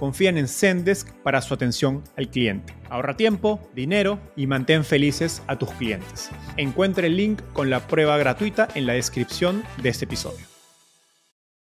confían 0.00 0.38
en 0.38 0.48
Zendesk 0.48 1.12
para 1.22 1.42
su 1.42 1.52
atención 1.52 2.02
al 2.16 2.30
cliente. 2.30 2.74
Ahorra 2.88 3.18
tiempo, 3.18 3.60
dinero 3.74 4.18
y 4.34 4.46
mantén 4.46 4.82
felices 4.82 5.42
a 5.46 5.58
tus 5.58 5.70
clientes. 5.72 6.30
Encuentre 6.56 7.08
el 7.08 7.18
link 7.18 7.42
con 7.52 7.68
la 7.68 7.86
prueba 7.86 8.16
gratuita 8.16 8.66
en 8.74 8.86
la 8.86 8.94
descripción 8.94 9.62
de 9.82 9.90
este 9.90 10.06
episodio. 10.06 10.46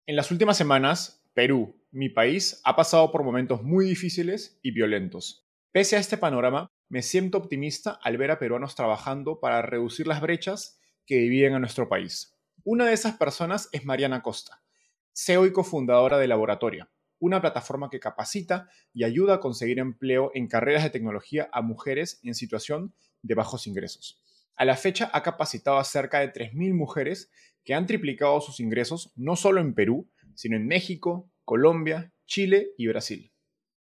En 0.07 0.17
las 0.17 0.33
últimas 0.33 0.57
semanas, 0.57 1.25
Perú, 1.35 1.81
mi 1.93 2.09
país, 2.09 2.61
ha 2.65 2.75
pasado 2.75 3.13
por 3.13 3.23
momentos 3.23 3.63
muy 3.63 3.87
difíciles 3.87 4.59
y 4.61 4.73
violentos. 4.73 5.47
Pese 5.71 5.95
a 5.95 6.01
este 6.01 6.17
panorama, 6.17 6.67
me 6.89 7.03
siento 7.03 7.39
optimista 7.39 7.97
al 8.03 8.17
ver 8.17 8.33
a 8.33 8.41
peruanos 8.41 8.75
trabajando 8.75 9.39
para 9.39 9.63
reducir 9.63 10.09
las 10.09 10.21
brechas 10.21 10.81
que 11.07 11.15
dividen 11.19 11.55
a 11.55 11.61
nuestro 11.61 11.89
país. 11.89 12.35
Una 12.65 12.87
de 12.87 12.93
esas 12.93 13.17
personas 13.19 13.69
es 13.71 13.85
Mariana 13.85 14.21
Costa, 14.23 14.65
CEO 15.13 15.47
y 15.47 15.53
cofundadora 15.53 16.19
de 16.19 16.27
Laboratoria, 16.27 16.91
una 17.19 17.41
plataforma 17.41 17.91
que 17.91 18.01
capacita 18.01 18.69
y 18.93 19.05
ayuda 19.05 19.35
a 19.35 19.41
conseguir 19.41 19.79
empleo 19.79 20.31
en 20.35 20.49
carreras 20.49 20.83
de 20.83 20.91
tecnología 20.91 21.49
a 21.53 21.63
mujeres 21.63 22.21
en 22.23 22.35
situación 22.35 22.95
de 23.23 23.35
bajos 23.35 23.67
ingresos. 23.67 24.23
A 24.57 24.65
la 24.65 24.77
fecha 24.77 25.11
ha 25.13 25.23
capacitado 25.23 25.79
a 25.79 25.85
cerca 25.85 26.21
de 26.21 26.33
3.000 26.33 26.75
mujeres 26.75 27.31
que 27.65 27.75
han 27.75 27.87
triplicado 27.87 28.41
sus 28.41 28.61
ingresos 28.61 29.13
no 29.17 29.37
solo 29.37 29.61
en 29.61 29.75
Perú, 29.75 30.09
sino 30.35 30.57
en 30.57 30.67
México, 30.67 31.31
Colombia, 31.45 32.13
Chile 32.27 32.69
y 32.79 32.87
Brasil. 32.87 33.33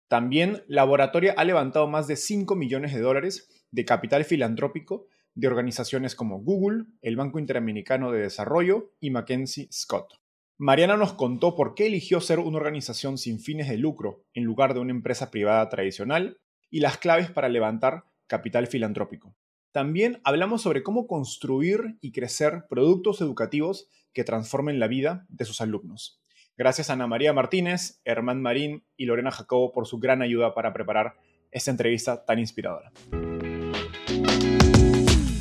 También 0.09 0.62
Laboratoria 0.67 1.34
ha 1.37 1.44
levantado 1.44 1.89
más 1.89 2.06
de 2.06 2.17
5 2.17 2.56
millones 2.56 2.92
de 2.92 3.00
dólares 3.00 3.48
de 3.70 3.84
capital 3.84 4.25
filantrópico 4.25 5.06
de 5.34 5.47
organizaciones 5.47 6.15
como 6.15 6.41
Google, 6.41 6.84
el 7.03 7.17
Banco 7.17 7.39
Interamericano 7.39 8.12
de 8.12 8.20
Desarrollo 8.20 8.92
y 9.00 9.11
Mackenzie 9.11 9.69
Scott. 9.72 10.19
Mariana 10.62 10.98
nos 10.98 11.14
contó 11.14 11.56
por 11.56 11.75
qué 11.75 11.86
eligió 11.86 12.20
ser 12.20 12.39
una 12.39 12.58
organización 12.58 13.16
sin 13.16 13.41
fines 13.41 13.66
de 13.66 13.78
lucro 13.78 14.27
en 14.34 14.44
lugar 14.44 14.75
de 14.75 14.80
una 14.80 14.91
empresa 14.91 15.30
privada 15.30 15.66
tradicional 15.70 16.36
y 16.69 16.80
las 16.80 16.98
claves 16.98 17.30
para 17.30 17.48
levantar 17.48 18.05
capital 18.27 18.66
filantrópico. 18.66 19.34
También 19.72 20.21
hablamos 20.22 20.60
sobre 20.60 20.82
cómo 20.82 21.06
construir 21.06 21.97
y 22.03 22.12
crecer 22.12 22.66
productos 22.69 23.22
educativos 23.22 23.88
que 24.12 24.22
transformen 24.22 24.78
la 24.78 24.87
vida 24.87 25.25
de 25.31 25.47
sus 25.47 25.62
alumnos. 25.62 26.21
Gracias 26.59 26.91
a 26.91 26.92
Ana 26.92 27.06
María 27.06 27.32
Martínez, 27.32 28.03
Herman 28.04 28.42
Marín 28.42 28.84
y 28.98 29.06
Lorena 29.06 29.31
Jacobo 29.31 29.72
por 29.72 29.87
su 29.87 29.98
gran 29.98 30.21
ayuda 30.21 30.53
para 30.53 30.75
preparar 30.75 31.15
esta 31.50 31.71
entrevista 31.71 32.27
tan 32.27 32.38
inspiradora. 32.38 32.92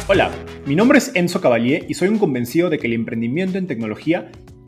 Hola, 0.07 0.31
mi 0.66 0.78
nombre 0.78 0.97
es 0.97 1.13
Enzo 1.13 1.41
Cavalier 1.41 1.86
y 1.90 1.96
soy 1.96 2.07
un 2.07 2.19
convencido 2.19 2.69
de 2.69 2.80
que 2.80 2.88
el 2.88 2.94
emprendimiento 2.94 3.57
en 3.57 3.68
tecnología 3.68 4.31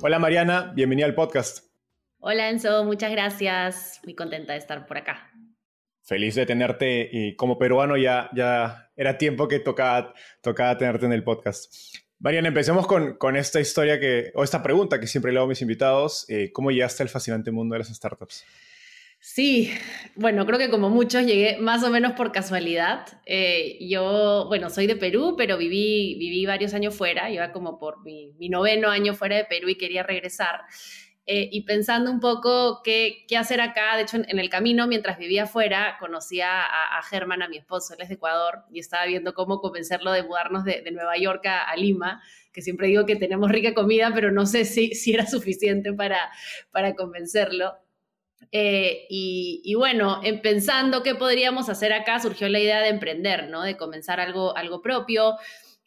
Hola 0.00 0.20
Mariana, 0.20 0.72
bienvenida 0.76 1.06
al 1.06 1.14
podcast. 1.16 1.66
Hola 2.20 2.50
Enzo, 2.50 2.84
muchas 2.84 3.10
gracias. 3.10 4.00
Muy 4.04 4.14
contenta 4.14 4.52
de 4.52 4.60
estar 4.60 4.86
por 4.86 4.96
acá. 4.96 5.32
Feliz 6.04 6.36
de 6.36 6.46
tenerte 6.46 7.08
y 7.10 7.34
como 7.34 7.58
peruano 7.58 7.96
ya, 7.96 8.30
ya 8.32 8.92
era 8.94 9.18
tiempo 9.18 9.48
que 9.48 9.58
tocaba, 9.58 10.14
tocaba 10.40 10.78
tenerte 10.78 11.06
en 11.06 11.12
el 11.12 11.24
podcast. 11.24 11.74
Mariana, 12.20 12.46
empecemos 12.46 12.86
con, 12.86 13.16
con, 13.16 13.34
esta 13.34 13.60
historia 13.60 13.98
que, 13.98 14.30
o 14.36 14.44
esta 14.44 14.62
pregunta 14.62 15.00
que 15.00 15.08
siempre 15.08 15.32
le 15.32 15.38
hago 15.38 15.46
a 15.46 15.48
mis 15.48 15.62
invitados. 15.62 16.26
Eh, 16.28 16.52
¿Cómo 16.52 16.70
llegaste 16.70 17.02
al 17.02 17.08
fascinante 17.08 17.50
mundo 17.50 17.72
de 17.72 17.80
las 17.80 17.88
startups? 17.88 18.44
Sí, 19.20 19.70
bueno, 20.14 20.46
creo 20.46 20.58
que 20.58 20.70
como 20.70 20.90
muchos 20.90 21.26
llegué 21.26 21.58
más 21.58 21.82
o 21.82 21.90
menos 21.90 22.12
por 22.12 22.30
casualidad. 22.30 23.20
Eh, 23.26 23.76
yo, 23.80 24.44
bueno, 24.46 24.70
soy 24.70 24.86
de 24.86 24.94
Perú, 24.94 25.34
pero 25.36 25.58
viví, 25.58 26.16
viví 26.18 26.46
varios 26.46 26.72
años 26.72 26.94
fuera, 26.96 27.28
iba 27.30 27.50
como 27.50 27.78
por 27.78 28.04
mi, 28.04 28.32
noveno 28.48 28.88
año 28.90 29.14
fuera 29.14 29.36
de 29.36 29.44
Perú 29.44 29.68
y 29.68 29.76
quería 29.76 30.04
regresar. 30.04 30.60
Eh, 31.26 31.48
y 31.52 31.62
pensando 31.64 32.10
un 32.10 32.20
poco 32.20 32.80
qué, 32.82 33.26
qué, 33.28 33.36
hacer 33.36 33.60
acá, 33.60 33.96
de 33.96 34.02
hecho 34.02 34.16
en, 34.16 34.38
el 34.38 34.48
camino 34.48 34.86
mientras 34.86 35.18
vivía 35.18 35.42
afuera 35.42 35.98
conocí 36.00 36.40
a, 36.40 36.62
a, 36.64 37.02
Germán, 37.02 37.42
a 37.42 37.48
mi 37.48 37.58
esposo, 37.58 37.92
él 37.94 38.00
es 38.00 38.08
de 38.08 38.14
Ecuador, 38.14 38.60
y 38.72 38.78
estaba 38.78 39.04
viendo 39.04 39.34
cómo 39.34 39.60
convencerlo 39.60 40.10
de 40.12 40.22
mudarnos 40.22 40.64
de, 40.64 40.80
de 40.80 40.90
Nueva 40.90 41.18
York 41.18 41.44
a, 41.46 41.64
a, 41.68 41.76
Lima, 41.76 42.22
que 42.52 42.62
siempre 42.62 42.86
digo 42.86 43.04
que 43.04 43.16
tenemos 43.16 43.50
rica 43.50 43.74
comida, 43.74 44.10
pero 44.14 44.30
no 44.32 44.46
sé 44.46 44.64
si, 44.64 44.94
si 44.94 45.12
era 45.12 45.26
suficiente 45.26 45.92
para, 45.92 46.30
para 46.70 46.94
convencerlo. 46.94 47.74
Eh, 48.50 49.06
y, 49.10 49.74
bueno, 49.74 50.20
en 50.22 50.40
pensando 50.40 51.02
qué 51.02 51.14
podríamos 51.14 51.68
hacer 51.68 51.92
acá, 51.92 52.18
surgió 52.20 52.48
la 52.48 52.60
idea 52.60 52.80
de 52.80 52.88
emprender, 52.88 53.48
¿no? 53.50 53.62
De 53.62 53.76
comenzar 53.76 54.20
algo, 54.20 54.56
algo 54.56 54.80
propio. 54.80 55.36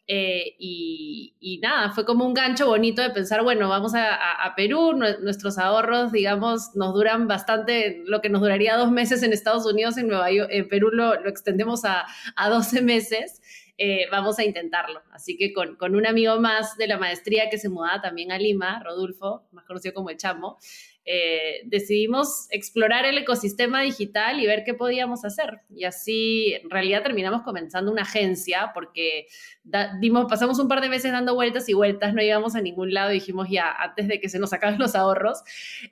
Eh, 0.06 0.56
y, 0.58 1.60
nada, 1.62 1.92
fue 1.92 2.04
como 2.04 2.24
un 2.26 2.34
gancho 2.34 2.66
bonito 2.66 3.02
de 3.02 3.10
pensar, 3.10 3.42
bueno, 3.42 3.68
vamos 3.68 3.94
a, 3.94 4.18
Perú, 4.56 4.92
nuestros 4.94 5.58
ahorros, 5.58 6.12
digamos, 6.12 6.74
nos 6.74 6.92
duran 6.94 7.28
bastante, 7.28 8.02
lo 8.06 8.20
que 8.20 8.28
nos 8.28 8.42
duraría 8.42 8.76
dos 8.76 8.90
meses 8.90 9.22
en 9.22 9.32
Estados 9.32 9.64
Unidos, 9.66 9.96
en, 9.96 10.08
Nueva 10.08 10.30
York, 10.30 10.48
en 10.52 10.68
Perú 10.68 10.90
lo, 10.90 11.14
extendemos 11.26 11.84
a, 11.84 12.06
a 12.36 12.48
12 12.48 12.82
meses. 12.82 13.40
Eh, 13.78 14.06
vamos 14.10 14.38
a 14.38 14.44
intentarlo. 14.44 15.02
Así 15.12 15.36
que 15.36 15.52
con, 15.52 15.76
con, 15.76 15.94
un 15.94 16.06
amigo 16.06 16.38
más 16.38 16.76
de 16.76 16.86
la 16.86 16.98
maestría 16.98 17.48
que 17.50 17.58
se 17.58 17.68
mudaba 17.68 18.00
también 18.00 18.30
a 18.30 18.38
Lima, 18.38 18.82
Rodolfo, 18.84 19.46
más 19.50 19.64
conocido 19.64 19.94
como 19.94 20.10
el 20.10 20.18
Chamo, 20.18 20.58
eh, 21.04 21.62
decidimos 21.64 22.46
explorar 22.50 23.04
el 23.06 23.18
ecosistema 23.18 23.82
digital 23.82 24.38
y 24.38 24.46
ver 24.46 24.62
qué 24.64 24.74
podíamos 24.74 25.24
hacer. 25.24 25.62
Y 25.68 25.84
así, 25.84 26.54
en 26.54 26.70
realidad, 26.70 27.02
terminamos 27.02 27.42
comenzando 27.42 27.90
una 27.90 28.02
agencia 28.02 28.70
porque 28.72 29.26
dimos, 30.00 30.26
pasamos 30.28 30.60
un 30.60 30.68
par 30.68 30.80
de 30.80 30.88
meses 30.88 31.10
dando 31.10 31.34
vueltas 31.34 31.68
y 31.68 31.74
vueltas, 31.74 32.14
no 32.14 32.22
íbamos 32.22 32.54
a 32.54 32.60
ningún 32.60 32.94
lado 32.94 33.10
dijimos 33.10 33.48
ya, 33.50 33.72
antes 33.72 34.06
de 34.06 34.20
que 34.20 34.28
se 34.28 34.38
nos 34.38 34.52
acaben 34.52 34.78
los 34.78 34.94
ahorros, 34.94 35.42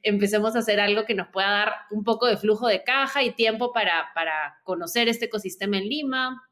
empecemos 0.02 0.54
a 0.54 0.60
hacer 0.60 0.78
algo 0.78 1.04
que 1.06 1.14
nos 1.14 1.28
pueda 1.28 1.50
dar 1.50 1.72
un 1.90 2.04
poco 2.04 2.26
de 2.26 2.36
flujo 2.36 2.68
de 2.68 2.84
caja 2.84 3.24
y 3.24 3.32
tiempo 3.32 3.72
para, 3.72 4.10
para 4.14 4.60
conocer 4.62 5.08
este 5.08 5.26
ecosistema 5.26 5.78
en 5.78 5.88
Lima, 5.88 6.49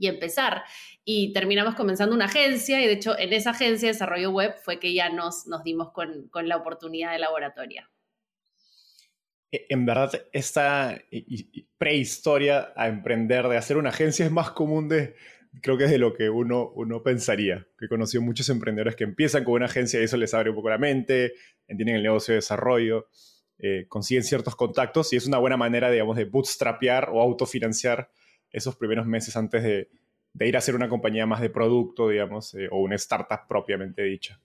y 0.00 0.08
empezar. 0.08 0.64
Y 1.04 1.32
terminamos 1.32 1.76
comenzando 1.76 2.14
una 2.16 2.24
agencia 2.24 2.82
y 2.82 2.86
de 2.86 2.94
hecho 2.94 3.16
en 3.16 3.32
esa 3.32 3.50
agencia 3.50 3.88
de 3.88 3.92
desarrollo 3.92 4.30
web 4.30 4.54
fue 4.64 4.80
que 4.80 4.94
ya 4.94 5.10
nos, 5.10 5.46
nos 5.46 5.62
dimos 5.62 5.92
con, 5.92 6.28
con 6.28 6.48
la 6.48 6.56
oportunidad 6.56 7.12
de 7.12 7.18
laboratoria. 7.18 7.88
E, 9.52 9.66
en 9.68 9.84
verdad, 9.84 10.26
esta 10.32 11.00
prehistoria 11.76 12.72
a 12.74 12.88
emprender, 12.88 13.46
de 13.48 13.58
hacer 13.58 13.76
una 13.76 13.90
agencia, 13.90 14.24
es 14.24 14.32
más 14.32 14.52
común 14.52 14.88
de, 14.88 15.14
creo 15.60 15.76
que 15.76 15.84
es 15.84 15.90
de 15.90 15.98
lo 15.98 16.14
que 16.14 16.30
uno, 16.30 16.70
uno 16.74 17.02
pensaría. 17.02 17.66
He 17.78 17.88
conocido 17.88 18.22
muchos 18.22 18.48
emprendedores 18.48 18.96
que 18.96 19.04
empiezan 19.04 19.44
con 19.44 19.54
una 19.54 19.66
agencia 19.66 20.00
y 20.00 20.04
eso 20.04 20.16
les 20.16 20.32
abre 20.32 20.50
un 20.50 20.56
poco 20.56 20.70
la 20.70 20.78
mente, 20.78 21.34
entienden 21.66 21.96
el 21.96 22.02
negocio 22.02 22.32
de 22.32 22.36
desarrollo, 22.36 23.08
eh, 23.58 23.84
consiguen 23.88 24.24
ciertos 24.24 24.56
contactos 24.56 25.12
y 25.12 25.16
es 25.16 25.26
una 25.26 25.36
buena 25.36 25.58
manera, 25.58 25.90
digamos, 25.90 26.16
de 26.16 26.24
bootstrapear 26.24 27.10
o 27.12 27.20
autofinanciar 27.20 28.10
esos 28.52 28.76
primeros 28.76 29.06
meses 29.06 29.36
antes 29.36 29.62
de, 29.62 29.88
ir 30.40 30.56
a 30.56 30.60
ser 30.60 30.74
una 30.74 30.88
compañía 30.88 31.26
más 31.26 31.40
de 31.40 31.50
producto, 31.50 32.08
digamos, 32.08 32.54
eh, 32.54 32.68
o 32.70 32.78
una 32.78 32.96
startup 32.96 33.46
propiamente 33.48 34.02
dicha. 34.02 34.40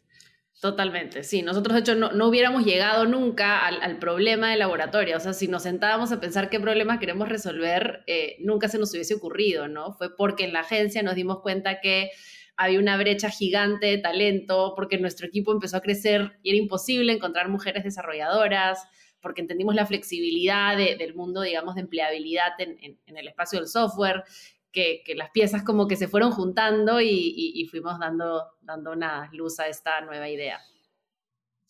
Totalmente, 0.62 1.24
sí. 1.24 1.42
Nosotros, 1.42 1.76
de 1.76 1.82
hecho, 1.82 1.96
no, 1.96 2.28
hubiéramos 2.28 2.66
llegado 2.66 3.06
nunca 3.06 3.66
al, 3.68 4.00
problema 4.00 4.50
de 4.50 4.58
laboratorio. 4.58 5.18
O 5.18 5.20
sea, 5.20 5.34
si 5.34 5.48
nos 5.48 5.64
sentábamos 5.64 6.12
a 6.12 6.20
pensar 6.20 6.50
qué 6.50 6.60
problema 6.60 6.98
queremos 6.98 7.28
resolver, 7.28 8.04
eh, 8.08 8.38
nunca 8.40 8.70
se 8.70 8.80
nos 8.80 8.94
hubiese 8.94 9.16
ocurrido, 9.16 9.68
¿no? 9.68 9.94
Fue 9.94 10.16
porque 10.16 10.46
en 10.46 10.54
la 10.54 10.62
agencia 10.62 11.04
nos 11.04 11.16
dimos 11.16 11.42
cuenta 11.42 11.82
que 11.82 12.10
había 12.56 12.80
una 12.80 12.96
brecha 12.96 13.30
gigante 13.30 13.88
de 13.88 13.98
talento, 13.98 14.74
porque 14.76 14.98
nuestro 14.98 15.28
equipo 15.28 15.52
empezó 15.52 15.78
a 15.78 15.82
crecer 15.82 16.38
y 16.42 16.52
era 16.52 16.58
imposible 16.58 17.12
encontrar 17.12 17.50
mujeres 17.50 17.84
desarrolladoras, 17.84 18.88
porque 19.26 19.42
entendimos 19.42 19.74
la 19.74 19.88
flexibilidad 19.88 20.78
del 20.78 21.16
mundo, 21.16 21.42
digamos, 21.42 21.74
de 21.74 21.82
empleabilidad 21.82 22.52
en, 22.60 23.00
el 23.08 23.28
espacio 23.28 23.58
del 23.58 23.68
software 23.68 24.24
que, 24.72 25.02
las 25.16 25.32
piezas 25.32 25.64
como 25.64 25.88
que 25.88 25.96
se 25.96 26.08
fueron 26.08 26.30
juntando 26.30 27.02
y, 27.02 27.68
fuimos 27.72 27.98
dando, 28.00 28.44
dando 28.62 28.92
una 28.92 29.28
luz 29.34 29.60
a 29.60 29.68
esta 29.68 30.00
nueva 30.02 30.30
idea. 30.30 30.60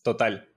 Total. 0.04 0.50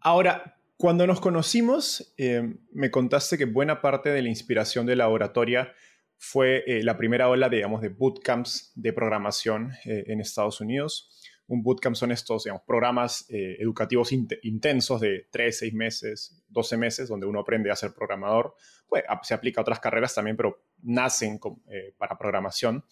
Ahora, 0.00 0.56
cuando 0.76 1.06
nos 1.06 1.20
conocimos, 1.20 2.12
eh, 2.18 2.56
me 2.72 2.90
contaste 2.90 3.38
que 3.38 3.44
buena 3.44 3.80
parte 3.80 4.10
de 4.10 4.22
la 4.22 4.28
inspiración 4.28 4.84
de 4.84 4.96
la 4.96 5.08
oratoria 5.08 5.72
fue 6.18 6.64
eh, 6.66 6.82
la 6.82 6.96
primera 6.96 7.28
ola, 7.28 7.48
digamos, 7.48 7.80
de 7.82 7.90
bootcamps 7.90 8.72
de 8.74 8.92
programación 8.92 9.74
eh, 9.84 10.06
en 10.08 10.20
Estados 10.20 10.60
Unidos. 10.60 11.21
Un 11.48 11.62
bootcamp 11.62 11.96
son 11.96 12.12
estos, 12.12 12.44
digamos, 12.44 12.62
programas 12.66 13.26
educativos 13.28 14.10
intensos 14.12 15.00
de 15.00 15.26
3, 15.30 15.58
6 15.58 15.74
meses, 15.74 16.42
12 16.48 16.76
meses, 16.76 17.08
donde 17.08 17.26
uno 17.26 17.40
aprende 17.40 17.70
a 17.70 17.76
ser 17.76 17.92
programador. 17.92 18.54
Pues, 18.92 19.04
se 19.22 19.32
aplica 19.32 19.58
a 19.58 19.62
otras 19.62 19.80
carreras 19.80 20.14
también, 20.14 20.36
pero 20.36 20.66
nacen 20.82 21.40
eh, 21.70 21.94
para 21.96 22.18
programación. 22.18 22.84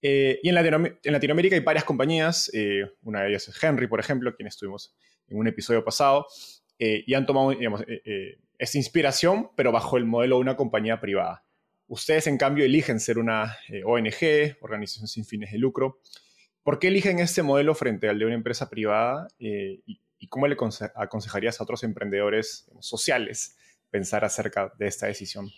Eh, 0.00 0.38
y 0.40 0.48
en, 0.48 0.54
Latinoamérica 0.54 1.56
hay 1.56 1.62
varias 1.62 1.82
compañías, 1.82 2.48
eh, 2.54 2.84
una 3.02 3.22
de 3.22 3.30
ellas 3.30 3.48
es 3.48 3.60
Henry, 3.60 3.88
por 3.88 3.98
ejemplo, 3.98 4.32
quien 4.36 4.46
estuvimos 4.46 4.94
en 5.26 5.38
un 5.38 5.48
episodio 5.48 5.84
pasado, 5.84 6.26
y 6.78 7.14
han 7.14 7.26
tomado 7.26 7.50
digamos, 7.50 7.84
esta 8.58 8.78
inspiración, 8.78 9.50
pero 9.56 9.70
bajo 9.70 9.96
el 9.96 10.04
modelo 10.04 10.36
de 10.36 10.42
una 10.42 10.56
compañía 10.56 11.00
privada. 11.00 11.44
Ustedes, 11.86 12.26
en 12.26 12.38
cambio, 12.38 12.64
eligen 12.64 12.98
ser 12.98 13.18
una 13.18 13.56
ONG, 13.84 14.56
organización 14.60 15.06
sin 15.06 15.24
fines 15.24 15.52
de 15.52 15.58
lucro. 15.58 16.00
¿Por 16.62 16.78
qué 16.78 16.88
eligen 16.88 17.18
este 17.18 17.42
modelo 17.42 17.74
frente 17.74 18.08
al 18.08 18.18
de 18.18 18.26
una 18.26 18.34
empresa 18.34 18.70
privada? 18.70 19.28
Y, 19.38 19.82
y, 19.86 20.28
cómo 20.28 20.46
le 20.46 20.56
aconsejarías 20.94 21.60
a 21.60 21.64
otros 21.64 21.82
emprendedores 21.82 22.70
sociales 22.80 23.56
pensar 23.90 24.24
acerca 24.24 24.72
de 24.78 24.86
esta 24.86 25.06
decisión? 25.06 25.50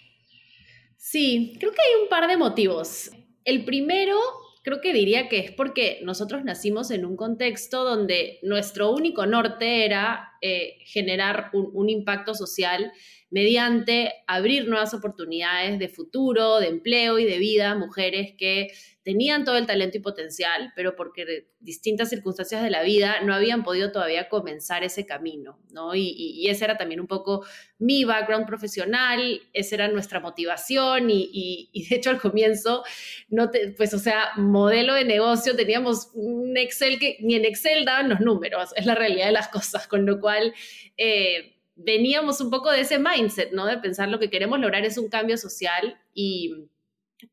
Sí, 0.96 1.54
creo 1.60 1.70
que 1.70 1.82
hay 1.82 2.02
un 2.02 2.08
par 2.08 2.26
de 2.26 2.36
motivos. 2.36 3.10
El 3.44 3.66
primero, 3.66 4.18
creo 4.62 4.80
que 4.80 4.94
diría 4.94 5.28
que 5.28 5.38
es 5.38 5.52
porque 5.52 6.00
nosotros 6.02 6.44
nacimos 6.44 6.90
en 6.90 7.04
un 7.04 7.14
contexto 7.14 7.84
donde 7.84 8.38
nuestro 8.42 8.90
único 8.90 9.26
norte 9.26 9.84
era 9.84 10.32
eh, 10.40 10.78
generar 10.86 11.50
un, 11.52 11.90
impacto 11.90 12.34
social 12.34 12.90
mediante 13.34 14.12
abrir 14.28 14.68
nuevas 14.68 14.94
oportunidades 14.94 15.80
de 15.80 15.88
futuro, 15.88 16.60
de 16.60 16.68
empleo 16.68 17.18
y 17.18 17.24
de 17.24 17.38
vida 17.38 17.72
a 17.72 17.74
mujeres 17.74 18.32
que 18.38 18.68
tenían 19.02 19.44
todo 19.44 19.56
el 19.56 19.66
talento 19.66 19.98
y 19.98 20.00
potencial, 20.00 20.72
pero 20.76 20.94
porque 20.94 21.48
distintas 21.58 22.10
circunstancias 22.10 22.62
de 22.62 22.70
la 22.70 22.84
vida 22.84 23.22
no 23.22 23.34
habían 23.34 23.64
podido 23.64 23.90
todavía 23.90 24.28
comenzar 24.28 24.84
ese 24.84 25.04
camino, 25.04 25.58
¿no? 25.72 25.96
Y, 25.96 26.46
ese 26.48 26.64
era 26.64 26.76
también 26.76 27.00
un 27.00 27.08
poco 27.08 27.44
mi 27.76 28.04
background 28.04 28.46
profesional, 28.46 29.42
esa 29.52 29.74
era 29.74 29.88
nuestra 29.88 30.20
motivación 30.20 31.08
y, 31.10 31.88
de 31.90 31.96
hecho 31.96 32.10
al 32.10 32.20
comienzo, 32.20 32.84
no 33.30 33.50
pues 33.76 33.94
o 33.94 33.98
sea, 33.98 34.28
modelo 34.36 34.94
de 34.94 35.04
negocio, 35.04 35.56
teníamos 35.56 36.12
un 36.14 36.56
Excel 36.56 37.00
que 37.00 37.16
ni 37.18 37.34
en 37.34 37.44
Excel 37.46 37.84
daban 37.84 38.08
los 38.08 38.20
números, 38.20 38.70
es 38.76 38.86
la 38.86 38.94
realidad 38.94 39.26
de 39.26 39.32
las 39.32 39.48
cosas, 39.48 39.88
con 39.88 40.06
lo 40.06 40.20
cual... 40.20 40.54
Eh, 40.96 41.50
veníamos 41.76 42.40
un 42.40 42.50
poco 42.50 42.70
de 42.70 42.80
ese 42.80 42.98
mindset, 42.98 43.52
¿no? 43.52 43.66
De 43.66 43.78
pensar 43.78 44.08
lo 44.08 44.18
que 44.18 44.30
queremos 44.30 44.58
lograr 44.58 44.84
es 44.84 44.98
un 44.98 45.08
cambio 45.08 45.36
social 45.36 45.98
y, 46.14 46.68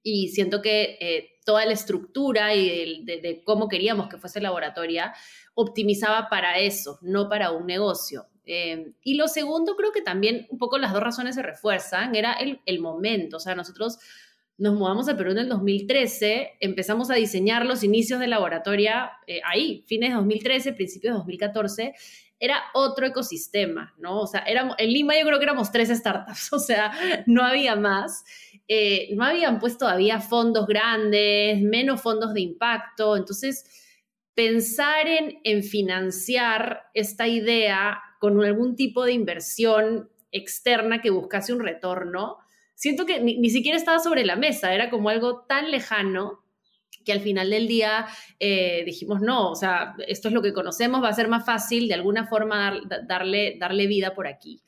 y 0.04 0.30
siento 0.30 0.62
que 0.62 0.98
eh, 1.00 1.32
toda 1.46 1.66
la 1.66 1.74
estructura 1.74 2.54
y 2.56 3.04
de, 3.04 3.42
cómo 3.44 3.68
queríamos 3.68 4.10
que 4.10 4.18
fuese 4.18 4.42
laboratoria 4.42 5.14
optimizaba 5.54 6.30
para 6.30 6.60
eso, 6.60 7.00
no 7.02 7.30
para 7.30 7.52
un 7.52 7.66
negocio. 7.66 8.28
Eh, 8.46 8.94
y 9.04 9.16
lo 9.16 9.28
segundo, 9.28 9.76
creo 9.76 9.92
que 9.92 10.02
también 10.02 10.48
un 10.50 10.58
poco 10.58 10.78
las 10.78 10.94
dos 10.94 11.04
razones 11.04 11.36
se 11.36 11.42
refuerzan, 11.42 12.16
era 12.16 12.34
el, 12.34 12.80
momento, 12.80 13.38
o 13.38 13.40
sea, 13.40 13.56
nosotros 13.56 14.00
nos 14.58 14.76
mudamos 14.76 15.08
a 15.10 15.18
Perú 15.18 15.32
en 15.32 15.40
el 15.40 15.50
2013, 15.50 16.58
empezamos 16.60 17.10
a 17.10 17.16
diseñar 17.16 17.66
los 17.66 17.84
inicios 17.84 18.20
de 18.20 18.28
laboratoria 18.28 19.12
eh, 19.28 19.42
ahí, 19.46 19.84
fines 19.88 20.10
de 20.10 20.16
2013, 20.16 20.74
principios 20.74 21.14
de 21.14 21.18
2014, 21.18 21.94
era 22.42 22.62
otro 22.74 23.06
ecosistema, 23.06 23.94
¿no? 24.00 24.20
O 24.20 24.28
sea, 24.28 24.44
en 24.46 24.92
Lima 24.92 25.14
yo 25.18 25.26
creo 25.26 25.38
que 25.38 25.46
éramos 25.46 25.72
tres 25.72 25.90
startups, 25.90 26.52
o 26.54 26.60
sea, 26.60 26.92
no 27.28 27.44
había 27.44 27.78
más. 27.78 28.26
Eh, 28.68 29.10
no 29.16 29.24
habían 29.24 29.60
puesto 29.60 29.86
todavía 29.86 30.20
fondos 30.20 30.66
grandes, 30.66 31.62
menos 31.62 32.02
fondos 32.02 32.34
de 32.34 32.42
impacto. 32.42 33.16
Entonces, 33.16 33.64
pensar 34.34 35.08
en, 35.08 35.40
en 35.44 35.64
financiar 35.64 36.90
esta 36.94 37.28
idea 37.28 38.02
con 38.20 38.44
algún 38.44 38.76
tipo 38.76 39.06
de 39.06 39.14
inversión 39.14 40.10
externa 40.32 41.00
que 41.02 41.12
buscase 41.12 41.54
un 41.54 41.60
retorno, 41.60 42.38
siento 42.82 43.06
que 43.06 43.20
ni, 43.20 43.48
siquiera 43.52 43.78
estaba 43.78 44.00
sobre 44.00 44.26
la 44.26 44.36
mesa, 44.36 44.74
era 44.74 44.90
como 44.90 45.10
algo 45.10 45.42
tan 45.42 45.70
lejano 45.70 46.41
que 47.04 47.12
al 47.12 47.22
final 47.22 47.50
del 47.50 47.68
día 47.68 48.08
eh, 48.40 48.84
dijimos, 48.86 49.22
no, 49.22 49.52
o 49.52 49.56
sea, 49.56 49.96
esto 50.08 50.28
es 50.28 50.34
lo 50.34 50.42
que 50.42 50.54
conocemos, 50.54 51.04
va 51.04 51.10
a 51.10 51.14
ser 51.14 51.28
más 51.28 51.46
fácil 51.46 51.88
de 51.88 51.94
alguna 51.94 52.28
forma 52.28 52.80
darle, 53.08 53.58
darle 53.60 53.88
vida 53.88 54.14
por 54.14 54.28
aquí. 54.28 54.62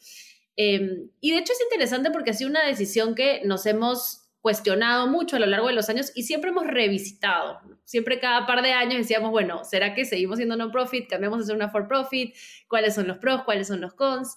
Em, 0.56 1.10
y 1.20 1.32
de 1.32 1.38
hecho 1.38 1.54
es 1.54 1.62
interesante 1.62 2.12
porque 2.12 2.32
ha 2.32 2.34
sido 2.34 2.50
una 2.50 2.66
decisión 2.66 3.16
que 3.16 3.42
nos 3.44 3.66
hemos 3.66 4.24
cuestionado 4.44 5.08
mucho 5.08 5.38
a 5.38 5.40
lo 5.40 5.46
largo 5.46 5.68
de 5.68 5.74
los 5.74 5.90
años 5.90 6.12
y 6.16 6.24
siempre 6.24 6.50
hemos 6.50 6.68
revisitado. 6.68 7.62
Siempre 7.86 8.20
cada 8.20 8.46
par 8.46 8.62
de 8.62 8.74
años 8.74 8.98
decíamos, 8.98 9.32
bueno, 9.32 9.64
¿será 9.64 9.96
que 9.96 10.04
seguimos 10.04 10.36
siendo 10.36 10.58
non-profit? 10.58 11.10
¿Cambiamos 11.10 11.42
a 11.42 11.46
ser 11.46 11.56
una 11.56 11.70
for-profit? 11.70 12.36
¿Cuáles 12.68 12.94
son 12.94 13.08
los 13.08 13.20
pros? 13.20 13.44
¿Cuáles 13.46 13.68
son 13.68 13.80
los 13.80 13.94
cons? 13.94 14.36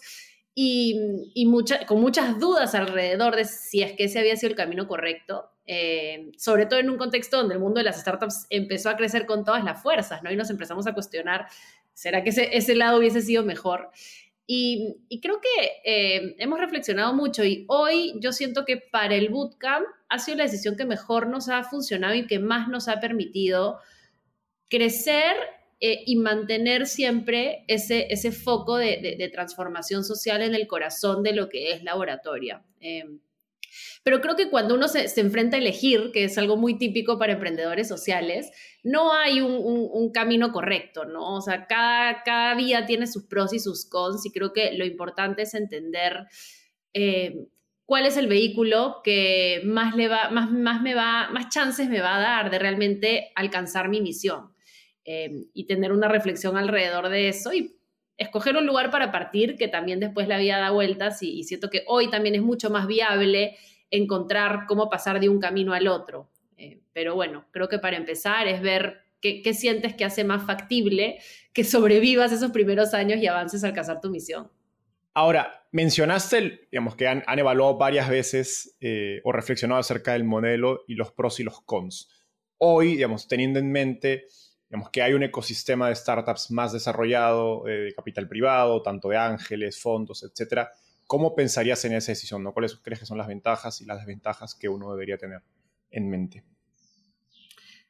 Y, 0.54 0.96
y 1.34 1.44
con 1.86 2.00
muchas 2.00 2.38
dudas 2.38 2.74
alrededor 2.76 3.34
de 3.34 3.44
si 3.44 3.82
es 3.82 3.94
que 3.94 4.04
ese 4.04 4.20
había 4.20 4.36
sido 4.36 4.50
el 4.50 4.56
camino 4.56 4.86
correcto. 4.86 5.50
Eh, 5.68 6.30
sobre 6.38 6.66
todo 6.66 6.78
en 6.78 6.88
un 6.88 6.96
contexto 6.96 7.38
donde 7.38 7.54
el 7.54 7.60
mundo 7.60 7.78
de 7.78 7.84
las 7.84 8.00
startups 8.00 8.46
empezó 8.50 8.88
a 8.88 8.96
crecer 8.96 9.26
con 9.26 9.44
todas 9.44 9.64
las 9.64 9.82
fuerzas, 9.82 10.22
¿no? 10.22 10.30
Y 10.30 10.36
nos 10.36 10.50
empezamos 10.50 10.86
a 10.86 10.94
cuestionar, 10.94 11.48
¿será 11.92 12.22
que 12.22 12.30
ese, 12.30 12.56
ese 12.56 12.76
lado 12.76 12.98
hubiese 12.98 13.20
sido 13.20 13.42
mejor? 13.44 13.90
Y, 14.46 14.98
y 15.08 15.20
creo 15.20 15.40
que 15.40 15.72
eh, 15.84 16.36
hemos 16.38 16.60
reflexionado 16.60 17.12
mucho 17.14 17.44
y 17.44 17.64
hoy 17.66 18.14
yo 18.20 18.32
siento 18.32 18.64
que 18.64 18.76
para 18.76 19.16
el 19.16 19.28
bootcamp 19.28 19.86
ha 20.08 20.18
sido 20.20 20.36
la 20.38 20.44
decisión 20.44 20.76
que 20.76 20.84
mejor 20.84 21.26
nos 21.26 21.48
ha 21.48 21.64
funcionado 21.64 22.14
y 22.14 22.28
que 22.28 22.38
más 22.38 22.68
nos 22.68 22.86
ha 22.86 23.00
permitido 23.00 23.80
crecer 24.70 25.34
eh, 25.80 26.04
y 26.06 26.14
mantener 26.14 26.86
siempre 26.86 27.64
ese, 27.66 28.06
ese 28.12 28.30
foco 28.30 28.76
de, 28.76 29.16
de, 29.18 29.28
transformación 29.28 30.04
social 30.04 30.42
en 30.42 30.54
el 30.54 30.68
corazón 30.68 31.24
de 31.24 31.32
lo 31.32 31.48
que 31.48 31.72
es 31.72 31.82
laboratoria. 31.82 32.62
Pero 34.02 34.20
creo 34.20 34.36
que 34.36 34.50
cuando 34.50 34.74
uno 34.74 34.88
se, 34.88 35.08
enfrenta 35.20 35.56
a 35.56 35.60
elegir, 35.60 36.10
que 36.12 36.24
es 36.24 36.38
algo 36.38 36.56
muy 36.56 36.78
típico 36.78 37.18
para 37.18 37.34
emprendedores 37.34 37.88
sociales, 37.88 38.50
no 38.82 39.12
hay 39.12 39.40
un, 39.40 40.10
camino 40.12 40.52
correcto, 40.52 41.04
¿no? 41.04 41.34
O 41.34 41.40
sea, 41.40 41.66
cada, 41.66 42.22
cada 42.22 42.54
vía 42.54 42.86
tiene 42.86 43.06
sus 43.06 43.24
pros 43.24 43.52
y 43.52 43.58
sus 43.58 43.84
cons 43.88 44.24
y 44.24 44.30
creo 44.30 44.52
que 44.52 44.72
lo 44.72 44.84
importante 44.84 45.42
es 45.42 45.54
entender 45.54 46.26
eh, 46.94 47.48
cuál 47.84 48.06
es 48.06 48.16
el 48.16 48.28
vehículo 48.28 49.00
que 49.02 49.62
más, 49.64 49.94
le 49.96 50.08
va, 50.08 50.30
más, 50.30 50.50
más, 50.50 50.82
me 50.82 50.94
va, 50.94 51.28
más 51.30 51.48
chances 51.48 51.88
me 51.88 52.00
va 52.00 52.16
a 52.16 52.20
dar 52.20 52.50
de 52.50 52.58
realmente 52.58 53.32
alcanzar 53.34 53.88
mi 53.88 54.00
misión. 54.00 54.54
Eh, 55.08 55.46
y 55.54 55.66
tener 55.68 55.92
una 55.92 56.08
reflexión 56.08 56.56
alrededor 56.56 57.08
de 57.10 57.28
eso 57.28 57.52
escoger 58.16 58.56
un 58.56 58.66
lugar 58.66 58.90
para 58.90 59.12
partir 59.12 59.56
que 59.56 59.68
también 59.68 60.00
después 60.00 60.28
la 60.28 60.38
vida 60.38 60.58
da 60.58 60.70
vueltas 60.70 61.22
y 61.22 61.44
siento 61.44 61.70
que 61.70 61.84
hoy 61.86 62.10
también 62.10 62.34
es 62.34 62.42
mucho 62.42 62.70
más 62.70 62.86
viable 62.86 63.56
encontrar 63.90 64.66
cómo 64.66 64.90
pasar 64.90 65.20
de 65.20 65.28
un 65.28 65.38
camino 65.38 65.72
al 65.72 65.88
otro. 65.88 66.30
Eh, 66.56 66.80
pero 66.92 67.14
bueno, 67.14 67.46
creo 67.50 67.68
que 67.68 67.78
para 67.78 67.96
empezar 67.96 68.48
es 68.48 68.60
ver 68.60 69.02
qué, 69.20 69.54
sientes 69.54 69.94
que 69.94 70.04
hace 70.04 70.24
más 70.24 70.44
factible 70.46 71.18
que 71.52 71.64
sobrevivas 71.64 72.32
esos 72.32 72.52
primeros 72.52 72.94
años 72.94 73.18
y 73.18 73.26
avances 73.26 73.64
a 73.64 73.68
alcanzar 73.68 74.00
tu 74.00 74.10
misión. 74.10 74.50
Ahora, 75.14 75.66
mencionaste, 75.72 76.68
digamos, 76.70 76.94
que 76.94 77.08
han, 77.08 77.24
evaluado 77.38 77.76
varias 77.78 78.08
veces 78.08 78.76
eh, 78.80 79.20
o 79.24 79.32
reflexionado 79.32 79.80
acerca 79.80 80.12
del 80.12 80.24
modelo 80.24 80.84
y 80.86 80.94
los 80.94 81.10
pros 81.12 81.40
y 81.40 81.42
los 81.42 81.62
cons. 81.62 82.10
hoy, 82.58 82.96
digamos, 82.96 83.28
teniendo 83.28 83.58
en 83.58 83.70
mente 83.70 84.26
digamos, 84.68 84.90
que 84.90 85.02
hay 85.02 85.12
un 85.12 85.22
ecosistema 85.22 85.88
de 85.88 85.94
startups 85.94 86.50
más 86.50 86.72
desarrollado, 86.72 87.66
eh, 87.68 87.72
de 87.72 87.94
capital 87.94 88.28
privado, 88.28 88.82
tanto 88.82 89.08
de 89.08 89.16
ángeles, 89.16 89.80
fondos, 89.80 90.22
etcétera, 90.22 90.72
¿cómo 91.06 91.34
pensarías 91.34 91.84
en 91.84 91.94
esa 91.94 92.12
decisión? 92.12 92.42
¿no? 92.42 92.52
¿Cuáles 92.52 92.74
crees 92.76 93.00
que 93.00 93.06
son 93.06 93.18
las 93.18 93.28
ventajas 93.28 93.80
y 93.80 93.84
las 93.84 93.98
desventajas 93.98 94.54
que 94.54 94.68
uno 94.68 94.90
debería 94.90 95.18
tener 95.18 95.42
en 95.90 96.10
mente? 96.10 96.44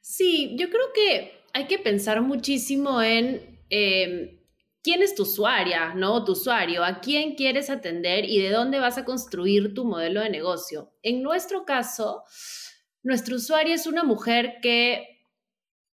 Sí, 0.01 0.55
yo 0.57 0.69
creo 0.69 0.93
que 0.93 1.43
hay 1.53 1.67
que 1.67 1.79
pensar 1.79 2.21
muchísimo 2.21 3.01
en 3.01 3.59
em, 3.69 4.39
quién 4.83 5.01
es 5.01 5.15
tu 5.15 5.23
usuaria, 5.23 5.93
¿no? 5.95 6.23
Tu 6.23 6.33
usuario, 6.33 6.83
a 6.83 7.01
quién 7.01 7.35
quieres 7.35 7.69
atender 7.69 8.23
y 8.23 8.39
de 8.39 8.51
dónde 8.51 8.79
vas 8.79 8.97
a 8.97 9.03
construir 9.03 9.73
tu 9.73 9.83
modelo 9.83 10.21
de 10.21 10.29
negocio. 10.29 10.93
En 11.01 11.23
nuestro 11.23 11.65
caso, 11.65 12.23
nuestro 13.03 13.35
usuario 13.35 13.73
es 13.73 13.87
una 13.87 14.03
mujer 14.03 14.59
que 14.61 15.16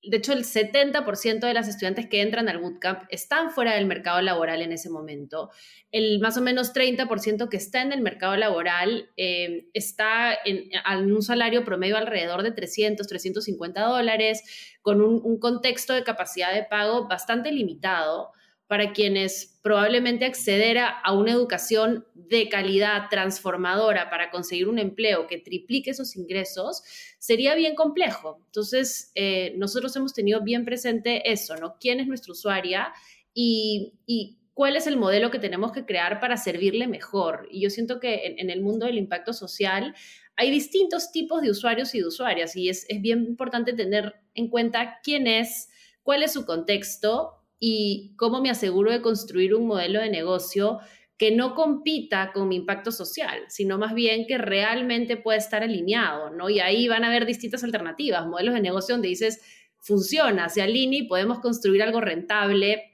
de 0.03 0.17
hecho, 0.17 0.33
el 0.33 0.45
70% 0.45 1.41
de 1.41 1.55
las 1.55 1.69
estudiantes 1.69 2.09
que 2.09 2.23
entran 2.23 2.49
al 2.49 2.59
bootcamp 2.59 3.03
están 3.11 3.51
fuera 3.51 3.75
del 3.75 3.87
mercado 3.87 4.23
laboral 4.23 4.63
en 4.63 4.73
ese 4.73 4.89
momento. 4.89 5.51
El 5.93 6.21
más 6.21 6.39
o 6.39 6.41
menos 6.41 6.73
30% 6.73 7.49
que 7.49 7.57
está 7.59 7.83
en 7.83 7.93
el 7.93 8.01
mercado 8.01 8.37
laboral 8.37 9.11
eh, 9.17 9.69
está 9.75 10.33
en, 10.45 10.71
un 11.13 11.23
salario 11.23 11.65
promedio 11.65 11.99
alrededor 11.99 12.43
de 12.43 12.53
300, 12.53 13.07
350 13.07 13.83
dólares, 13.83 14.43
con 14.81 15.03
un 15.03 15.39
contexto 15.39 15.93
de 15.93 16.03
capacidad 16.03 16.55
de 16.55 16.65
pago 16.65 17.07
bastante 17.07 17.53
limitado 17.53 18.33
para 18.71 18.93
quienes 18.93 19.59
probablemente 19.63 20.25
acceder 20.25 20.79
a, 20.79 21.13
una 21.13 21.33
educación 21.33 22.07
de 22.15 22.49
calidad 22.49 23.09
transformadora 23.11 24.11
para 24.11 24.31
conseguir 24.31 24.69
un 24.69 24.79
empleo 24.79 25.27
que 25.27 25.39
triplique 25.39 25.93
sus 25.93 26.15
ingresos, 26.15 26.85
sería 27.19 27.57
bien 27.57 27.75
complejo. 27.75 28.41
Entonces, 28.47 29.11
eh, 29.17 29.55
nosotros 29.57 29.97
hemos 29.97 30.15
tenido 30.15 30.43
bien 30.43 30.65
presente 30.65 31.33
eso, 31.33 31.57
¿no? 31.57 31.79
¿Quién 31.81 31.99
es 31.99 32.07
nuestra 32.07 32.31
usuaria 32.31 32.93
y, 33.35 34.39
cuál 34.55 34.77
es 34.77 34.87
el 34.87 34.97
modelo 34.97 35.33
que 35.33 35.41
tenemos 35.41 35.73
que 35.73 35.85
crear 35.85 36.21
para 36.21 36.37
servirle 36.37 36.87
mejor? 36.87 37.49
Y 37.51 37.63
yo 37.63 37.71
siento 37.71 37.99
que 37.99 38.37
en, 38.39 38.51
el 38.51 38.61
mundo 38.61 38.87
del 38.87 38.99
impacto 38.99 39.33
social 39.33 39.97
hay 40.37 40.49
distintos 40.53 41.11
tipos 41.11 41.43
de 41.43 41.51
usuarios 41.51 41.93
y 41.97 41.99
de 41.99 42.07
usuarias 42.07 42.55
y 42.55 42.69
es 42.69 42.87
bien 43.01 43.25
importante 43.25 43.73
tener 43.73 44.15
en 44.35 44.49
cuenta 44.49 45.01
quién 45.03 45.27
es, 45.27 45.71
cuál 46.05 46.23
es 46.23 46.33
su 46.35 46.47
contexto 46.47 47.40
y 47.61 48.15
cómo 48.17 48.41
me 48.41 48.51
aseguro 48.51 48.91
de 48.91 49.03
construir 49.03 49.55
un 49.55 49.67
modelo 49.67 50.01
de 50.01 50.11
negocio 50.11 50.81
que 51.19 51.31
no 51.31 51.55
compita 51.55 52.33
con 52.33 52.49
mi 52.49 52.57
impacto 52.57 52.91
social, 52.91 53.43
sino 53.49 53.77
más 53.77 53.93
bien 53.93 54.27
que 54.27 54.39
realmente 54.39 55.19
pueda 55.19 55.37
estar 55.37 55.63
alineado, 55.63 56.31
¿no? 56.31 56.49
Y 56.49 56.61
ahí 56.61 56.89
van 56.89 57.05
a 57.05 57.09
haber 57.09 57.27
distintas 57.27 57.63
alternativas, 57.63 58.27
modelos 58.27 58.55
de 58.55 58.63
negocio 58.63 58.95
donde 58.95 59.09
dices, 59.09 59.43
funciona, 59.81 60.49
se 60.49 60.63
alinea 60.63 61.01
y 61.01 61.07
podemos 61.07 61.41
construir 61.41 61.83
algo 61.83 62.01
rentable, 62.01 62.90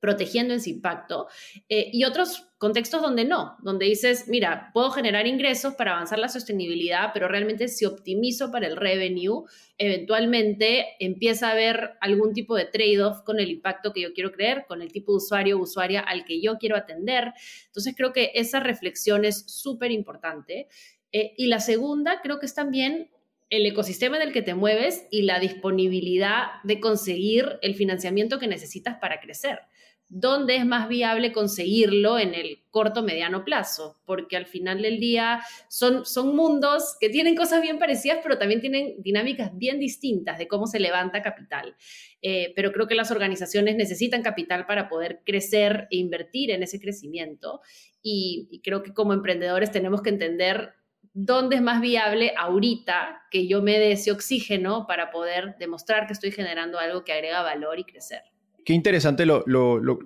protegiendo 0.00 0.54
ese 0.54 0.70
impacto, 0.70 1.28
eh, 1.68 1.90
y 1.92 2.04
otros 2.04 2.46
contextos 2.58 3.02
donde 3.02 3.24
no, 3.24 3.56
donde 3.62 3.86
dices, 3.86 4.28
mira, 4.28 4.70
puedo 4.72 4.90
generar 4.90 5.26
ingresos 5.26 5.74
para 5.74 5.92
avanzar 5.92 6.18
la 6.18 6.28
sostenibilidad, 6.28 7.10
pero 7.12 7.28
realmente 7.28 7.68
si 7.68 7.84
optimizo 7.84 8.50
para 8.50 8.66
el 8.66 8.76
revenue, 8.76 9.44
eventualmente 9.78 10.96
empieza 11.00 11.48
a 11.48 11.52
haber 11.52 11.92
algún 12.00 12.32
tipo 12.32 12.56
de 12.56 12.64
trade-off 12.64 13.22
con 13.22 13.40
el 13.40 13.50
impacto 13.50 13.92
que 13.92 14.00
yo 14.00 14.14
quiero 14.14 14.32
creer, 14.32 14.64
con 14.66 14.80
el 14.80 14.92
tipo 14.92 15.12
de 15.12 15.16
usuario 15.16 15.58
o 15.58 15.62
usuaria 15.62 16.00
al 16.00 16.24
que 16.24 16.40
yo 16.40 16.56
quiero 16.58 16.76
atender. 16.76 17.32
Entonces 17.66 17.94
creo 17.96 18.12
que 18.12 18.32
esa 18.34 18.60
reflexión 18.60 19.24
es 19.24 19.44
súper 19.46 19.90
importante. 19.90 20.68
Eh, 21.12 21.34
y 21.36 21.46
la 21.48 21.60
segunda 21.60 22.20
creo 22.22 22.38
que 22.38 22.46
es 22.46 22.54
también 22.54 23.10
el 23.50 23.64
ecosistema 23.66 24.16
en 24.16 24.22
el 24.22 24.32
que 24.32 24.42
te 24.42 24.54
mueves 24.54 25.06
y 25.10 25.22
la 25.22 25.38
disponibilidad 25.38 26.62
de 26.64 26.80
conseguir 26.80 27.58
el 27.62 27.74
financiamiento 27.74 28.38
que 28.38 28.48
necesitas 28.48 28.96
para 28.98 29.20
crecer 29.20 29.60
dónde 30.08 30.56
es 30.56 30.64
más 30.64 30.88
viable 30.88 31.32
conseguirlo 31.32 32.18
en 32.18 32.34
el 32.34 32.62
corto 32.70 33.02
mediano 33.02 33.44
plazo, 33.44 34.00
porque 34.04 34.36
al 34.36 34.46
final 34.46 34.82
del 34.82 35.00
día 35.00 35.42
son, 35.68 36.06
son 36.06 36.36
mundos 36.36 36.96
que 37.00 37.08
tienen 37.08 37.34
cosas 37.34 37.60
bien 37.60 37.78
parecidas, 37.78 38.20
pero 38.22 38.38
también 38.38 38.60
tienen 38.60 38.94
dinámicas 38.98 39.56
bien 39.56 39.80
distintas 39.80 40.38
de 40.38 40.46
cómo 40.46 40.66
se 40.66 40.78
levanta 40.78 41.22
capital. 41.22 41.76
Eh, 42.22 42.52
pero 42.54 42.72
creo 42.72 42.86
que 42.86 42.94
las 42.94 43.10
organizaciones 43.10 43.76
necesitan 43.76 44.22
capital 44.22 44.66
para 44.66 44.88
poder 44.88 45.22
crecer 45.24 45.88
e 45.90 45.96
invertir 45.96 46.50
en 46.50 46.62
ese 46.62 46.80
crecimiento 46.80 47.60
y, 48.02 48.48
y 48.50 48.60
creo 48.60 48.82
que 48.82 48.94
como 48.94 49.12
emprendedores 49.12 49.72
tenemos 49.72 50.02
que 50.02 50.10
entender 50.10 50.74
dónde 51.18 51.56
es 51.56 51.62
más 51.62 51.80
viable 51.80 52.34
ahorita 52.36 53.22
que 53.30 53.48
yo 53.48 53.62
me 53.62 53.78
dé 53.78 53.92
ese 53.92 54.12
oxígeno 54.12 54.86
para 54.86 55.10
poder 55.10 55.56
demostrar 55.58 56.06
que 56.06 56.12
estoy 56.12 56.30
generando 56.30 56.78
algo 56.78 57.04
que 57.04 57.12
agrega 57.12 57.40
valor 57.42 57.78
y 57.78 57.84
crecer. 57.84 58.22
Qué 58.66 58.72
interesante 58.72 59.24
lo, 59.26 59.44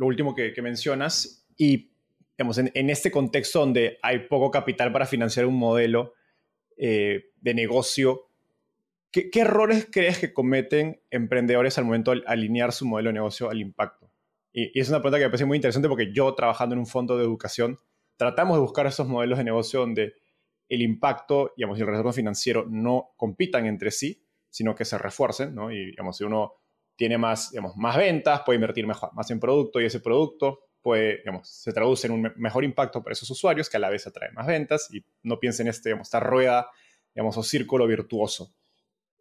último 0.00 0.34
que, 0.34 0.52
mencionas 0.60 1.46
y 1.56 1.94
digamos, 2.36 2.58
en, 2.58 2.90
este 2.90 3.10
contexto 3.10 3.60
donde 3.60 3.98
hay 4.02 4.26
poco 4.28 4.50
capital 4.50 4.92
para 4.92 5.06
financiar 5.06 5.46
un 5.46 5.56
modelo 5.56 6.12
eh, 6.76 7.30
de 7.40 7.54
negocio, 7.54 8.28
¿qué, 9.10 9.30
errores 9.32 9.88
crees 9.90 10.18
que 10.18 10.34
cometen 10.34 11.00
emprendedores 11.10 11.78
al 11.78 11.86
momento 11.86 12.10
de 12.10 12.22
alinear 12.26 12.72
su 12.72 12.84
modelo 12.84 13.08
de 13.08 13.14
negocio 13.14 13.48
al 13.48 13.62
impacto? 13.62 14.10
Y, 14.52 14.78
y, 14.78 14.82
es 14.82 14.90
una 14.90 14.98
pregunta 14.98 15.16
que 15.16 15.24
me 15.24 15.30
parece 15.30 15.46
muy 15.46 15.56
interesante 15.56 15.88
porque 15.88 16.12
yo 16.12 16.34
trabajando 16.34 16.74
en 16.74 16.80
un 16.80 16.86
fondo 16.86 17.16
de 17.16 17.24
educación, 17.24 17.80
tratamos 18.18 18.58
de 18.58 18.60
buscar 18.60 18.86
esos 18.86 19.08
modelos 19.08 19.38
de 19.38 19.44
negocio 19.44 19.80
donde 19.80 20.16
el 20.68 20.82
impacto 20.82 21.54
digamos, 21.56 21.78
y 21.78 21.80
el 21.80 21.86
retorno 21.86 22.12
financiero 22.12 22.66
no 22.68 23.14
compitan 23.16 23.64
entre 23.64 23.90
sí, 23.90 24.22
sino 24.50 24.74
que 24.74 24.84
se 24.84 24.98
refuercen, 24.98 25.54
¿no? 25.54 25.72
Y 25.72 25.86
digamos, 25.86 26.18
si 26.18 26.24
uno 26.24 26.60
tiene 27.00 27.16
más, 27.16 27.50
digamos, 27.50 27.78
más 27.78 27.96
ventas, 27.96 28.42
puede 28.44 28.56
invertir 28.56 28.86
mejor, 28.86 29.08
más 29.14 29.30
en 29.30 29.40
producto 29.40 29.80
y 29.80 29.86
ese 29.86 30.00
producto 30.00 30.58
puede, 30.82 31.16
digamos, 31.16 31.48
se 31.48 31.72
traduce 31.72 32.06
en 32.06 32.12
un 32.12 32.32
mejor 32.36 32.62
impacto 32.62 33.02
para 33.02 33.14
esos 33.14 33.30
usuarios 33.30 33.70
que 33.70 33.78
a 33.78 33.80
la 33.80 33.88
vez 33.88 34.06
atrae 34.06 34.30
más 34.32 34.46
ventas 34.46 34.86
y 34.92 35.02
no 35.22 35.40
piensen 35.40 35.66
en 35.66 35.70
este, 35.70 35.88
digamos, 35.88 36.08
esta 36.08 36.20
rueda 36.20 36.68
digamos, 37.14 37.38
o 37.38 37.42
círculo 37.42 37.86
virtuoso. 37.86 38.52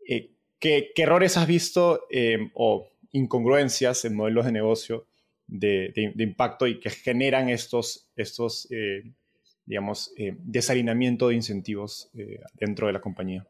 Eh, 0.06 0.30
¿qué, 0.60 0.92
errores 0.98 1.38
has 1.38 1.48
visto 1.48 2.06
em, 2.10 2.52
o 2.54 2.90
incongruencias 3.14 4.04
en 4.04 4.14
modelos 4.14 4.44
de 4.44 4.52
negocio 4.52 5.08
de, 5.48 5.94
impacto 6.18 6.68
y 6.68 6.82
que 6.82 6.90
generan 6.90 7.48
estos, 7.48 8.10
estos 8.18 8.68
eh, 8.72 9.04
digamos, 9.66 10.12
eh, 10.18 10.36
desalineamiento 10.38 11.30
de 11.30 11.36
incentivos 11.36 12.12
dentro 12.60 12.88
de 12.88 12.94
la 12.94 13.00
compañía? 13.00 13.48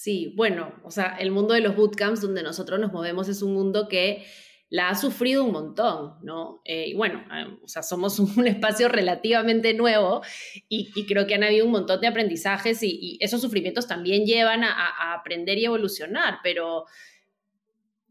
Sí, 0.00 0.32
bueno, 0.36 0.72
o 0.84 0.92
sea, 0.92 1.16
el 1.18 1.32
mundo 1.32 1.54
de 1.54 1.60
los 1.60 1.74
bootcamps 1.74 2.20
donde 2.20 2.44
nosotros 2.44 2.78
nos 2.78 2.92
movemos 2.92 3.28
es 3.28 3.42
un 3.42 3.52
mundo 3.52 3.88
que 3.88 4.24
la 4.70 4.90
ha 4.90 4.94
sufrido 4.94 5.42
un 5.42 5.50
montón, 5.50 6.14
¿no? 6.22 6.62
Eh, 6.64 6.90
y 6.90 6.94
bueno, 6.94 7.24
eh, 7.34 7.58
o 7.64 7.66
sea, 7.66 7.82
somos 7.82 8.20
un 8.36 8.46
espacio 8.46 8.88
relativamente 8.88 9.74
nuevo 9.74 10.22
y, 10.68 11.04
creo 11.06 11.26
que 11.26 11.34
han 11.34 11.42
habido 11.42 11.66
un 11.66 11.72
montón 11.72 12.00
de 12.00 12.06
aprendizajes 12.06 12.80
y, 12.84 13.18
esos 13.20 13.40
sufrimientos 13.40 13.88
también 13.88 14.24
llevan 14.24 14.62
a, 14.62 14.70
a, 14.70 15.14
aprender 15.14 15.58
y 15.58 15.64
evolucionar, 15.64 16.38
pero 16.44 16.84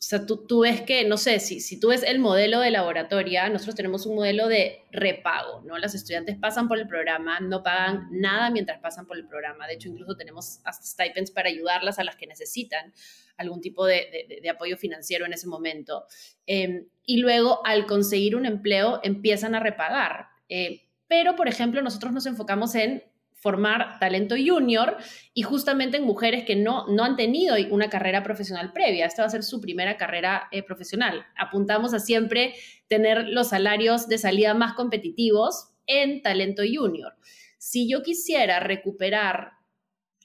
sea, 0.10 0.26
tú, 0.26 0.38
tú, 0.48 0.62
ves 0.62 0.82
que, 0.82 1.04
no 1.04 1.18
sé, 1.18 1.40
si, 1.40 1.60
si 1.60 1.80
tú 1.80 1.90
ves 1.90 2.02
el 2.04 2.20
modelo 2.20 2.62
de 2.62 2.72
laboratoria, 2.72 3.50
nosotros 3.50 3.76
tenemos 3.76 4.06
un 4.06 4.16
modelo 4.16 4.48
de 4.48 4.86
repago, 4.92 5.62
¿no? 5.66 5.78
Las 5.78 5.96
estudiantes 5.96 6.38
pasan 6.38 6.70
por 6.70 6.78
el 6.80 6.88
programa, 6.88 7.42
no 7.42 7.62
pagan 7.62 8.08
nada 8.12 8.50
mientras 8.50 8.80
pasan 8.80 9.06
por 9.06 9.18
el 9.18 9.28
programa. 9.28 9.68
De 9.68 9.74
hecho, 9.74 9.90
incluso 9.90 10.16
tenemos 10.16 10.62
hasta 10.64 10.86
stipends 10.86 11.32
para 11.32 11.50
ayudarlas 11.50 12.00
a 12.00 12.06
las 12.06 12.16
que 12.16 12.26
necesitan 12.26 12.94
algún 13.36 13.60
tipo 13.60 13.86
de, 13.86 14.40
de, 14.42 14.50
apoyo 14.50 14.78
financiero 14.78 15.26
en 15.26 15.34
ese 15.34 15.46
momento. 15.46 16.06
Em, 16.46 16.88
y 17.06 17.18
luego, 17.18 17.60
al 17.66 17.86
conseguir 17.86 18.38
un 18.38 18.46
empleo, 18.46 19.02
empiezan 19.04 19.56
a 19.56 19.60
repagar. 19.60 20.28
Eh, 20.48 20.84
pero, 21.10 21.36
por 21.36 21.50
ejemplo, 21.50 21.82
nosotros 21.82 22.14
nos 22.14 22.26
enfocamos 22.26 22.76
en 22.76 23.04
formar 23.40 24.00
talento 24.00 24.36
junior 24.36 24.98
y 25.34 25.44
justamente 25.44 25.98
en 25.98 26.04
mujeres 26.04 26.44
que 26.44 26.56
no, 26.56 26.88
no 26.88 27.04
han 27.04 27.16
tenido 27.16 27.56
una 27.70 27.90
carrera 27.90 28.24
profesional 28.24 28.74
previa. 28.74 29.06
Esta 29.06 29.22
va 29.22 29.28
a 29.28 29.32
ser 29.32 29.44
su 29.44 29.62
primera 29.62 29.96
carrera 29.96 30.48
eh, 30.52 30.64
profesional. 30.64 31.26
Apuntamos 31.38 31.94
a 31.94 32.00
siempre 32.00 32.56
tener 32.88 33.28
los 33.28 33.50
salarios 33.50 34.08
de 34.08 34.18
salida 34.18 34.54
más 34.54 34.74
competitivos 34.74 35.70
en 35.86 36.22
talento 36.22 36.64
junior. 36.72 37.14
Si 37.60 37.88
yo 37.90 38.02
quisiera 38.02 38.60
recuperar 38.60 39.52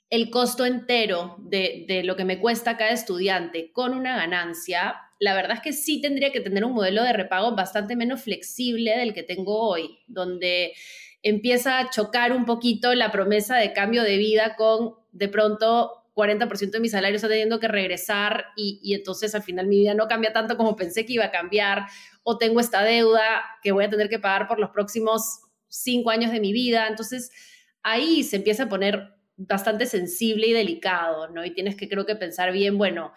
el 0.09 0.31
costo 0.31 0.66
entero 0.66 1.37
de, 1.38 1.85
de 1.88 2.04
lo 2.04 2.16
que 2.16 2.25
me 2.25 2.38
cuesta 2.38 2.76
cada 2.76 2.90
estudiante 2.90 3.73
con 3.73 3.95
una 3.95 4.16
ganancia, 4.16 4.97
la 5.19 5.35
verdad 5.35 5.59
es 5.59 5.62
que 5.62 5.73
sí 5.73 6.00
tendría 6.00 6.33
que 6.33 6.40
tener 6.40 6.64
un 6.64 6.73
modelo 6.73 7.02
de 7.02 7.12
repago 7.12 7.54
bastante 7.54 7.95
menos 7.95 8.23
flexible 8.23 8.97
del 8.97 9.14
que 9.14 9.23
tengo 9.23 9.69
hoy, 9.69 9.99
donde 10.07 10.73
empieza 11.23 11.79
a 11.79 11.91
chocar 11.91 12.33
un 12.33 12.45
poquito 12.45 12.95
la 12.95 13.11
promesa 13.11 13.57
de 13.57 13.73
cambio 13.73 14.02
de 14.02 14.17
vida 14.17 14.57
con 14.57 14.97
de 15.12 15.29
pronto 15.29 16.02
40% 16.14 16.71
de 16.71 16.81
mi 16.81 16.88
salario 16.88 17.17
está 17.17 17.29
teniendo 17.29 17.61
que 17.61 17.69
regresar 17.69 18.47
y, 18.57 18.95
entonces 18.95 19.35
al 19.35 19.43
final 19.43 19.67
mi 19.67 19.79
vida 19.79 19.95
no 19.95 20.09
cambia 20.09 20.33
tanto 20.33 20.57
como 20.57 20.76
pensé 20.76 21.07
que 21.07 21.14
iba 21.14 21.25
a 21.25 21.31
cambiar 21.31 21.87
o 22.23 22.38
tengo 22.38 22.61
esta 22.61 22.83
deuda 22.83 23.43
que 23.62 23.73
voy 23.73 23.85
a 23.85 23.91
tener 23.91 24.09
que 24.09 24.19
pagar 24.19 24.47
por 24.47 24.59
los 24.59 24.71
próximos 24.71 25.41
cinco 25.69 26.11
años 26.11 26.31
de 26.33 26.41
mi 26.41 26.52
vida. 26.52 26.87
Entonces 26.87 27.31
ahí 27.83 28.23
se 28.25 28.37
empieza 28.37 28.64
a 28.64 28.69
poner 28.69 29.14
bastante 29.37 29.87
sensible 29.87 30.49
y 30.49 30.52
delicado, 30.52 31.29
¿no? 31.29 31.45
Y 31.45 31.55
tienes 31.55 31.76
que 31.76 31.88
creo 31.88 32.05
que 32.05 32.14
pensar 32.14 32.52
bien, 32.52 32.76
bueno, 32.76 33.12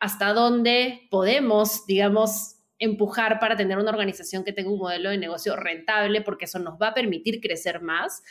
hasta 0.00 0.32
dónde 0.32 1.06
podemos, 1.10 1.86
digamos, 1.86 2.57
empujar 2.78 3.38
para 3.40 3.56
tener 3.56 3.78
una 3.78 3.90
organización 3.90 4.44
que 4.44 4.52
tenga 4.52 4.70
un 4.70 4.78
modelo 4.78 5.10
de 5.10 5.18
negocio 5.18 5.56
rentable, 5.56 6.22
porque 6.22 6.44
eso 6.44 6.58
nos 6.58 6.74
va 6.80 6.88
a 6.88 6.94
permitir 6.94 7.40
crecer 7.40 7.80
más, 7.80 8.22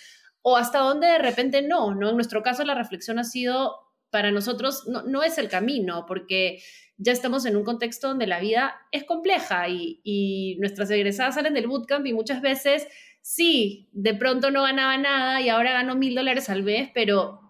o 0.41 0.57
hasta 0.57 0.79
dónde 0.79 1.07
de 1.07 1.17
repente 1.17 1.61
no, 1.61 1.93
¿no? 1.93 2.09
En 2.09 2.15
nuestro 2.15 2.43
caso 2.43 2.63
la 2.63 2.75
reflexión 2.75 3.19
ha 3.19 3.23
sido, 3.23 3.75
para 4.09 4.31
nosotros 4.31 4.87
no, 4.87 5.03
no 5.03 5.23
es 5.23 5.37
el 5.37 5.49
camino, 5.49 6.05
porque 6.07 6.61
ya 6.97 7.11
estamos 7.11 7.45
en 7.45 7.57
un 7.57 7.63
contexto 7.63 8.07
donde 8.07 8.27
la 8.27 8.39
vida 8.39 8.75
es 8.91 9.03
compleja 9.03 9.67
y, 9.67 9.99
y 10.03 10.55
nuestras 10.59 10.89
egresadas 10.89 11.35
salen 11.35 11.53
del 11.53 11.67
bootcamp 11.67 12.05
y 12.05 12.13
muchas 12.13 12.41
veces 12.41 12.87
sí, 13.21 13.89
de 13.91 14.13
pronto 14.13 14.51
no 14.51 14.63
ganaba 14.63 14.97
nada 14.97 15.41
y 15.41 15.49
ahora 15.49 15.73
gano 15.73 15.95
mil 15.95 16.15
dólares 16.15 16.49
al 16.49 16.63
mes, 16.63 16.89
pero 16.93 17.41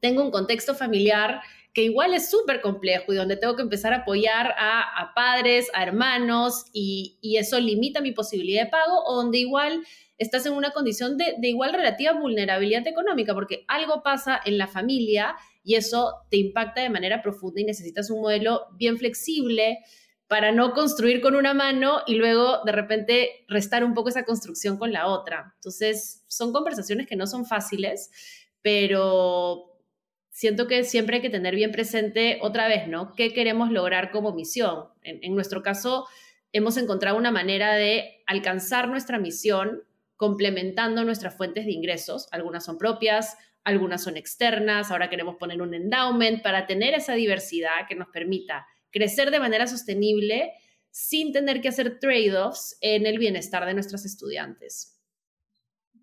tengo 0.00 0.22
un 0.22 0.30
contexto 0.30 0.74
familiar 0.74 1.42
que 1.76 1.82
igual 1.82 2.14
es 2.14 2.30
súper 2.30 2.62
complejo 2.62 3.12
y 3.12 3.16
donde 3.16 3.36
tengo 3.36 3.54
que 3.54 3.60
empezar 3.60 3.92
a 3.92 3.98
apoyar 3.98 4.54
a, 4.56 5.12
padres, 5.14 5.68
a 5.74 5.82
hermanos 5.82 6.64
y, 6.72 7.18
eso 7.38 7.60
limita 7.60 8.00
mi 8.00 8.12
posibilidad 8.12 8.64
de 8.64 8.70
pago 8.70 9.04
o 9.04 9.16
donde 9.16 9.36
igual 9.36 9.84
estás 10.16 10.46
en 10.46 10.54
una 10.54 10.70
condición 10.70 11.18
de, 11.18 11.34
de 11.36 11.48
igual 11.48 11.74
relativa 11.74 12.14
vulnerabilidad 12.14 12.86
económica 12.86 13.34
porque 13.34 13.66
algo 13.68 14.02
pasa 14.02 14.40
en 14.46 14.56
la 14.56 14.68
familia 14.68 15.36
y 15.64 15.74
eso 15.74 16.14
te 16.30 16.38
impacta 16.38 16.80
de 16.80 16.88
manera 16.88 17.20
profunda 17.20 17.60
y 17.60 17.64
necesitas 17.64 18.08
un 18.08 18.22
modelo 18.22 18.68
bien 18.78 18.96
flexible 18.96 19.80
para 20.28 20.52
no 20.52 20.72
construir 20.72 21.20
con 21.20 21.36
una 21.36 21.52
mano 21.52 22.00
y 22.06 22.14
luego 22.14 22.64
de 22.64 22.72
repente 22.72 23.44
restar 23.48 23.84
un 23.84 23.92
poco 23.92 24.08
esa 24.08 24.24
construcción 24.24 24.78
con 24.78 24.94
la 24.94 25.08
otra. 25.08 25.52
Entonces, 25.56 26.24
son 26.26 26.54
conversaciones 26.54 27.06
que 27.06 27.16
no 27.16 27.26
son 27.26 27.44
fáciles, 27.44 28.10
pero 28.62 29.75
siento 30.36 30.66
que 30.66 30.84
siempre 30.84 31.16
hay 31.16 31.22
que 31.22 31.30
tener 31.30 31.54
bien 31.54 31.72
presente 31.72 32.38
otra 32.42 32.68
vez, 32.68 32.88
¿no? 32.88 33.14
¿Qué 33.14 33.32
queremos 33.32 33.70
lograr 33.70 34.10
como 34.10 34.34
misión? 34.34 34.88
En, 35.00 35.34
nuestro 35.34 35.62
caso, 35.62 36.06
hemos 36.52 36.76
encontrado 36.76 37.16
una 37.16 37.30
manera 37.30 37.74
de 37.74 38.22
alcanzar 38.26 38.86
nuestra 38.86 39.18
misión 39.18 39.84
complementando 40.16 41.04
nuestras 41.04 41.34
fuentes 41.34 41.64
de 41.64 41.72
ingresos. 41.72 42.28
Algunas 42.32 42.66
son 42.66 42.76
propias, 42.76 43.38
algunas 43.64 44.04
son 44.04 44.18
externas. 44.18 44.90
Ahora 44.90 45.08
queremos 45.08 45.36
poner 45.36 45.62
un 45.62 45.72
endowment 45.72 46.42
para 46.42 46.66
tener 46.66 46.92
esa 46.92 47.14
diversidad 47.14 47.88
que 47.88 47.94
nos 47.94 48.08
permita 48.08 48.66
crecer 48.90 49.30
de 49.30 49.40
manera 49.40 49.66
sostenible 49.66 50.52
sin 50.90 51.32
tener 51.32 51.62
que 51.62 51.68
hacer 51.68 51.98
trade-offs 51.98 52.76
en 52.82 53.06
el 53.06 53.18
bienestar 53.18 53.64
de 53.64 53.72
nuestros 53.72 54.04
estudiantes. 54.04 55.00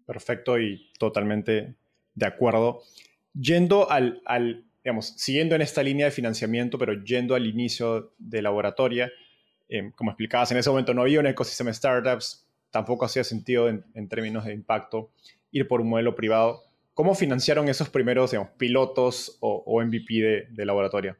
Perfecto 0.07 0.57
y 0.57 0.91
totalmente 0.97 1.75
de 2.15 2.25
acuerdo 2.25 2.81
yendo 3.33 3.89
al, 3.89 4.21
digamos, 4.83 5.13
siguiendo 5.17 5.55
en 5.55 5.61
esta 5.61 5.83
línea 5.83 6.05
de 6.05 6.11
financiamiento, 6.11 6.77
pero 6.77 7.03
yendo 7.03 7.35
al 7.35 7.45
inicio 7.45 8.13
de 8.17 8.41
laboratoria, 8.41 9.11
em, 9.69 9.91
como 9.91 10.11
explicabas, 10.11 10.51
en 10.51 10.57
ese 10.57 10.69
momento 10.69 10.93
no 10.93 11.01
había 11.01 11.19
un 11.19 11.27
ecosistema 11.27 11.69
de 11.69 11.75
startups, 11.75 12.45
tampoco 12.71 13.05
hacía 13.05 13.23
sentido 13.23 13.69
en, 13.69 14.09
términos 14.09 14.45
de 14.45 14.53
impacto 14.53 15.11
ir 15.51 15.67
por 15.67 15.81
un 15.81 15.89
modelo 15.89 16.15
privado. 16.15 16.63
¿Cómo 16.93 17.15
financiaron 17.15 17.69
esos 17.69 17.89
primeros 17.89 18.31
digamos, 18.31 18.51
pilotos 18.57 19.37
o, 19.39 19.81
MVP 19.81 20.13
de, 20.13 20.47
de 20.49 20.65
laboratorio? 20.65 21.17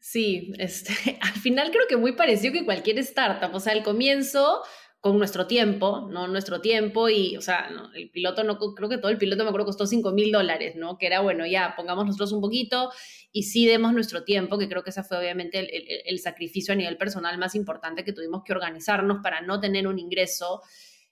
Sí, 0.00 0.52
este, 0.58 1.18
al 1.20 1.32
final 1.32 1.70
creo 1.70 1.86
que 1.88 1.96
muy 1.96 2.12
parecido 2.12 2.52
que 2.52 2.64
cualquier 2.64 2.98
startup. 2.98 3.54
O 3.54 3.60
sea, 3.60 3.72
al 3.72 3.82
comienzo 3.82 4.62
con 5.00 5.16
nuestro 5.16 5.46
tiempo, 5.46 6.08
¿no? 6.10 6.26
Nuestro 6.26 6.60
tiempo 6.60 7.08
y, 7.08 7.36
o 7.36 7.40
sea, 7.40 7.70
el 7.94 8.10
piloto, 8.10 8.42
no, 8.42 8.58
creo 8.58 8.88
que 8.88 8.98
todo 8.98 9.10
el 9.10 9.18
piloto 9.18 9.44
me 9.44 9.50
acuerdo 9.50 9.66
costó 9.66 9.86
5 9.86 10.10
mil 10.12 10.32
dólares, 10.32 10.74
¿no? 10.74 10.98
Que 10.98 11.06
era, 11.06 11.20
bueno, 11.20 11.46
ya, 11.46 11.74
pongamos 11.76 12.04
nosotros 12.04 12.32
un 12.32 12.40
poquito 12.40 12.90
y 13.30 13.44
sí 13.44 13.64
demos 13.66 13.92
nuestro 13.92 14.24
tiempo, 14.24 14.58
que 14.58 14.68
creo 14.68 14.82
que 14.82 14.90
ese 14.90 15.04
fue 15.04 15.18
obviamente 15.18 16.10
el, 16.10 16.18
sacrificio 16.18 16.74
a 16.74 16.76
nivel 16.76 16.96
personal 16.96 17.38
más 17.38 17.54
importante 17.54 18.04
que 18.04 18.12
tuvimos 18.12 18.42
que 18.44 18.52
organizarnos 18.52 19.18
para 19.22 19.40
no 19.40 19.60
tener 19.60 19.86
un 19.86 20.00
ingreso. 20.00 20.62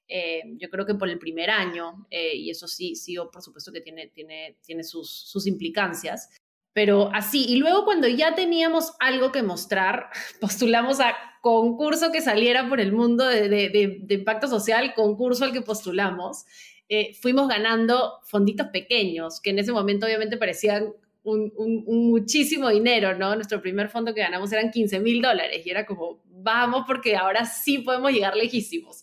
Eh, 0.09 0.43
yo 0.57 0.69
creo 0.69 0.85
que 0.85 0.95
por 0.95 1.09
el 1.09 1.19
primer 1.21 1.51
año, 1.51 2.09
eh, 2.11 2.35
y 2.35 2.51
eso 2.51 2.67
sí, 2.67 2.97
sí, 2.97 3.17
por 3.33 3.43
supuesto 3.43 3.73
que 3.73 3.81
tiene, 3.81 4.09
tiene, 4.09 4.57
tiene 4.65 4.83
sus, 4.83 5.11
sus 5.11 5.47
implicancias, 5.47 6.29
pero 6.77 7.09
así, 7.15 7.47
y 7.49 7.57
luego 7.57 7.87
cuando 7.87 8.07
ya 8.07 8.35
teníamos 8.35 8.93
algo 9.01 9.33
que 9.33 9.43
mostrar, 9.43 10.11
postulamos 10.43 11.01
a 11.01 11.17
concurso 11.41 12.13
que 12.13 12.21
saliera 12.21 12.69
por 12.69 12.81
el 12.81 12.93
mundo 12.93 13.27
de, 13.27 14.05
impacto 14.11 14.47
social, 14.47 14.93
concurso 14.93 15.47
al 15.47 15.53
que 15.53 15.63
postulamos, 15.63 16.45
eh, 16.91 17.15
fuimos 17.15 17.49
ganando 17.49 18.19
fonditos 18.25 18.67
pequeños, 18.67 19.41
que 19.41 19.51
en 19.51 19.61
ese 19.61 19.73
momento 19.73 20.05
obviamente 20.05 20.37
parecían 20.37 20.93
un, 21.23 21.51
muchísimo 21.87 22.69
dinero, 22.69 23.17
¿no? 23.17 23.35
Nuestro 23.37 23.63
primer 23.63 23.89
fondo 23.89 24.13
que 24.13 24.21
ganamos 24.21 24.53
eran 24.53 24.71
15 24.71 25.01
mil 25.01 25.23
dólares 25.23 25.65
y 25.65 25.71
era 25.71 25.87
como, 25.87 26.21
vamos 26.27 26.85
porque 26.87 27.17
ahora 27.17 27.47
sí 27.47 27.79
podemos 27.79 28.13
llegar 28.13 28.37
lejísimos. 28.37 29.03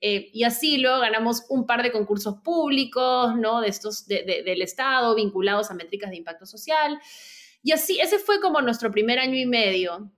Eh, 0.00 0.30
y 0.32 0.44
así 0.44 0.78
luego 0.78 1.00
ganamos 1.00 1.44
un 1.50 1.66
par 1.66 1.82
de 1.82 1.92
concursos 1.92 2.36
públicos, 2.42 3.36
¿no? 3.36 3.60
De 3.60 3.68
estos 3.68 4.06
del 4.06 4.62
Estado 4.62 5.14
vinculados 5.14 5.70
a 5.70 5.74
métricas 5.74 6.10
de 6.10 6.16
impacto 6.16 6.46
social. 6.46 6.98
Y 7.62 7.72
así, 7.72 8.00
ese 8.00 8.18
fue 8.18 8.40
como 8.40 8.62
nuestro 8.62 8.90
primer 8.90 9.18
año 9.18 9.36
y 9.36 9.46
medio. 9.46 10.10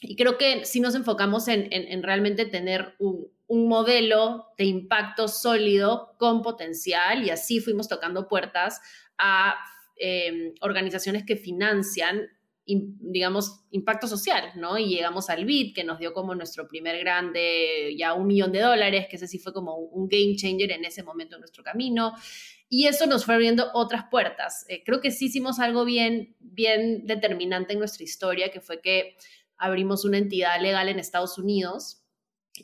Y 0.00 0.16
creo 0.16 0.38
que 0.38 0.64
sí 0.64 0.80
nos 0.80 0.94
enfocamos 0.94 1.48
en, 1.48 2.02
realmente 2.02 2.46
tener 2.46 2.94
un, 2.98 3.34
modelo 3.48 4.48
de 4.58 4.64
impacto 4.64 5.28
sólido 5.28 6.16
con 6.18 6.42
potencial 6.42 7.24
y 7.24 7.30
así 7.30 7.60
fuimos 7.60 7.86
tocando 7.86 8.26
puertas 8.26 8.80
a 9.18 9.54
eh, 9.98 10.52
organizaciones 10.60 11.24
que 11.24 11.36
financian 11.36 12.28
digamos, 12.66 13.64
impacto 13.70 14.08
social, 14.08 14.50
¿no? 14.56 14.76
Y 14.76 14.88
llegamos 14.88 15.30
al 15.30 15.44
BID, 15.44 15.74
que 15.74 15.84
nos 15.84 16.00
dio 16.00 16.12
como 16.12 16.34
nuestro 16.34 16.66
primer 16.66 16.98
grande, 16.98 17.94
ya 17.96 18.14
un 18.14 18.26
millón 18.26 18.50
de 18.50 18.60
dólares, 18.60 19.06
que 19.08 19.16
ese 19.16 19.28
sí 19.28 19.38
fue 19.38 19.52
como 19.52 19.76
un 19.76 20.08
game 20.08 20.34
changer 20.36 20.72
en 20.72 20.84
ese 20.84 21.04
momento 21.04 21.36
en 21.36 21.40
nuestro 21.40 21.62
camino. 21.62 22.12
Y 22.68 22.86
eso 22.86 23.06
nos 23.06 23.24
fue 23.24 23.34
abriendo 23.34 23.70
otras 23.72 24.06
puertas. 24.10 24.66
Eh, 24.68 24.82
creo 24.84 25.00
que 25.00 25.12
sí 25.12 25.26
hicimos 25.26 25.60
algo 25.60 25.84
bien, 25.84 26.34
bien 26.40 27.06
determinante 27.06 27.74
en 27.74 27.78
nuestra 27.78 28.02
historia, 28.02 28.50
que 28.50 28.60
fue 28.60 28.80
que 28.80 29.16
abrimos 29.56 30.04
una 30.04 30.18
entidad 30.18 30.60
legal 30.60 30.88
en 30.88 30.98
Estados 30.98 31.38
Unidos 31.38 32.05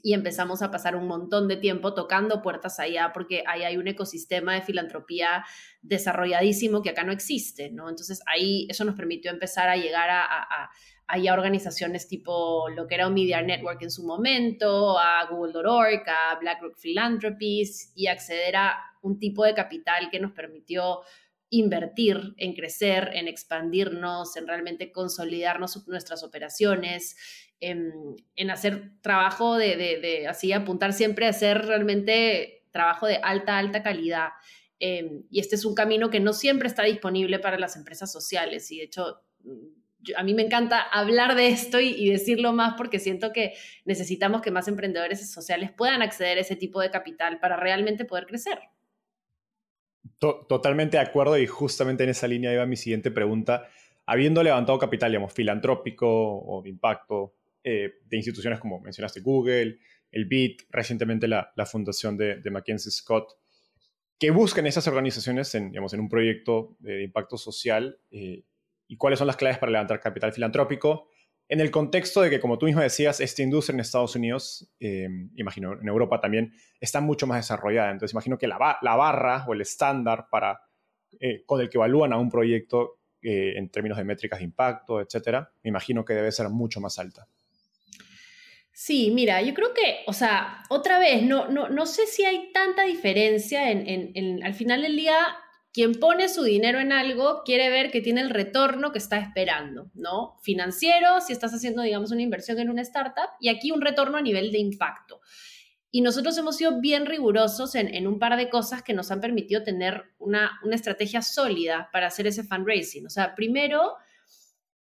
y 0.02 0.14
empezamos 0.14 0.62
a 0.62 0.70
pasar 0.70 0.96
un 0.96 1.06
montón 1.06 1.48
de 1.48 1.56
tiempo 1.56 1.94
tocando 1.94 2.42
puertas 2.42 2.80
allá 2.80 3.10
porque 3.12 3.44
ahí 3.46 3.62
hay 3.62 3.76
un 3.76 3.88
ecosistema 3.88 4.54
de 4.54 4.62
filantropía 4.62 5.44
desarrolladísimo 5.82 6.82
que 6.82 6.90
acá 6.90 7.04
no 7.04 7.12
existe, 7.12 7.70
¿no? 7.70 7.88
Entonces 7.88 8.22
ahí 8.26 8.66
eso 8.70 8.84
nos 8.84 8.94
permitió 8.94 9.30
empezar 9.30 9.68
a 9.68 9.76
llegar 9.76 10.08
a, 10.10 10.24
a, 10.24 10.70
organizaciones 11.34 12.08
tipo 12.08 12.70
lo 12.70 12.86
que 12.86 12.94
era 12.94 13.06
un 13.06 13.12
Media 13.12 13.42
Network 13.42 13.82
en 13.82 13.90
su 13.90 14.02
momento, 14.06 14.98
a 14.98 15.26
Google.org, 15.30 16.02
a 16.08 16.38
BlackRock 16.40 16.78
Philanthropies 16.78 17.92
y 17.94 18.06
acceder 18.06 18.56
a 18.56 18.78
un 19.02 19.18
tipo 19.18 19.44
de 19.44 19.52
capital 19.52 20.08
que 20.10 20.18
nos 20.18 20.32
permitió 20.32 21.00
invertir 21.52 22.34
en 22.38 22.54
crecer, 22.54 23.10
en 23.12 23.28
expandirnos, 23.28 24.36
en 24.38 24.48
realmente 24.48 24.90
consolidarnos 24.90 25.86
nuestras 25.86 26.24
operaciones, 26.24 27.14
en, 27.60 28.50
hacer 28.50 28.92
trabajo 29.02 29.56
de, 29.56 30.26
así, 30.28 30.52
apuntar 30.52 30.94
siempre 30.94 31.26
a 31.26 31.30
hacer 31.30 31.66
realmente 31.66 32.64
trabajo 32.70 33.06
de 33.06 33.16
alta, 33.22 33.58
alta 33.58 33.82
calidad. 33.82 34.30
Em, 34.78 35.24
y 35.30 35.40
este 35.40 35.56
es 35.56 35.66
un 35.66 35.74
camino 35.74 36.08
que 36.08 36.20
no 36.20 36.32
siempre 36.32 36.68
está 36.68 36.84
disponible 36.84 37.38
para 37.38 37.58
las 37.58 37.76
empresas 37.76 38.10
sociales. 38.10 38.72
Y 38.72 38.78
de 38.78 38.84
hecho, 38.84 39.20
a 40.16 40.22
mí 40.22 40.32
me 40.32 40.42
encanta 40.42 40.80
hablar 40.80 41.34
de 41.34 41.48
esto 41.48 41.78
y, 41.80 42.08
decirlo 42.08 42.54
más 42.54 42.74
porque 42.78 42.98
siento 42.98 43.30
que 43.30 43.52
necesitamos 43.84 44.40
que 44.40 44.50
más 44.50 44.68
emprendedores 44.68 45.30
sociales 45.30 45.70
puedan 45.70 46.00
acceder 46.00 46.38
a 46.38 46.40
ese 46.40 46.56
tipo 46.56 46.80
de 46.80 46.90
capital 46.90 47.40
para 47.40 47.56
realmente 47.56 48.06
poder 48.06 48.24
crecer. 48.24 48.58
Totalmente 50.18 50.96
de 50.96 51.02
acuerdo 51.02 51.36
y 51.38 51.46
justamente 51.46 52.04
en 52.04 52.10
esa 52.10 52.28
línea 52.28 52.52
iba 52.52 52.66
mi 52.66 52.76
siguiente 52.76 53.10
pregunta. 53.10 53.68
Habiendo 54.06 54.42
levantado 54.42 54.78
capital, 54.78 55.10
digamos, 55.10 55.32
filantrópico 55.32 56.08
o 56.08 56.62
de 56.62 56.70
impacto, 56.70 57.34
eh, 57.64 57.94
de 58.04 58.16
instituciones 58.16 58.58
como 58.58 58.80
mencionaste 58.80 59.20
Google, 59.20 59.78
el 60.10 60.26
BIT, 60.26 60.62
recientemente 60.70 61.26
la, 61.28 61.52
fundación 61.66 62.16
de, 62.16 62.40
Mackenzie 62.50 62.90
Scott, 62.90 63.32
que 64.18 64.30
buscan 64.30 64.66
esas 64.66 64.86
organizaciones 64.86 65.54
en, 65.54 65.70
digamos, 65.70 65.94
en 65.94 66.00
un 66.00 66.08
proyecto 66.08 66.76
de, 66.80 67.02
impacto 67.02 67.36
social 67.36 67.98
eh, 68.10 68.44
y 68.86 68.96
cuáles 68.96 69.18
son 69.18 69.26
las 69.26 69.36
claves 69.36 69.58
para 69.58 69.72
levantar 69.72 70.00
capital 70.00 70.32
filantrópico 70.32 71.08
en 71.52 71.60
el 71.60 71.70
contexto 71.70 72.22
de 72.22 72.30
que, 72.30 72.40
como 72.40 72.58
tú 72.58 72.66
mismo 72.66 72.80
decías, 72.80 73.20
esta 73.20 73.42
industria 73.42 73.74
en 73.74 73.80
Estados 73.80 74.16
Unidos, 74.16 74.72
eh, 74.80 75.06
imagino 75.36 75.78
en 75.80 75.86
Europa 75.86 76.20
también, 76.20 76.54
está 76.80 77.00
mucho 77.00 77.26
más 77.26 77.38
desarrollada. 77.38 77.90
Entonces, 77.90 78.14
imagino 78.14 78.38
que 78.38 78.46
la, 78.46 78.78
la 78.80 78.96
barra 78.96 79.44
o 79.46 79.52
el 79.52 79.60
estándar 79.60 80.28
para, 80.30 80.60
con 81.44 81.60
el 81.60 81.68
que 81.68 81.76
evalúan 81.76 82.12
a 82.12 82.18
un 82.18 82.30
proyecto 82.30 83.00
en 83.20 83.68
términos 83.68 83.98
de 83.98 84.04
métricas 84.04 84.38
de 84.38 84.46
impacto, 84.46 85.00
etcétera, 85.00 85.52
me 85.62 85.68
imagino 85.68 86.04
que 86.04 86.14
debe 86.14 86.32
ser 86.32 86.48
mucho 86.48 86.80
más 86.80 86.98
alta. 86.98 87.28
Sí, 88.72 89.10
mira, 89.14 89.42
yo 89.42 89.52
creo 89.52 89.74
que, 89.74 89.98
o 90.06 90.12
sea, 90.12 90.62
otra 90.70 90.98
vez, 90.98 91.22
no, 91.22 91.48
no, 91.48 91.68
no 91.68 91.84
sé 91.84 92.06
si 92.06 92.24
hay 92.24 92.50
tanta 92.52 92.84
diferencia 92.84 93.70
en, 93.70 94.10
en, 94.14 94.42
al 94.42 94.54
final 94.54 94.80
del 94.82 94.96
día, 94.96 95.14
quien 95.72 95.94
pone 95.94 96.28
su 96.28 96.42
dinero 96.42 96.80
en 96.80 96.92
algo 96.92 97.42
quiere 97.44 97.70
ver 97.70 97.90
que 97.90 98.02
tiene 98.02 98.20
el 98.20 98.30
retorno 98.30 98.92
que 98.92 98.98
está 98.98 99.18
esperando, 99.18 99.90
¿no? 99.94 100.38
Financiero, 100.42 101.20
si 101.20 101.32
estás 101.32 101.52
haciendo, 101.52 101.82
digamos, 101.82 102.12
una 102.12 102.22
inversión 102.22 102.58
en 102.58 102.68
una 102.68 102.82
startup, 102.82 103.30
y 103.40 103.48
aquí 103.48 103.70
un 103.70 103.80
retorno 103.80 104.18
a 104.18 104.22
nivel 104.22 104.52
de 104.52 104.58
impacto. 104.58 105.20
Y 105.90 106.02
nosotros 106.02 106.36
hemos 106.38 106.56
sido 106.56 106.80
bien 106.80 107.06
rigurosos 107.06 107.74
en, 107.74 108.06
un 108.06 108.18
par 108.18 108.36
de 108.36 108.50
cosas 108.50 108.82
que 108.82 108.94
nos 108.94 109.10
han 109.10 109.20
permitido 109.20 109.62
tener 109.62 110.04
una, 110.18 110.58
estrategia 110.70 111.22
sólida 111.22 111.88
para 111.92 112.06
hacer 112.06 112.26
ese 112.26 112.44
fundraising. 112.44 113.06
O 113.06 113.10
sea, 113.10 113.34
primero, 113.34 113.94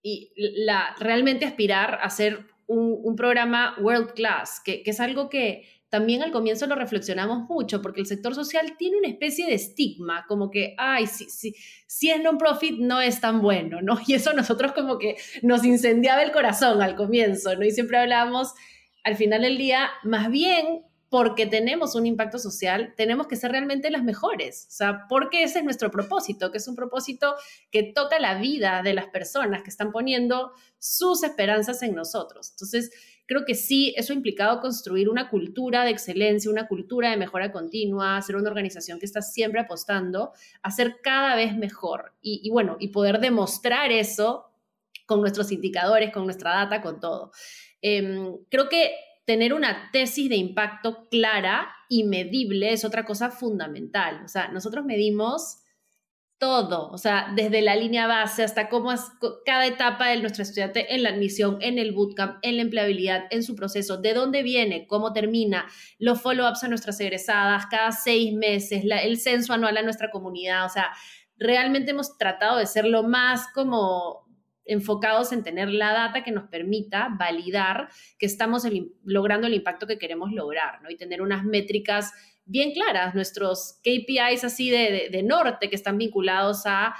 y 0.01 0.31
la, 0.35 0.95
realmente 0.99 1.45
aspirar 1.45 1.95
a 1.95 2.05
hacer 2.05 2.47
un, 2.67 3.15
programa 3.15 3.75
world 3.79 4.13
class, 4.13 4.61
que, 4.63 4.83
que 4.83 4.91
es 4.91 4.99
algo 4.99 5.29
que 5.29 5.67
también 5.95 6.21
al 6.23 6.31
comienzo 6.33 6.67
lo 6.67 6.75
reflexionamos 6.75 7.47
mucho, 7.47 7.81
porque 7.81 8.01
el 8.01 8.05
sector 8.05 8.35
social 8.35 8.75
tiene 8.77 8.97
una 8.97 9.07
especie 9.07 9.47
de 9.47 9.53
estigma, 9.53 10.25
como 10.27 10.51
que, 10.51 10.75
ay, 10.77 11.07
si, 11.07 11.29
si, 11.29 11.55
si 11.87 12.09
es 12.09 12.21
non-profit 12.21 12.79
no 12.79 12.99
es 12.99 13.21
tan 13.21 13.41
bueno, 13.41 13.81
¿no? 13.81 13.97
Y 14.05 14.13
eso 14.13 14.33
nosotros 14.33 14.73
como 14.73 14.97
que 14.97 15.15
nos 15.41 15.63
incendiaba 15.63 16.21
el 16.21 16.33
corazón 16.33 16.81
al 16.81 16.97
comienzo, 16.97 17.55
¿no? 17.55 17.63
Y 17.63 17.71
siempre 17.71 17.97
hablábamos, 17.97 18.53
al 19.05 19.15
final 19.15 19.43
del 19.43 19.57
día, 19.57 19.89
más 20.03 20.29
bien 20.29 20.81
porque 21.15 21.45
tenemos 21.45 21.95
un 21.95 22.05
impacto 22.05 22.39
social, 22.39 22.93
tenemos 22.97 23.27
que 23.27 23.37
ser 23.37 23.49
realmente 23.49 23.89
las 23.89 24.03
mejores. 24.03 24.65
O 24.67 24.71
sea, 24.73 25.05
porque 25.07 25.43
ese 25.43 25.59
es 25.59 25.63
nuestro 25.63 25.89
propósito, 25.89 26.51
que 26.51 26.57
es 26.57 26.67
un 26.67 26.75
propósito 26.75 27.35
que 27.71 27.83
toca 27.83 28.19
la 28.19 28.37
vida 28.37 28.81
de 28.83 28.93
las 28.93 29.05
personas 29.05 29.63
que 29.63 29.69
están 29.69 29.93
poniendo 29.93 30.51
sus 30.77 31.23
esperanzas 31.23 31.81
en 31.83 31.95
nosotros. 31.95 32.51
Entonces, 32.51 32.91
creo 33.27 33.45
que 33.45 33.55
sí, 33.55 33.93
eso 33.95 34.11
ha 34.11 34.15
implicado 34.17 34.59
construir 34.59 35.07
una 35.07 35.29
cultura 35.29 35.85
de 35.85 35.91
excelencia, 35.91 36.51
una 36.51 36.67
cultura 36.67 37.11
de 37.11 37.15
mejora 37.15 37.53
continua, 37.53 38.21
ser 38.21 38.35
una 38.35 38.49
organización 38.49 38.99
que 38.99 39.05
está 39.05 39.21
siempre 39.21 39.61
apostando 39.61 40.33
a 40.63 40.69
ser 40.69 40.97
cada 41.01 41.37
vez 41.37 41.55
mejor 41.55 42.11
y, 42.21 42.49
bueno, 42.49 42.75
y 42.77 42.89
poder 42.89 43.21
demostrar 43.21 43.89
eso 43.89 44.51
con 45.05 45.21
nuestros 45.21 45.53
indicadores, 45.53 46.11
con 46.11 46.25
nuestra 46.25 46.55
data, 46.55 46.81
con 46.81 46.99
todo. 46.99 47.31
Em, 47.81 48.35
creo 48.49 48.67
que 48.67 48.91
tener 49.25 49.53
una 49.53 49.89
tesis 49.91 50.29
de 50.29 50.35
impacto 50.35 51.07
clara 51.09 51.67
y 51.89 52.03
medible 52.03 52.71
es 52.71 52.85
otra 52.85 53.05
cosa 53.05 53.31
fundamental. 53.31 54.21
O 54.23 54.27
sea, 54.27 54.47
nosotros 54.49 54.85
medimos 54.85 55.59
todo, 56.37 56.89
o 56.91 56.97
sea, 56.97 57.31
desde 57.33 57.61
la 57.61 57.75
línea 57.75 58.07
base 58.07 58.43
hasta 58.43 58.67
cómo 58.67 58.91
es 58.91 59.01
cada 59.45 59.65
etapa 59.65 60.09
de 60.09 60.19
nuestro 60.19 60.43
estudiante 60.43 60.93
en 60.93 61.03
la 61.03 61.09
admisión, 61.09 61.57
en 61.61 61.79
el 61.79 61.93
bootcamp, 61.93 62.39
en 62.41 62.57
la 62.57 62.61
empleabilidad, 62.63 63.23
en 63.29 63.41
su 63.41 63.55
proceso, 63.55 63.97
de 63.97 64.13
dónde 64.13 64.43
viene, 64.43 64.85
cómo 64.85 65.13
termina, 65.13 65.65
los 65.97 66.21
follow-ups 66.21 66.63
a 66.63 66.67
nuestras 66.67 66.99
egresadas, 66.99 67.67
cada 67.67 67.91
seis 67.93 68.33
meses, 68.33 68.83
el 68.83 69.17
censo 69.17 69.53
anual 69.53 69.77
a 69.77 69.83
nuestra 69.83 70.11
comunidad, 70.11 70.65
o 70.65 70.69
sea, 70.69 70.91
realmente 71.37 71.91
hemos 71.91 72.17
tratado 72.17 72.57
de 72.57 72.67
ser 72.67 72.85
lo 72.85 73.03
más 73.03 73.47
como 73.53 74.24
enfocados 74.65 75.31
en 75.31 75.43
tener 75.43 75.69
la 75.69 75.93
data 75.93 76.23
que 76.23 76.31
nos 76.31 76.49
permita 76.49 77.09
validar 77.17 77.89
que 78.17 78.25
estamos 78.25 78.63
logrando 79.03 79.47
el 79.47 79.53
impacto 79.53 79.87
que 79.87 79.97
queremos 79.97 80.31
lograr, 80.31 80.81
¿no? 80.81 80.89
Y 80.89 80.97
tener 80.97 81.21
unas 81.21 81.43
métricas 81.43 82.11
bien 82.45 82.71
claras, 82.73 83.15
nuestros 83.15 83.79
KPIs 83.83 84.43
así 84.43 84.69
de, 84.69 85.23
norte 85.23 85.69
que 85.69 85.75
están 85.75 85.97
vinculados 85.97 86.63
a 86.65 86.95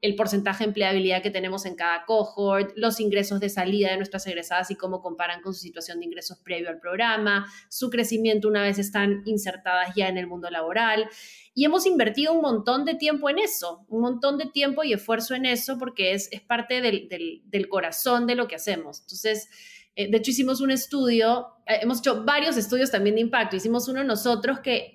el 0.00 0.16
porcentaje 0.16 0.64
de 0.64 0.68
empleabilidad 0.68 1.22
que 1.22 1.30
tenemos 1.30 1.66
en 1.66 1.74
cada 1.74 2.04
cohort, 2.06 2.72
los 2.76 3.00
ingresos 3.00 3.38
de 3.38 3.50
salida 3.50 3.90
de 3.90 3.96
nuestras 3.98 4.26
egresadas 4.26 4.70
y 4.70 4.76
cómo 4.76 5.02
comparan 5.02 5.42
con 5.42 5.52
su 5.52 5.60
situación 5.60 6.00
de 6.00 6.06
ingresos 6.06 6.38
previo 6.38 6.70
al 6.70 6.78
programa, 6.78 7.46
su 7.68 7.90
crecimiento 7.90 8.48
una 8.48 8.62
vez 8.62 8.78
están 8.78 9.22
insertadas 9.26 9.94
ya 9.94 10.08
en 10.08 10.16
el 10.16 10.26
mundo 10.26 10.48
laboral. 10.50 11.08
Y 11.54 11.64
hemos 11.64 11.84
invertido 11.84 12.32
un 12.32 12.40
montón 12.40 12.84
de 12.84 12.94
tiempo 12.94 13.28
en 13.28 13.38
eso, 13.38 13.84
un 13.88 14.00
montón 14.00 14.38
de 14.38 14.46
tiempo 14.46 14.84
y 14.84 14.92
esfuerzo 14.94 15.34
en 15.34 15.44
eso 15.44 15.76
porque 15.78 16.12
es, 16.12 16.28
es 16.32 16.40
parte 16.40 16.80
del, 16.80 17.08
del 17.44 17.68
corazón 17.68 18.26
de 18.26 18.36
lo 18.36 18.48
que 18.48 18.54
hacemos. 18.54 19.00
Entonces, 19.00 19.48
eh, 19.96 20.10
de 20.10 20.18
hecho, 20.18 20.30
hicimos 20.30 20.60
un 20.60 20.70
estudio, 20.70 21.48
eh, 21.66 21.80
hemos 21.82 21.98
hecho 21.98 22.24
varios 22.24 22.56
estudios 22.56 22.90
también 22.90 23.16
de 23.16 23.22
impacto. 23.22 23.56
Hicimos 23.56 23.88
uno 23.88 24.04
nosotros 24.04 24.60
que 24.60 24.92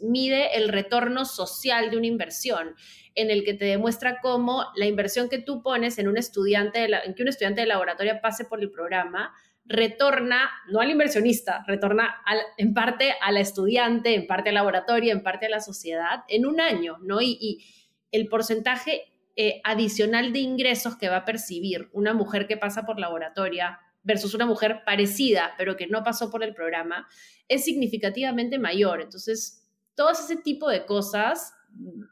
mide 0.00 0.56
el 0.56 0.68
retorno 0.68 1.24
social 1.24 1.90
de 1.90 1.96
una 1.96 2.06
inversión, 2.06 2.74
en 3.18 3.30
el 3.30 3.44
que 3.44 3.54
te 3.54 3.64
demuestra 3.64 4.20
cómo 4.20 4.66
la 4.76 4.86
inversión 4.86 5.28
que 5.28 5.38
tú 5.38 5.62
pones 5.62 5.98
en 5.98 6.08
un 6.08 6.16
estudiante, 6.16 6.84
en 7.04 7.14
que 7.14 7.22
un 7.22 7.28
estudiante 7.28 7.62
de 7.62 7.66
laboratorio 7.66 8.20
pase 8.22 8.44
por 8.44 8.60
el 8.60 8.70
programa, 8.70 9.34
retorna, 9.64 10.48
no 10.70 10.80
al 10.80 10.90
inversionista, 10.90 11.64
retorna 11.66 12.22
en 12.56 12.72
parte 12.72 13.14
a 13.20 13.32
la 13.32 13.40
estudiante, 13.40 14.14
en 14.14 14.26
parte 14.26 14.48
al 14.48 14.54
laboratorio, 14.54 15.12
en 15.12 15.22
parte 15.22 15.46
a 15.46 15.50
la 15.50 15.60
sociedad, 15.60 16.24
en 16.28 16.46
un 16.46 16.60
año, 16.60 16.98
¿no? 17.02 17.20
Y, 17.20 17.64
el 18.10 18.26
porcentaje 18.28 19.02
eh, 19.36 19.60
adicional 19.64 20.32
de 20.32 20.38
ingresos 20.38 20.96
que 20.96 21.10
va 21.10 21.18
a 21.18 21.24
percibir 21.26 21.90
una 21.92 22.14
mujer 22.14 22.46
que 22.46 22.56
pasa 22.56 22.86
por 22.86 22.98
laboratoria 22.98 23.80
versus 24.02 24.32
una 24.32 24.46
mujer 24.46 24.80
parecida, 24.86 25.52
pero 25.58 25.76
que 25.76 25.88
no 25.88 26.02
pasó 26.02 26.30
por 26.30 26.42
el 26.42 26.54
programa, 26.54 27.06
es 27.48 27.64
significativamente 27.64 28.58
mayor. 28.58 29.02
Entonces, 29.02 29.68
todo 29.94 30.12
ese 30.12 30.36
tipo 30.36 30.70
de 30.70 30.86
cosas, 30.86 31.52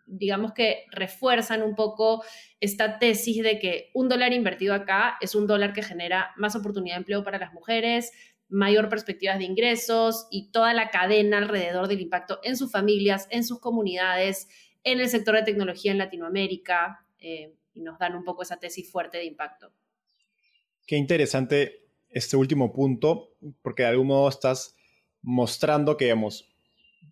digamos 0.06 0.52
que 0.52 0.84
refuerzan 0.90 1.62
un 1.62 1.74
poco 1.74 2.22
esta 2.60 2.98
tesis 2.98 3.42
de 3.42 3.58
que 3.58 3.90
un 3.94 4.08
dólar 4.08 4.32
invertido 4.32 4.74
acá 4.74 5.16
es 5.20 5.34
un 5.34 5.46
dólar 5.46 5.72
que 5.72 5.82
genera 5.82 6.32
más 6.36 6.54
oportunidad 6.56 6.96
de 6.96 7.00
empleo 7.00 7.24
para 7.24 7.38
las 7.38 7.52
mujeres, 7.52 8.12
mayor 8.48 8.88
perspectivas 8.88 9.38
de 9.38 9.44
ingresos 9.44 10.28
y 10.30 10.50
toda 10.50 10.72
la 10.72 10.90
cadena 10.90 11.38
alrededor 11.38 11.88
del 11.88 12.00
impacto 12.00 12.38
en 12.44 12.56
sus 12.56 12.70
familias, 12.70 13.26
en 13.30 13.44
sus 13.44 13.60
comunidades, 13.60 14.48
en 14.84 15.00
el 15.00 15.08
sector 15.08 15.34
de 15.34 15.42
tecnología 15.42 15.90
en 15.90 15.98
Latinoamérica, 15.98 17.04
eh, 17.18 17.54
y 17.74 17.82
nos 17.82 17.98
dan 17.98 18.14
un 18.14 18.24
poco 18.24 18.42
esa 18.42 18.56
tesis 18.56 18.90
fuerte 18.90 19.18
de 19.18 19.24
impacto. 19.24 19.72
Qué 20.86 20.96
interesante 20.96 21.86
este 22.08 22.36
último 22.36 22.72
punto, 22.72 23.34
porque 23.62 23.82
de 23.82 23.90
algún 23.90 24.06
modo 24.06 24.28
estás 24.28 24.76
mostrando 25.20 25.96
que, 25.96 26.06
digamos, 26.06 26.48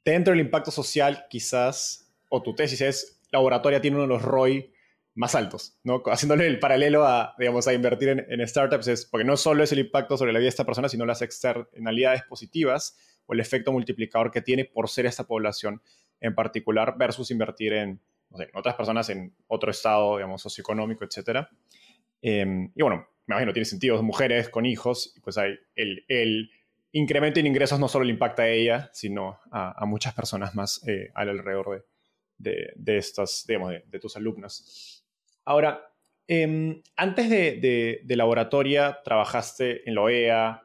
dentro 0.04 0.32
del 0.32 0.40
impacto 0.40 0.70
social, 0.70 1.26
quizás, 1.28 2.03
o 2.34 2.42
tu 2.42 2.54
tesis 2.54 2.80
es, 2.80 3.20
laboratoria 3.30 3.80
tiene 3.80 3.96
uno 3.96 4.04
de 4.04 4.08
los 4.08 4.22
ROI 4.22 4.72
más 5.14 5.36
altos, 5.36 5.78
¿no? 5.84 6.02
Haciéndole 6.06 6.46
el 6.48 6.58
paralelo 6.58 7.06
a, 7.06 7.36
digamos, 7.38 7.68
a 7.68 7.72
invertir 7.72 8.24
en, 8.28 8.48
startups, 8.48 8.88
es 8.88 9.06
porque 9.06 9.24
no 9.24 9.36
solo 9.36 9.62
es 9.62 9.70
el 9.70 9.78
impacto 9.78 10.16
sobre 10.16 10.32
la 10.32 10.40
vida 10.40 10.46
de 10.46 10.50
esta 10.50 10.64
persona, 10.64 10.88
sino 10.88 11.06
las 11.06 11.22
externalidades 11.22 12.22
positivas 12.24 12.98
o 13.26 13.34
el 13.34 13.40
efecto 13.40 13.70
multiplicador 13.70 14.32
que 14.32 14.42
tiene 14.42 14.64
por 14.64 14.88
ser 14.88 15.06
esta 15.06 15.24
población 15.24 15.80
en 16.20 16.34
particular 16.34 16.96
versus 16.98 17.30
invertir 17.30 17.74
en, 17.74 18.00
otras 18.54 18.74
personas 18.74 19.08
en 19.10 19.32
otro 19.46 19.70
estado, 19.70 20.16
digamos, 20.16 20.42
socioeconómico, 20.42 21.04
etc. 21.04 21.46
Em, 22.20 22.72
y 22.74 22.82
bueno, 22.82 23.06
me 23.26 23.34
imagino, 23.34 23.52
tiene 23.52 23.66
sentido, 23.66 24.02
mujeres 24.02 24.48
con 24.48 24.66
hijos, 24.66 25.14
pues 25.22 25.38
hay 25.38 25.56
el, 25.76 26.50
incremento 26.90 27.38
en 27.38 27.46
ingresos 27.46 27.78
no 27.78 27.88
solo 27.88 28.04
le 28.04 28.12
impacta 28.12 28.42
a 28.42 28.48
ella, 28.48 28.90
sino 28.92 29.38
a, 29.52 29.84
muchas 29.86 30.14
personas 30.14 30.56
más 30.56 30.82
eh, 30.88 31.10
alrededor 31.14 31.70
de, 31.70 31.93
estas, 32.86 33.44
digamos, 33.46 33.74
de, 33.84 33.98
tus 33.98 34.16
alumnas. 34.16 35.04
Ahora, 35.44 35.92
em, 36.26 36.82
antes 36.96 37.28
de, 37.30 38.00
de, 38.04 38.16
laboratoria, 38.16 39.00
trabajaste 39.04 39.88
en 39.88 39.94
la 39.94 40.02
OEA, 40.02 40.62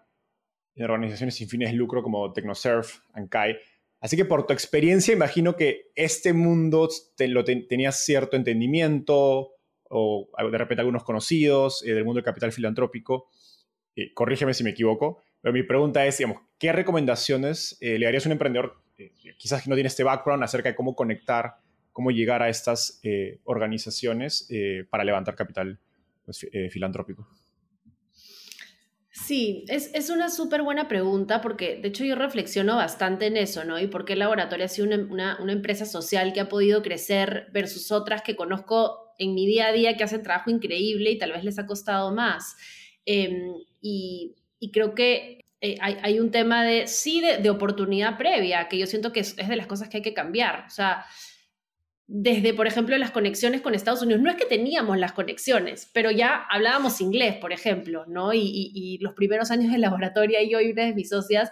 en 0.76 0.84
organizaciones 0.86 1.36
sin 1.36 1.50
fines 1.50 1.72
de 1.72 1.78
lucro 1.78 2.02
como 2.02 2.32
TecnoSurf, 2.32 3.00
ANCAI. 3.14 3.58
Así 4.02 4.16
que 4.16 4.26
por 4.26 4.48
tu 4.48 4.54
experiencia, 4.54 5.14
imagino 5.14 5.56
que 5.56 5.92
este 5.96 6.32
mundo 6.34 6.88
lo 7.20 7.44
tenías 7.44 8.00
cierto 8.00 8.38
entendimiento, 8.38 9.52
o 9.90 10.30
de 10.52 10.58
repente 10.58 10.82
algunos 10.82 11.04
conocidos 11.04 11.84
eh, 11.84 11.94
del 11.94 12.06
mundo 12.06 12.18
del 12.18 12.26
capital 12.26 12.52
filantrópico. 12.52 13.30
Eh, 13.96 14.14
corrígeme 14.14 14.54
si 14.54 14.64
me 14.64 14.70
equivoco, 14.70 15.22
pero 15.42 15.54
mi 15.54 15.64
pregunta 15.64 16.06
es, 16.06 16.18
digamos, 16.18 16.42
¿qué 16.58 16.72
recomendaciones 16.72 17.78
eh, 17.82 18.00
le 18.00 18.08
harías 18.08 18.26
a 18.26 18.30
un 18.30 18.34
emprendedor, 18.34 18.82
quizás 19.38 19.64
que 19.64 19.70
no 19.70 19.76
tiene 19.76 19.88
este 19.88 20.04
background, 20.04 20.44
acerca 20.44 20.70
de 20.70 20.76
cómo 20.76 20.96
conectar, 20.96 21.58
cómo 22.00 22.12
llegar 22.12 22.42
a 22.42 22.48
estas 22.48 23.02
organizaciones 23.44 24.48
para 24.90 25.04
levantar 25.04 25.36
capital 25.36 25.78
pues, 26.24 26.48
filantrópico? 26.72 27.28
Sí, 29.12 29.66
es, 29.68 29.92
es 29.94 30.10
una 30.10 30.30
súper 30.30 30.62
buena 30.64 30.88
pregunta 30.88 31.42
porque 31.42 31.76
de 31.76 31.90
hecho 31.90 32.06
yo 32.06 32.16
reflexiono 32.16 32.78
bastante 32.78 33.26
en 33.26 33.36
eso, 33.36 33.66
¿no? 33.66 33.78
Y 33.78 33.88
por 33.88 34.06
qué 34.06 34.14
el 34.14 34.20
laboratorio 34.20 34.64
ha 34.66 34.70
sido 34.70 34.88
una, 34.88 34.98
una, 35.12 35.38
una 35.42 35.52
empresa 35.52 35.86
social 35.86 36.32
que 36.32 36.40
ha 36.40 36.48
podido 36.48 36.82
crecer 36.82 37.48
versus 37.52 37.92
otras 37.92 38.22
que 38.22 38.38
conozco 38.38 39.14
en 39.18 39.36
mi 39.36 39.46
día 39.46 39.68
a 39.68 39.72
día 39.74 39.98
que 39.98 40.06
hacen 40.06 40.24
trabajo 40.24 40.50
increíble 40.50 41.12
y 41.12 41.18
tal 41.18 41.34
vez 41.34 41.44
les 41.44 41.60
ha 41.60 41.68
costado 41.68 42.14
más. 42.14 42.56
Em, 43.06 43.56
y, 43.82 44.36
creo 44.72 44.96
que 44.96 45.46
eh, 45.60 45.76
hay, 45.82 46.20
un 46.22 46.32
tema 46.32 46.64
de, 46.64 46.88
sí, 46.88 47.22
de, 47.22 47.50
oportunidad 47.50 48.18
previa, 48.18 48.70
que 48.70 48.78
yo 48.78 48.88
siento 48.88 49.12
que 49.12 49.20
es, 49.20 49.36
de 49.36 49.56
las 49.58 49.68
cosas 49.68 49.90
que 49.90 49.98
hay 49.98 50.04
que 50.04 50.14
cambiar. 50.14 50.64
O 50.66 50.70
sea, 50.70 51.06
desde, 52.12 52.56
por 52.56 52.66
ejemplo, 52.66 52.98
las 52.98 53.12
conexiones 53.12 53.62
con 53.62 53.76
Estados 53.76 54.02
Unidos. 54.02 54.22
No 54.24 54.32
es 54.32 54.36
que 54.36 54.46
teníamos 54.46 54.98
las 54.98 55.14
conexiones, 55.14 55.92
pero 55.94 56.10
ya 56.10 56.44
hablábamos 56.50 57.02
inglés, 57.02 57.36
por 57.36 57.54
ejemplo, 57.54 58.06
¿no? 58.08 58.34
Y, 58.34 58.72
y 58.74 58.98
los 58.98 59.14
primeros 59.14 59.52
años 59.52 59.72
de 59.72 59.78
laboratorio, 59.78 60.40
yo 60.50 60.60
y 60.60 60.72
una 60.72 60.86
de 60.86 60.96
mis 60.96 61.10
socias 61.10 61.52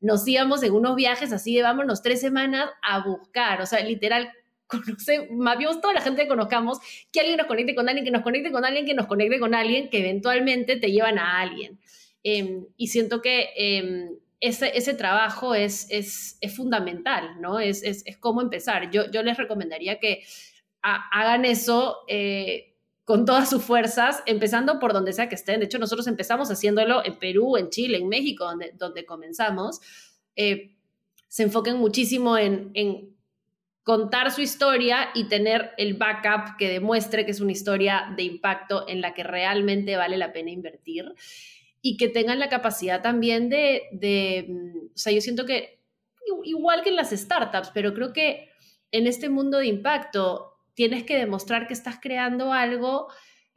nos 0.00 0.28
íbamos 0.28 0.62
en 0.62 0.74
unos 0.74 0.94
viajes 0.94 1.32
así 1.32 1.56
de 1.56 1.62
vámonos 1.62 2.02
tres 2.02 2.20
semanas 2.20 2.68
a 2.82 3.02
buscar, 3.02 3.62
o 3.62 3.66
sea, 3.66 3.80
literal, 3.80 4.30
conoce, 4.66 5.28
mapeamos 5.30 5.80
toda 5.80 5.94
la 5.94 6.02
gente 6.02 6.22
que 6.22 6.28
conozcamos, 6.28 6.78
que 7.10 7.20
alguien 7.20 7.38
nos 7.38 7.46
conecte 7.46 7.74
con 7.74 7.88
alguien, 7.88 8.04
que 8.04 8.10
nos 8.10 8.22
conecte 8.22 8.52
con 8.52 8.66
alguien, 8.66 8.84
que 8.84 8.94
nos 8.94 9.06
conecte 9.06 9.40
con 9.40 9.54
alguien, 9.54 9.88
que 9.88 10.00
eventualmente 10.00 10.76
te 10.76 10.92
llevan 10.92 11.18
a 11.18 11.40
alguien. 11.40 11.80
Em, 12.22 12.66
y 12.76 12.88
siento 12.88 13.22
que 13.22 13.48
em, 13.56 14.10
ese, 14.46 14.76
ese, 14.76 14.94
trabajo 14.94 15.54
es, 15.54 15.86
es, 15.90 16.36
es 16.40 16.54
fundamental, 16.54 17.40
¿no? 17.40 17.60
Es, 17.60 17.82
es, 17.82 18.04
cómo 18.18 18.42
empezar. 18.42 18.90
Yo, 18.90 19.10
yo 19.10 19.22
les 19.22 19.36
recomendaría 19.36 19.98
que 19.98 20.22
hagan 20.82 21.44
eso. 21.44 21.98
Eh, 22.08 22.70
con 23.04 23.26
todas 23.26 23.50
sus 23.50 23.62
fuerzas, 23.62 24.22
empezando 24.24 24.78
por 24.78 24.94
donde 24.94 25.12
sea 25.12 25.28
que 25.28 25.34
estén. 25.34 25.60
De 25.60 25.66
hecho, 25.66 25.78
nosotros 25.78 26.06
empezamos 26.06 26.50
haciéndolo 26.50 27.04
en 27.04 27.18
Perú, 27.18 27.58
en 27.58 27.68
Chile, 27.68 27.98
en 27.98 28.08
México, 28.08 28.46
donde, 28.46 28.72
donde 28.78 29.04
comenzamos. 29.04 29.82
Eh, 30.36 30.74
se 31.28 31.42
enfoquen 31.42 31.76
muchísimo 31.76 32.38
en, 32.38 32.70
en, 32.72 33.14
contar 33.82 34.30
su 34.30 34.40
historia 34.40 35.10
y 35.14 35.28
tener 35.28 35.72
el 35.76 35.94
backup 35.94 36.56
que 36.58 36.70
demuestre 36.70 37.26
que 37.26 37.32
es 37.32 37.40
una 37.40 37.52
historia 37.52 38.14
de 38.16 38.22
impacto 38.22 38.88
en 38.88 39.02
la 39.02 39.12
que 39.12 39.22
realmente 39.22 39.96
vale 39.96 40.16
la 40.16 40.32
pena 40.32 40.50
invertir 40.50 41.14
y 41.86 41.98
que 41.98 42.08
tengan 42.08 42.38
la 42.38 42.48
capacidad 42.48 43.02
también 43.02 43.50
de, 43.50 43.82
de 43.92 44.46
mm, 44.48 44.86
o 44.86 44.96
sea, 44.98 45.12
yo 45.12 45.20
siento 45.20 45.44
que 45.44 45.80
igual 46.44 46.82
que 46.82 46.88
en 46.88 46.96
las 46.96 47.10
startups, 47.10 47.70
pero 47.74 47.92
creo 47.92 48.14
que 48.14 48.48
en 48.90 49.06
este 49.06 49.28
mundo 49.28 49.58
de 49.58 49.66
impacto 49.66 50.54
tienes 50.72 51.04
que 51.04 51.18
demostrar 51.18 51.66
que 51.66 51.74
estás 51.74 51.98
creando 52.00 52.54
algo 52.54 53.08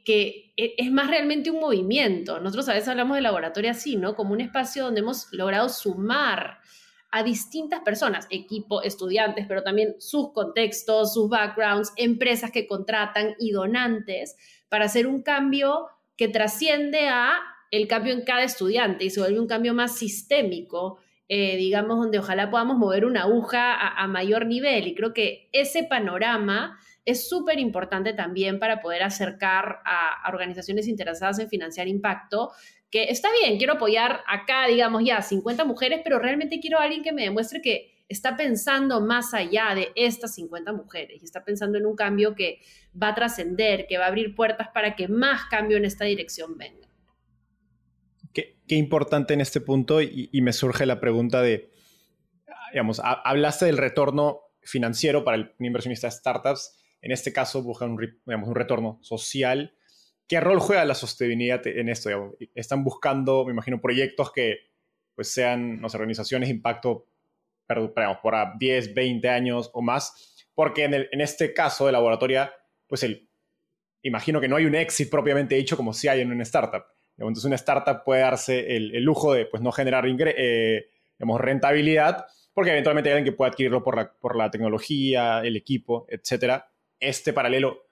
que 0.04 0.52
e, 0.58 0.74
es 0.76 0.92
más 0.92 1.08
realmente 1.08 1.50
un 1.50 1.58
movimiento. 1.58 2.38
Nosotros 2.38 2.68
a 2.68 2.74
veces 2.74 2.88
hablamos 2.88 3.16
de 3.16 3.22
laboratorio 3.22 3.70
así, 3.70 3.96
¿no? 3.96 4.14
Como 4.14 4.34
un 4.34 4.42
espacio 4.42 4.84
donde 4.84 5.00
hemos 5.00 5.32
logrado 5.32 5.70
sumar 5.70 6.58
a 7.10 7.22
distintas 7.22 7.80
personas, 7.80 8.26
equipo, 8.28 8.82
estudiantes, 8.82 9.46
pero 9.48 9.62
también 9.62 9.96
sus 10.00 10.34
contextos, 10.34 11.14
sus 11.14 11.30
backgrounds, 11.30 11.94
empresas 11.96 12.50
que 12.50 12.66
contratan 12.66 13.36
y 13.38 13.52
donantes 13.52 14.36
para 14.68 14.84
hacer 14.84 15.06
un 15.06 15.22
cambio 15.22 15.88
que 16.18 16.28
trasciende 16.28 17.08
a 17.08 17.38
el 17.70 17.86
cambio 17.86 18.12
en 18.12 18.22
cada 18.22 18.42
estudiante 18.42 19.04
y 19.04 19.10
se 19.10 19.20
vuelve 19.20 19.40
un 19.40 19.46
cambio 19.46 19.74
más 19.74 19.96
sistémico, 19.96 20.98
eh, 21.28 21.56
digamos, 21.56 21.98
donde 21.98 22.18
ojalá 22.18 22.50
podamos 22.50 22.78
mover 22.78 23.04
una 23.04 23.22
aguja 23.22 23.74
a, 23.74 24.06
mayor 24.06 24.46
nivel. 24.46 24.86
Y 24.86 24.94
creo 24.94 25.12
que 25.12 25.48
ese 25.52 25.84
panorama 25.84 26.78
es 27.04 27.28
súper 27.28 27.58
importante 27.58 28.12
también 28.14 28.58
para 28.58 28.80
poder 28.80 29.02
acercar 29.02 29.80
a, 29.84 30.28
organizaciones 30.28 30.88
interesadas 30.88 31.38
en 31.38 31.48
financiar 31.48 31.88
impacto, 31.88 32.52
que 32.90 33.04
está 33.04 33.28
bien, 33.42 33.58
quiero 33.58 33.74
apoyar 33.74 34.22
acá, 34.26 34.66
digamos, 34.66 35.04
ya 35.04 35.20
50 35.20 35.64
mujeres, 35.66 36.00
pero 36.02 36.18
realmente 36.18 36.58
quiero 36.60 36.78
a 36.78 36.84
alguien 36.84 37.02
que 37.02 37.12
me 37.12 37.22
demuestre 37.22 37.60
que 37.60 37.98
está 38.08 38.36
pensando 38.36 39.02
más 39.02 39.34
allá 39.34 39.74
de 39.74 39.92
estas 39.94 40.34
50 40.34 40.72
mujeres 40.72 41.20
y 41.20 41.24
está 41.26 41.44
pensando 41.44 41.76
en 41.76 41.84
un 41.84 41.94
cambio 41.94 42.34
que 42.34 42.60
va 43.00 43.08
a 43.08 43.14
trascender, 43.14 43.86
que 43.86 43.98
va 43.98 44.04
a 44.04 44.08
abrir 44.08 44.34
puertas 44.34 44.68
para 44.72 44.96
que 44.96 45.08
más 45.08 45.44
cambio 45.50 45.76
en 45.76 45.84
esta 45.84 46.06
dirección 46.06 46.56
venga. 46.56 46.87
Qué, 48.68 48.74
importante 48.76 49.34
en 49.34 49.40
este 49.40 49.60
punto 49.60 50.02
y, 50.02 50.30
me 50.42 50.52
surge 50.52 50.86
la 50.86 51.00
pregunta 51.00 51.42
de, 51.42 51.70
digamos, 52.72 53.00
hablaste 53.02 53.66
del 53.66 53.78
retorno 53.78 54.42
financiero 54.62 55.24
para 55.24 55.36
el 55.36 55.54
inversionista 55.58 56.06
de 56.06 56.12
startups 56.12 56.78
en 57.00 57.12
este 57.12 57.32
caso 57.32 57.62
buscan 57.62 57.90
un, 57.90 58.20
un 58.26 58.54
retorno 58.54 58.98
social. 59.02 59.74
¿Qué 60.26 60.40
rol 60.40 60.58
juega 60.58 60.84
la 60.84 60.94
sostenibilidad 60.94 61.66
en 61.66 61.88
esto? 61.88 62.10
Están 62.54 62.84
buscando, 62.84 63.44
me 63.44 63.52
imagino, 63.52 63.80
proyectos 63.80 64.32
que 64.32 64.58
pues, 65.14 65.32
sean 65.32 65.80
no 65.80 65.86
organizaciones 65.86 66.48
de 66.48 66.54
impacto 66.56 67.08
perdón, 67.66 67.92
por 68.22 68.34
10, 68.58 68.94
20 68.94 69.28
años 69.28 69.70
o 69.74 69.82
más, 69.82 70.46
porque 70.54 70.84
en, 70.84 71.20
este 71.20 71.52
caso 71.52 71.84
de 71.84 71.92
laboratoria, 71.92 72.50
pues 72.86 73.02
el, 73.02 73.28
imagino 74.02 74.40
que 74.40 74.48
no 74.48 74.56
hay 74.56 74.64
un 74.64 74.74
exit 74.74 75.10
propiamente 75.10 75.54
dicho 75.54 75.76
como 75.76 75.92
si 75.92 76.08
hay 76.08 76.22
en 76.22 76.32
una 76.32 76.44
startup. 76.44 76.84
Entonces 77.18 77.44
una 77.44 77.56
startup 77.56 78.04
puede 78.04 78.22
darse 78.22 78.76
el, 78.76 79.02
lujo 79.02 79.32
de 79.32 79.46
pues, 79.46 79.62
no 79.62 79.72
generar 79.72 80.04
eh, 80.06 80.88
rentabilidad, 81.18 82.26
porque 82.54 82.70
eventualmente 82.70 83.10
hay 83.10 83.16
alguien 83.16 83.32
que 83.32 83.36
puede 83.36 83.50
adquirirlo 83.50 83.82
por 83.82 83.96
la, 83.96 84.12
por 84.12 84.36
la 84.36 84.50
tecnología, 84.50 85.40
el 85.40 85.56
equipo, 85.56 86.06
etcétera 86.08 86.70
este 87.00 87.32
paralelo 87.32 87.86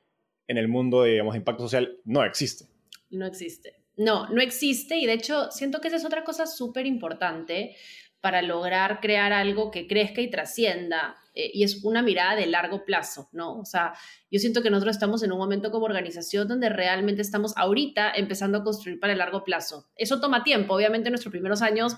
en 0.48 0.58
el 0.58 0.68
mundo 0.68 1.02
de 1.02 1.12
digamos, 1.12 1.36
impacto 1.36 1.64
social 1.64 1.98
no 2.04 2.24
existe. 2.24 2.66
No 3.10 3.26
existe. 3.26 3.74
No, 3.96 4.28
no 4.28 4.40
existe 4.40 4.96
y 4.96 5.06
de 5.06 5.14
hecho 5.14 5.50
siento 5.50 5.80
que 5.80 5.88
esa 5.88 5.96
es 5.96 6.04
otra 6.04 6.24
cosa 6.24 6.46
súper 6.46 6.86
importante 6.86 7.76
para 8.20 8.42
lograr 8.42 9.00
crear 9.00 9.32
algo 9.32 9.70
que 9.70 9.86
crezca 9.86 10.20
y 10.20 10.30
trascienda. 10.30 11.16
Eh, 11.36 11.50
y 11.52 11.62
es 11.64 11.84
una 11.84 12.02
mirada 12.02 12.34
de 12.34 12.46
largo 12.46 12.84
plazo, 12.86 13.28
¿no? 13.32 13.58
O 13.58 13.64
sea, 13.66 13.92
yo 14.30 14.40
siento 14.40 14.62
que 14.62 14.70
nosotros 14.70 14.96
estamos 14.96 15.22
en 15.22 15.32
un 15.32 15.38
momento 15.38 15.70
como 15.70 15.84
organización 15.84 16.48
donde 16.48 16.70
realmente 16.70 17.20
estamos 17.20 17.52
ahorita 17.56 18.10
empezando 18.16 18.58
a 18.58 18.64
construir 18.64 18.98
para 18.98 19.12
el 19.12 19.18
largo 19.18 19.44
plazo. 19.44 19.86
Eso 19.96 20.18
toma 20.18 20.42
tiempo, 20.42 20.74
obviamente 20.74 21.08
en 21.08 21.12
nuestros 21.12 21.30
primeros 21.30 21.60
años, 21.60 21.94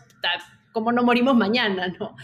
como 0.72 0.90
no 0.90 1.04
morimos 1.04 1.36
mañana, 1.36 1.86
¿no? 1.98 2.16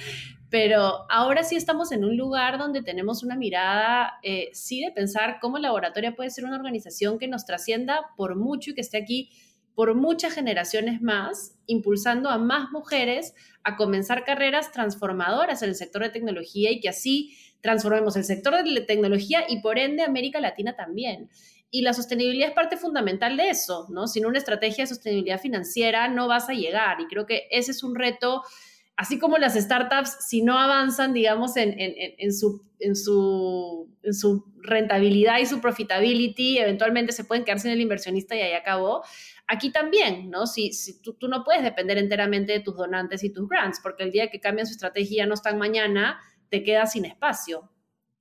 pero 0.51 1.11
ahora 1.11 1.43
sí 1.43 1.57
estamos 1.57 1.91
en 1.91 2.05
un 2.05 2.17
lugar 2.17 2.59
donde 2.59 2.81
tenemos 2.81 3.25
una 3.25 3.35
mirada, 3.35 4.21
eh, 4.23 4.51
sí, 4.53 4.85
de 4.85 4.93
pensar 4.93 5.39
cómo 5.41 5.59
Laboratoria 5.59 6.15
puede 6.15 6.31
ser 6.31 6.45
una 6.45 6.55
organización 6.55 7.19
que 7.19 7.27
nos 7.27 7.45
trascienda 7.45 8.11
por 8.17 8.37
mucho 8.37 8.71
y 8.71 8.75
que 8.75 8.81
esté 8.81 8.99
aquí 8.99 9.31
por 9.75 9.95
muchas 9.95 10.33
generaciones 10.33 11.03
más, 11.03 11.57
impulsando 11.67 12.31
a 12.31 12.39
más 12.39 12.71
mujeres 12.71 13.35
a 13.63 13.77
comenzar 13.77 14.25
carreras 14.25 14.73
transformadoras 14.73 15.63
en 15.63 15.71
el 15.71 15.75
sector 15.75 16.03
de 16.03 16.11
tecnología 16.11 16.71
y 16.71 16.81
que 16.81 16.89
así 16.89 17.37
transformemos 17.61 18.17
el 18.17 18.25
sector 18.25 18.63
de 18.63 18.81
tecnología 18.83 19.45
y 19.49 19.61
por 19.61 19.79
ende 19.79 20.03
América 20.03 20.41
Latina 20.41 20.77
también. 20.77 21.31
Y 21.71 21.83
la 21.83 21.93
sostenibilidad 21.93 22.51
es 22.51 22.55
parte 22.55 22.77
fundamental 22.77 23.37
de 23.37 23.51
eso, 23.51 23.87
¿no? 23.91 24.07
Sin 24.07 24.27
una 24.27 24.39
estrategia 24.39 24.85
de 24.85 24.89
sostenibilidad 24.89 25.41
financiera 25.41 26.09
no 26.09 26.29
vas 26.29 26.49
a 26.49 26.53
llegar 26.53 27.01
y 27.01 27.07
creo 27.07 27.27
que 27.27 27.49
ese 27.51 27.73
es 27.73 27.83
un 27.83 27.97
reto 27.97 28.43
así 28.97 29.19
como 29.19 29.39
las 29.39 29.55
startups, 29.55 30.17
si 30.29 30.43
no 30.43 30.59
avanzan, 30.59 31.13
digamos, 31.13 31.57
en, 31.57 31.73
su, 32.33 32.65
en, 32.79 32.95
su, 32.95 33.89
en 34.03 34.15
su 34.15 34.45
rentabilidad 34.59 35.39
y 35.39 35.47
su 35.47 35.61
profitability, 35.61 36.59
eventualmente 36.59 37.13
se 37.13 37.25
pueden 37.25 37.45
quedarse 37.45 37.69
en 37.69 37.75
el 37.75 37.81
inversionista 37.81 38.37
y 38.37 38.41
ahí 38.41 38.53
acabó. 38.53 39.03
Aquí 39.47 39.71
también, 39.71 40.31
¿no? 40.31 40.47
Si, 40.47 40.71
tú, 41.03 41.29
no 41.29 41.45
puedes 41.45 41.63
depender 41.63 41.99
enteramente 41.99 42.53
de 42.53 42.61
tus 42.61 42.77
donantes 42.77 43.23
y 43.25 43.33
tus 43.33 43.49
grants, 43.49 43.81
porque 43.83 44.03
el 44.05 44.11
día 44.11 44.31
que 44.31 44.41
cambian 44.41 44.67
su 44.67 44.73
estrategia 44.73 45.27
no 45.27 45.35
están 45.35 45.59
mañana, 45.59 46.19
te 46.49 46.63
quedas 46.63 46.93
sin 46.93 47.05
espacio. 47.05 47.71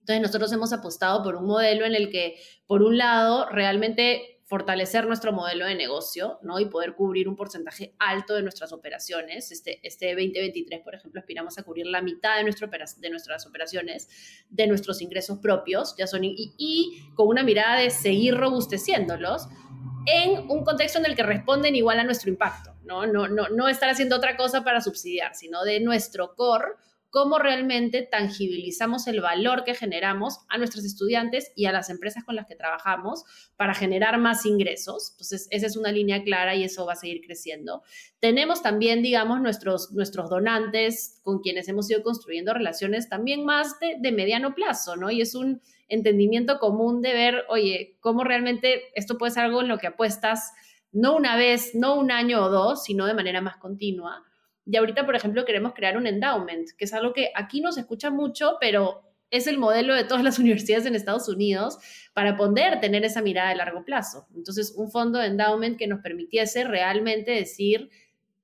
Entonces 0.02 0.22
nosotros 0.22 0.52
hemos 0.52 0.74
apostado 0.74 1.24
por 1.24 1.36
un 1.36 1.46
modelo 1.46 1.86
en 1.86 1.96
el 1.96 2.10
que, 2.10 2.36
por 2.68 2.84
un 2.84 2.98
lado, 2.98 3.48
realmente 3.50 4.33
fortalecer 4.54 5.08
nuestro 5.08 5.34
modelo 5.34 5.66
de 5.66 5.74
negocio 5.74 6.38
¿no? 6.44 6.60
y 6.60 6.66
poder 6.66 6.94
cubrir 6.94 7.28
un 7.28 7.36
porcentaje 7.36 7.96
alto 7.98 8.36
de 8.36 8.44
nuestras 8.44 8.72
operaciones. 8.72 9.52
Este, 9.52 9.80
este 9.82 10.10
2023, 10.10 10.82
por 10.82 10.94
ejemplo, 10.94 11.20
aspiramos 11.20 11.58
a 11.58 11.64
cubrir 11.64 11.88
la 11.88 12.04
mitad 12.04 12.38
de, 12.38 12.44
nuestro, 12.44 12.68
de 12.68 13.10
nuestras 13.10 13.48
operaciones, 13.48 14.10
de 14.52 14.68
nuestros 14.68 15.02
ingresos 15.02 15.40
propios, 15.40 15.96
ya 15.98 16.06
son, 16.06 16.24
y, 16.24 16.54
y 16.56 17.04
con 17.16 17.30
una 17.30 17.42
mirada 17.42 17.80
de 17.80 17.90
seguir 17.90 18.38
robusteciéndolos 18.38 19.48
en 20.06 20.48
un 20.52 20.64
contexto 20.64 21.00
en 21.00 21.08
el 21.08 21.16
que 21.16 21.24
responden 21.24 21.76
igual 21.76 21.98
a 21.98 22.04
nuestro 22.04 22.30
impacto, 22.30 22.76
¿no? 22.84 23.08
No, 23.08 23.28
no, 23.28 23.50
no 23.50 23.68
estar 23.68 23.90
haciendo 23.90 24.18
otra 24.18 24.38
cosa 24.38 24.64
para 24.64 24.82
subsidiar, 24.82 25.34
sino 25.34 25.64
de 25.64 25.80
nuestro 25.80 26.36
core 26.36 26.74
cómo 27.14 27.38
realmente 27.38 28.02
tangibilizamos 28.02 29.06
el 29.06 29.22
valor 29.22 29.64
que 29.64 29.76
generamos 29.76 30.40
a 30.50 30.58
nuestros 30.58 30.84
estudiantes 30.84 31.52
y 31.56 31.68
a 31.68 31.72
las 31.72 31.92
empresas 31.92 32.24
con 32.24 32.36
las 32.36 32.48
que 32.48 32.56
trabajamos 32.56 33.24
para 33.56 33.76
generar 33.76 34.18
más 34.18 34.48
ingresos. 34.48 35.12
Entonces, 35.12 35.48
esa 35.52 35.68
es 35.68 35.78
una 35.78 35.92
línea 35.92 36.24
clara 36.24 36.56
y 36.56 36.64
eso 36.64 36.88
va 36.88 36.94
a 36.94 36.96
seguir 36.96 37.22
creciendo. 37.24 37.84
Tenemos 38.20 38.64
también, 38.64 39.04
digamos, 39.04 39.42
nuestros, 39.42 39.92
nuestros 39.92 40.28
donantes 40.28 41.20
con 41.22 41.42
quienes 41.42 41.68
hemos 41.70 41.88
ido 41.92 42.02
construyendo 42.02 42.52
relaciones 42.52 43.10
también 43.10 43.46
más 43.46 43.80
de, 43.80 43.98
de 44.00 44.12
mediano 44.12 44.56
plazo, 44.56 44.96
¿no? 44.96 45.12
Y 45.12 45.22
es 45.22 45.36
un 45.36 45.62
entendimiento 45.90 46.58
común 46.58 47.04
de 47.04 47.14
ver, 47.14 47.44
oye, 47.48 47.96
cómo 48.00 48.24
realmente 48.24 48.86
esto 48.96 49.20
puede 49.20 49.34
ser 49.34 49.44
algo 49.44 49.62
en 49.62 49.68
lo 49.68 49.78
que 49.78 49.86
apuestas 49.86 50.52
no 50.92 51.16
una 51.16 51.38
vez, 51.38 51.76
no 51.76 51.94
un 51.94 52.10
año 52.10 52.44
o 52.44 52.50
dos, 52.50 52.86
sino 52.86 53.06
de 53.06 53.14
manera 53.14 53.40
más 53.40 53.58
continua 53.58 54.24
y 54.66 54.78
ahorita, 54.78 55.06
por 55.06 55.16
ejemplo, 55.16 55.46
queremos 55.46 55.74
crear 55.74 55.98
un 55.98 56.08
endowment, 56.08 56.70
que 56.78 56.86
es 56.86 56.94
algo 56.94 57.14
que 57.14 57.32
aquí 57.36 57.60
no 57.62 57.72
se 57.72 57.82
escucha 57.82 58.10
mucho, 58.12 58.58
pero 58.62 59.02
es 59.30 59.48
el 59.48 59.58
modelo 59.58 59.94
de 59.94 60.04
todas 60.04 60.24
las 60.24 60.40
universidades 60.40 60.86
en 60.86 60.96
Estados 60.96 61.28
Unidos 61.28 61.78
para 62.14 62.38
poder 62.38 62.80
tener 62.80 63.04
esa 63.04 63.22
mirada 63.22 63.50
de 63.50 63.56
largo 63.56 63.84
plazo. 63.84 64.28
Entonces, 64.36 64.74
un 64.76 64.90
fondo 64.92 65.20
de 65.20 65.28
endowment 65.28 65.78
que 65.78 65.88
nos 65.88 66.02
permitiese 66.02 66.64
realmente 66.64 67.32
decir, 67.32 67.90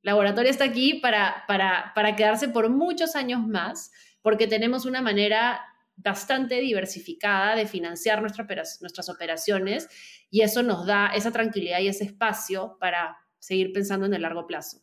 laboratorio 0.01 0.51
está 0.51 0.65
aquí 0.65 0.95
para, 0.95 1.43
para, 1.47 1.93
para 1.95 2.15
quedarse 2.15 2.49
por 2.49 2.69
muchos 2.69 3.15
años 3.15 3.47
más, 3.47 3.91
porque 4.21 4.47
tenemos 4.47 4.85
una 4.85 5.01
manera 5.01 5.61
bastante 5.95 6.55
diversificada 6.55 7.55
de 7.55 7.67
financiar 7.67 8.21
nuestras 8.21 9.09
operaciones 9.09 9.87
y 10.29 10.41
eso 10.41 10.63
nos 10.63 10.85
da 10.85 11.11
esa 11.13 11.31
tranquilidad 11.31 11.79
y 11.79 11.89
ese 11.89 12.05
espacio 12.05 12.77
para 12.79 13.17
seguir 13.37 13.73
pensando 13.73 14.05
en 14.05 14.13
el 14.13 14.21
largo 14.21 14.47
plazo 14.47 14.81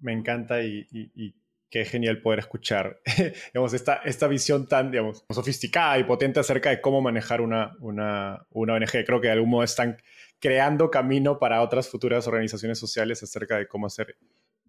me 0.00 0.12
encanta 0.12 0.62
y, 0.62 1.34
qué 1.70 1.84
genial 1.84 2.20
poder 2.20 2.40
escuchar 2.40 3.00
digamos, 3.54 3.72
esta, 3.74 3.96
esta 4.04 4.26
visión 4.26 4.66
tan 4.66 4.90
digamos, 4.90 5.24
sofisticada 5.30 6.00
y 6.00 6.04
potente 6.04 6.40
acerca 6.40 6.70
de 6.70 6.80
cómo 6.80 7.00
manejar 7.00 7.40
una, 7.40 7.76
una, 7.78 8.44
una 8.50 8.74
ONG. 8.74 9.04
Creo 9.06 9.20
que 9.20 9.28
de 9.28 9.34
algún 9.34 9.50
modo 9.50 9.62
están 9.62 9.96
creando 10.40 10.90
camino 10.90 11.38
para 11.38 11.62
otras 11.62 11.88
futuras 11.88 12.26
organizaciones 12.26 12.78
sociales 12.78 13.22
acerca 13.22 13.58
de 13.58 13.68
cómo 13.68 13.86
hacer 13.86 14.16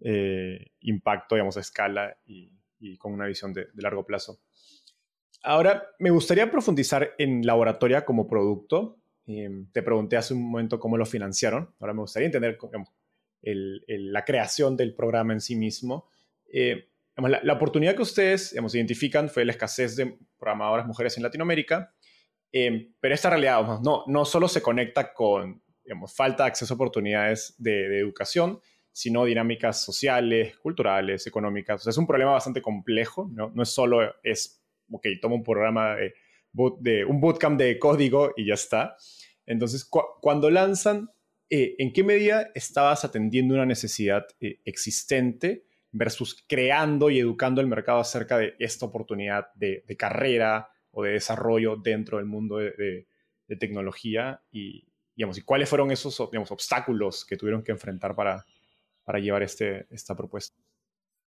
eh, 0.02 0.72
impacto, 0.82 1.36
digamos, 1.36 1.58
a 1.58 1.62
escala 1.62 2.18
y, 2.26 2.52
con 2.98 3.14
una 3.14 3.28
visión 3.28 3.54
de, 3.54 3.68
largo 3.76 4.06
plazo. 4.06 4.40
Ahora, 5.44 5.88
me 6.00 6.10
gustaría 6.10 6.50
profundizar 6.50 7.14
en 7.20 7.46
Laboratoria 7.46 8.04
como 8.06 8.28
producto. 8.28 8.98
Em, 9.28 9.72
te 9.72 9.84
pregunté 9.84 10.18
hace 10.18 10.34
un 10.34 10.50
momento 10.50 10.80
cómo 10.80 10.98
lo 10.98 11.06
financiaron. 11.06 11.74
Ahora 11.80 11.94
me 11.94 12.02
gustaría 12.02 12.26
entender 12.26 12.58
la 13.44 14.26
creación 14.26 14.78
del 14.78 14.94
programa 14.94 15.34
en 15.34 15.42
sí 15.42 15.56
mismo. 15.56 16.08
Eh, 16.52 16.88
la, 17.18 17.54
oportunidad 17.54 17.96
que 17.96 18.02
ustedes 18.02 18.54
identifican 18.74 19.30
fue 19.30 19.46
la 19.46 19.52
escasez 19.52 19.96
de 19.96 20.18
programadoras 20.40 20.88
mujeres 20.88 21.18
en 21.18 21.24
Latinoamérica, 21.24 21.94
em, 22.52 22.94
pero 23.00 23.14
esta 23.14 23.30
realidad 23.30 23.80
no, 23.82 24.04
no 24.08 24.26
solo 24.26 24.48
se 24.48 24.62
conecta 24.62 25.14
con 25.14 25.62
falta 26.08 26.44
de 26.44 26.50
acceso 26.50 26.74
a 26.74 26.76
oportunidades 26.76 27.56
de, 27.58 28.00
educación, 28.00 28.60
sino 28.92 29.26
dinámicas 29.26 29.84
sociales, 29.84 30.58
culturales, 30.58 31.28
económicas. 31.28 31.86
es 31.86 31.98
un 31.98 32.08
problema 32.08 32.32
bastante 32.32 32.62
complejo, 32.62 33.30
¿no? 33.34 33.52
No 33.54 33.64
es 33.64 33.70
solo, 33.70 34.02
es, 34.24 34.62
ok, 34.90 35.08
toma 35.22 35.36
un 35.36 35.44
programa 35.44 35.96
de, 35.96 36.14
de 36.80 37.06
un 37.06 37.20
bootcamp 37.22 37.60
de 37.60 37.80
código 37.80 38.34
y 38.36 38.46
ya 38.48 38.54
está. 38.54 38.96
Entonces, 39.46 39.86
cuando 39.86 40.50
lanzan, 40.50 41.10
eh, 41.52 41.76
¿en 41.78 41.94
qué 41.94 42.04
medida 42.04 42.50
estabas 42.56 43.06
atendiendo 43.06 43.54
una 43.54 43.66
necesidad 43.66 44.26
eh, 44.40 44.60
existente 44.66 45.66
versus 45.92 46.44
creando 46.48 47.10
y 47.10 47.20
educando 47.20 47.62
el 47.62 47.68
mercado 47.68 48.00
acerca 48.00 48.38
de 48.38 48.56
esta 48.58 48.86
oportunidad 48.86 49.54
de, 49.54 49.84
carrera 49.98 50.70
o 50.92 51.04
de 51.04 51.12
desarrollo 51.12 51.76
dentro 51.76 52.18
del 52.18 52.26
mundo 52.26 52.58
de, 52.58 53.06
de 53.48 53.56
tecnología? 53.58 54.42
Y, 54.52 54.88
digamos, 55.16 55.38
y 55.38 55.42
cuáles 55.42 55.70
fueron 55.70 55.92
esos 55.92 56.18
digamos, 56.32 56.52
obstáculos 56.52 57.26
que 57.26 57.38
tuvieron 57.38 57.64
que 57.64 57.72
enfrentar 57.72 58.16
para, 58.16 58.46
para 59.04 59.20
llevar 59.20 59.44
este, 59.44 59.86
esta 59.90 60.16
propuesta? 60.16 60.58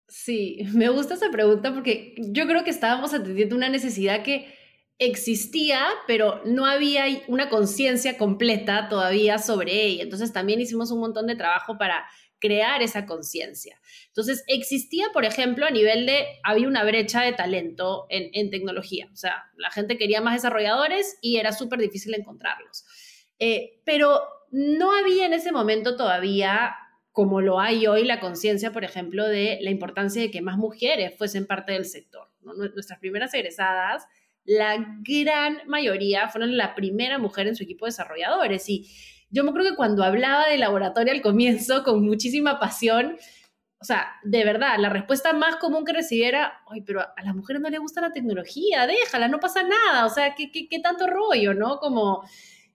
Sí, 0.08 0.58
me 0.74 0.88
gusta 0.88 1.14
esa 1.14 1.30
pregunta 1.30 1.72
porque 1.72 2.14
yo 2.18 2.46
creo 2.46 2.64
que 2.64 2.70
estábamos 2.70 3.14
atendiendo 3.14 3.56
una 3.56 3.68
necesidad 3.68 4.22
que 4.22 4.52
existía, 4.98 5.87
pero 6.07 6.42
no 6.44 6.66
había 6.66 7.04
una 7.28 7.48
conciencia 7.48 8.16
completa 8.16 8.88
todavía 8.88 9.38
sobre 9.38 9.85
ella. 9.85 10.02
Entonces 10.02 10.33
también 10.33 10.61
hicimos 10.61 10.90
un 10.90 11.00
montón 11.00 11.26
de 11.26 11.37
trabajo 11.37 11.76
para 11.78 12.07
crear 12.38 12.83
esa 12.83 13.07
conciencia. 13.07 13.80
Entonces 14.09 14.44
existía, 14.46 15.07
por 15.12 15.24
ejemplo, 15.24 15.66
a 15.66 15.70
nivel 15.70 16.07
de, 16.07 16.26
había 16.42 16.68
una 16.68 16.85
brecha 16.85 17.22
de 17.22 17.33
talento 17.33 18.07
en, 18.11 18.30
en 18.33 18.50
tecnología. 18.50 19.09
O 19.12 19.16
sea, 19.16 19.44
la 19.57 19.70
gente 19.70 19.96
quería 19.96 20.20
más 20.20 20.35
desarrolladores 20.35 21.16
y 21.22 21.38
era 21.38 21.52
súper 21.52 21.78
difícil 21.80 22.14
encontrarlos. 22.14 22.85
Eh, 23.38 23.80
pero 23.85 24.22
no 24.50 24.92
había 24.92 25.26
en 25.26 25.33
ese 25.33 25.52
momento 25.52 25.96
todavía 25.96 26.76
como 27.14 27.40
lo 27.40 27.61
hay 27.61 27.87
hoy, 27.87 28.04
la 28.04 28.18
conciencia, 28.18 28.72
por 28.72 28.83
ejemplo, 28.83 29.28
de 29.28 29.59
la 29.61 29.70
importancia 29.70 30.20
de 30.20 30.33
que 30.33 30.42
más 30.42 30.57
mujeres 30.57 31.16
fuesen 31.16 31.46
parte 31.46 31.70
del 31.70 31.85
sector. 31.85 32.28
Nuestras 32.42 32.98
primeras 32.98 33.33
egresadas, 33.35 34.04
la 34.44 34.76
gran 35.02 35.59
mayoría 35.66 36.28
fueron 36.28 36.57
la 36.57 36.74
primera 36.74 37.18
mujer 37.18 37.46
en 37.46 37.57
su 37.57 37.62
equipo 37.62 37.87
de 37.87 37.90
desarrolladores. 37.90 38.68
Y 38.68 38.90
yo 39.30 39.44
me 39.44 39.52
creo 39.52 39.70
que 39.70 39.76
cuando 39.76 40.04
hablaba 40.04 40.48
de 40.48 40.59
laboratorio 40.59 41.12
al 41.12 41.22
comienzo, 41.22 41.83
con 41.83 42.04
muchísima 42.04 42.59
pasión, 42.59 43.16
o 43.80 43.85
sea, 43.85 44.07
de 44.22 44.44
verdad, 44.44 44.78
la 44.78 44.88
respuesta 44.88 45.33
más 45.33 45.57
común 45.57 45.85
que 45.85 45.92
recibiera, 45.92 46.61
ay, 46.70 46.83
pero 46.83 47.00
a 47.00 47.22
las 47.22 47.35
mujeres 47.35 47.61
no 47.61 47.68
les 47.68 47.80
gusta 47.80 48.00
la 48.00 48.12
tecnología, 48.12 48.87
déjala, 48.87 49.28
no 49.28 49.40
pasa 49.40 49.62
nada, 49.62 50.07
o 50.07 50.11
sea, 50.11 50.35
¿qué, 50.35 50.50
qué, 50.50 50.68
qué 50.68 50.78
tanto 50.80 51.07
rollo, 51.07 51.52
no? 51.52 51.78
Como 51.78 52.24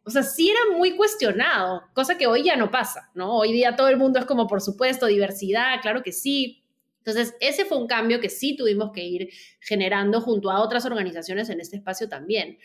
o 0.10 0.12
sea, 0.12 0.24
sí 0.24 0.50
era 0.50 0.76
muy 0.76 0.96
cuestionado, 0.96 1.84
cosa 1.94 2.18
que 2.18 2.26
hoy 2.26 2.44
ya 2.44 2.56
no 2.56 2.72
pasa, 2.72 3.12
¿no? 3.14 3.38
Hoy 3.38 3.52
día 3.52 3.76
todo 3.76 3.90
el 3.90 3.98
mundo 3.98 4.18
es 4.18 4.26
como, 4.26 4.48
por 4.48 4.60
supuesto, 4.60 5.06
diversidad, 5.06 5.82
claro 5.82 6.02
que 6.02 6.12
sí. 6.12 6.59
Entonces, 7.00 7.36
ese 7.40 7.66
fue 7.66 7.78
un 7.78 7.88
cambio 7.88 8.20
que 8.20 8.30
sí 8.30 8.56
tuvimos 8.56 8.92
que 8.92 9.04
ir 9.04 9.30
generando 9.60 10.22
junto 10.22 10.52
a 10.52 10.62
otras 10.62 10.86
organizaciones 10.86 11.50
en 11.50 11.60
este 11.60 11.78
espacio 11.78 12.08
también. 12.08 12.60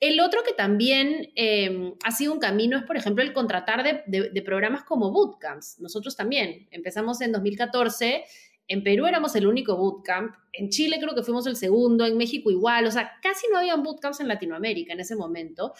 El 0.00 0.18
otro 0.20 0.42
que 0.42 0.52
también 0.52 1.30
em, 1.36 1.94
ha 2.04 2.10
sido 2.10 2.32
un 2.32 2.40
camino 2.40 2.76
es, 2.78 2.84
por 2.84 2.96
ejemplo, 2.96 3.22
el 3.22 3.32
contratar 3.32 3.84
de, 3.84 4.30
de, 4.30 4.42
programas 4.42 4.82
como 4.82 5.12
bootcamps. 5.12 5.78
Nosotros 5.78 6.16
también 6.16 6.66
empezamos 6.72 7.20
en 7.20 7.30
2014 7.30 8.24
en 8.68 8.82
Perú 8.82 9.06
éramos 9.06 9.34
el 9.36 9.46
único 9.46 9.76
bootcamp, 9.76 10.34
en 10.52 10.70
Chile 10.70 10.98
creo 11.00 11.14
que 11.14 11.22
fuimos 11.22 11.46
el 11.46 11.56
segundo, 11.56 12.06
en 12.06 12.16
México 12.16 12.50
igual, 12.50 12.86
o 12.86 12.90
sea, 12.90 13.12
casi 13.22 13.46
no 13.52 13.58
habían 13.58 13.82
bootcamps 13.82 14.20
en 14.20 14.28
Latinoamérica 14.28 14.92
en 14.92 15.00
ese 15.00 15.16
momento. 15.16 15.74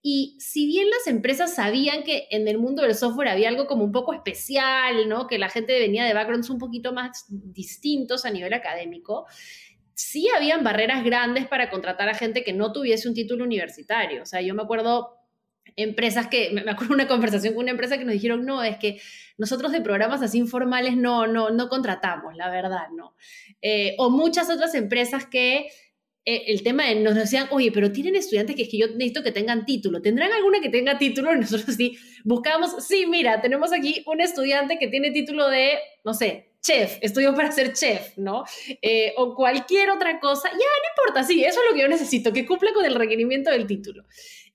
Y 0.00 0.36
si 0.38 0.66
bien 0.66 0.88
las 0.90 1.06
empresas 1.06 1.54
sabían 1.54 2.04
que 2.04 2.28
en 2.30 2.46
el 2.46 2.58
mundo 2.58 2.82
del 2.82 2.94
software 2.94 3.28
había 3.28 3.48
algo 3.48 3.66
como 3.66 3.84
un 3.84 3.92
poco 3.92 4.14
especial, 4.14 5.08
¿no? 5.08 5.26
Que 5.26 5.38
la 5.38 5.48
gente 5.48 5.78
venía 5.78 6.04
de 6.04 6.14
backgrounds 6.14 6.50
un 6.50 6.58
poquito 6.58 6.92
más 6.92 7.26
distintos 7.28 8.24
a 8.24 8.30
nivel 8.30 8.54
académico, 8.54 9.26
sí 9.94 10.28
habían 10.34 10.62
barreras 10.62 11.04
grandes 11.04 11.48
para 11.48 11.70
contratar 11.70 12.08
a 12.08 12.14
gente 12.14 12.44
que 12.44 12.52
no 12.52 12.72
tuviese 12.72 13.08
un 13.08 13.14
título 13.14 13.44
universitario. 13.44 14.22
O 14.22 14.26
sea, 14.26 14.40
yo 14.40 14.54
me 14.54 14.62
acuerdo 14.62 15.18
empresas 15.74 16.28
que, 16.28 16.50
me 16.52 16.70
acuerdo 16.70 16.94
una 16.94 17.08
conversación 17.08 17.54
con 17.54 17.64
una 17.64 17.72
empresa 17.72 17.98
que 17.98 18.04
nos 18.04 18.14
dijeron, 18.14 18.44
no, 18.44 18.62
es 18.62 18.78
que 18.78 19.00
nosotros 19.36 19.72
de 19.72 19.80
programas 19.80 20.22
así 20.22 20.38
informales 20.38 20.96
no, 20.96 21.26
no, 21.26 21.50
no 21.50 21.68
contratamos, 21.68 22.36
la 22.36 22.48
verdad, 22.48 22.88
no. 22.94 23.14
Eh, 23.60 23.94
o 23.98 24.10
muchas 24.10 24.50
otras 24.50 24.74
empresas 24.74 25.26
que 25.26 25.68
el 26.28 26.62
tema 26.62 26.84
de 26.84 26.96
nos 26.96 27.14
decían, 27.14 27.48
oye, 27.50 27.72
pero 27.72 27.90
tienen 27.90 28.14
estudiantes 28.14 28.54
que 28.54 28.62
es 28.62 28.68
que 28.68 28.78
yo 28.78 28.88
necesito 28.88 29.22
que 29.22 29.32
tengan 29.32 29.64
título. 29.64 30.02
¿Tendrán 30.02 30.32
alguna 30.32 30.60
que 30.60 30.68
tenga 30.68 30.98
título? 30.98 31.32
Y 31.34 31.40
nosotros 31.40 31.76
sí 31.76 31.98
buscamos, 32.24 32.84
sí, 32.86 33.06
mira, 33.06 33.40
tenemos 33.40 33.72
aquí 33.72 34.02
un 34.06 34.20
estudiante 34.20 34.78
que 34.78 34.88
tiene 34.88 35.10
título 35.10 35.48
de, 35.48 35.78
no 36.04 36.14
sé, 36.14 36.52
chef, 36.60 36.98
estudió 37.00 37.34
para 37.34 37.52
ser 37.52 37.72
chef, 37.72 38.16
¿no? 38.18 38.44
Eh, 38.82 39.14
o 39.16 39.34
cualquier 39.34 39.90
otra 39.90 40.20
cosa. 40.20 40.48
Ya, 40.50 40.56
no 40.56 41.02
importa, 41.02 41.24
sí, 41.24 41.42
eso 41.44 41.60
es 41.60 41.70
lo 41.70 41.74
que 41.74 41.82
yo 41.82 41.88
necesito, 41.88 42.32
que 42.32 42.46
cumpla 42.46 42.72
con 42.74 42.84
el 42.84 42.94
requerimiento 42.94 43.50
del 43.50 43.66
título. 43.66 44.04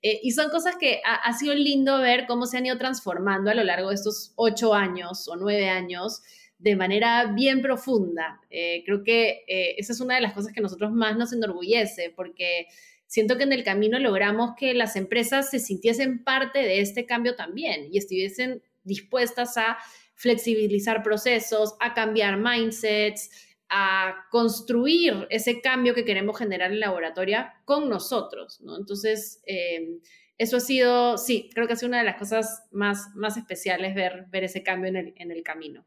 Eh, 0.01 0.19
y 0.21 0.31
son 0.31 0.49
cosas 0.49 0.75
que 0.77 1.01
ha, 1.05 1.31
sido 1.33 1.55
lindo 1.55 1.97
ver 1.99 2.25
cómo 2.27 2.45
se 2.45 2.57
han 2.57 2.65
ido 2.65 2.77
transformando 2.77 3.49
a 3.49 3.53
lo 3.53 3.63
largo 3.63 3.89
de 3.89 3.95
estos 3.95 4.33
ocho 4.35 4.73
años 4.73 5.29
o 5.29 5.37
nueve 5.37 5.69
años 5.69 6.21
de 6.63 6.77
manera 6.77 7.25
bien 7.25 7.61
profunda. 7.61 8.39
Eh, 8.49 8.83
creo 8.85 9.03
que 9.03 9.43
eh, 9.47 9.75
esa 9.77 9.91
es 9.91 9.99
una 9.99 10.15
de 10.15 10.21
las 10.21 10.33
cosas 10.33 10.53
que 10.53 10.61
nosotros 10.61 10.93
más 10.93 11.17
nos 11.17 11.33
enorgullece, 11.33 12.13
porque 12.15 12.67
siento 13.05 13.37
que 13.37 13.43
en 13.43 13.51
el 13.51 13.65
camino 13.65 13.99
logramos 13.99 14.55
que 14.57 14.73
las 14.73 14.95
empresas 14.95 15.49
se 15.49 15.59
sintiesen 15.59 16.23
parte 16.23 16.59
de 16.59 16.79
este 16.79 17.05
cambio 17.05 17.35
también 17.35 17.89
y 17.91 17.97
estuviesen 17.97 18.63
dispuestas 18.83 19.57
a 19.57 19.77
flexibilizar 20.15 21.03
procesos, 21.03 21.75
a 21.81 21.93
cambiar 21.93 22.37
mindsets, 22.37 23.29
a 23.67 24.25
construir 24.31 25.27
ese 25.29 25.59
cambio 25.59 25.93
que 25.93 26.05
queremos 26.05 26.37
generar 26.37 26.71
en 26.71 26.79
la 26.79 26.87
laboratorio 26.87 27.39
con 27.65 27.89
nosotros, 27.89 28.61
¿no? 28.61 28.77
Entonces, 28.77 29.41
eh, 29.47 29.99
eso 30.37 30.57
ha 30.57 30.61
sido, 30.61 31.17
sí, 31.17 31.49
creo 31.53 31.67
que 31.67 31.73
ha 31.73 31.75
sido 31.75 31.89
una 31.89 31.99
de 31.99 32.05
las 32.05 32.15
cosas 32.15 32.63
más, 32.71 33.09
más 33.15 33.35
especiales 33.35 33.95
ver, 33.95 34.27
ver 34.29 34.45
ese 34.45 34.63
cambio 34.63 34.89
en 34.89 34.95
el, 34.95 35.13
en 35.17 35.31
el 35.31 35.43
camino. 35.43 35.85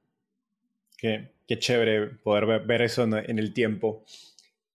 Qué, 0.97 1.33
chévere 1.49 2.07
poder 2.07 2.65
ver, 2.67 2.83
eso 2.83 3.05
en, 3.05 3.39
el 3.39 3.53
tiempo. 3.53 4.05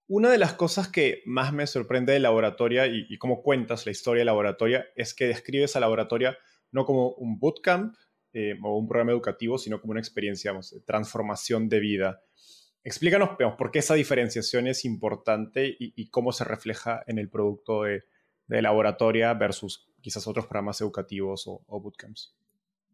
Una 0.07 0.29
de 0.29 0.38
las 0.38 0.53
cosas 0.53 0.88
que 0.88 1.21
más 1.25 1.53
me 1.53 1.67
sorprende 1.67 2.13
de 2.13 2.19
Laboratoria 2.19 2.86
y, 2.88 3.17
cómo 3.17 3.41
cuentas 3.41 3.86
la 3.86 3.91
historia 3.91 4.21
de 4.21 4.25
Laboratoria 4.25 4.86
es 4.95 5.13
que 5.13 5.27
describes 5.27 5.75
a 5.75 5.79
Laboratoria 5.79 6.38
no 6.71 6.86
como 6.86 7.10
un 7.13 7.39
bootcamp 7.39 7.95
eh, 8.34 8.57
o 8.63 8.77
un 8.77 8.88
programa 8.88 9.12
educativo, 9.12 9.57
sino 9.57 9.81
como 9.81 9.91
una 9.91 9.99
experiencia, 9.99 10.53
de 10.53 10.79
transformación 10.81 11.67
de 11.67 11.79
vida. 11.79 12.21
Explícanos 12.84 13.31
por 13.57 13.71
qué 13.71 13.79
esa 13.79 13.95
diferenciación 13.95 14.67
es 14.67 14.86
importante 14.86 15.75
y, 15.77 16.10
cómo 16.10 16.31
se 16.31 16.43
refleja 16.43 17.03
en 17.07 17.19
el 17.19 17.29
producto 17.29 17.84
de, 17.84 18.03
de 18.47 18.62
Laboratoria 18.62 19.34
versus 19.34 19.88
quizás 20.01 20.27
otros 20.27 20.45
programas 20.45 20.81
educativos 20.81 21.43
o 21.47 21.79
bootcamps. 21.79 22.36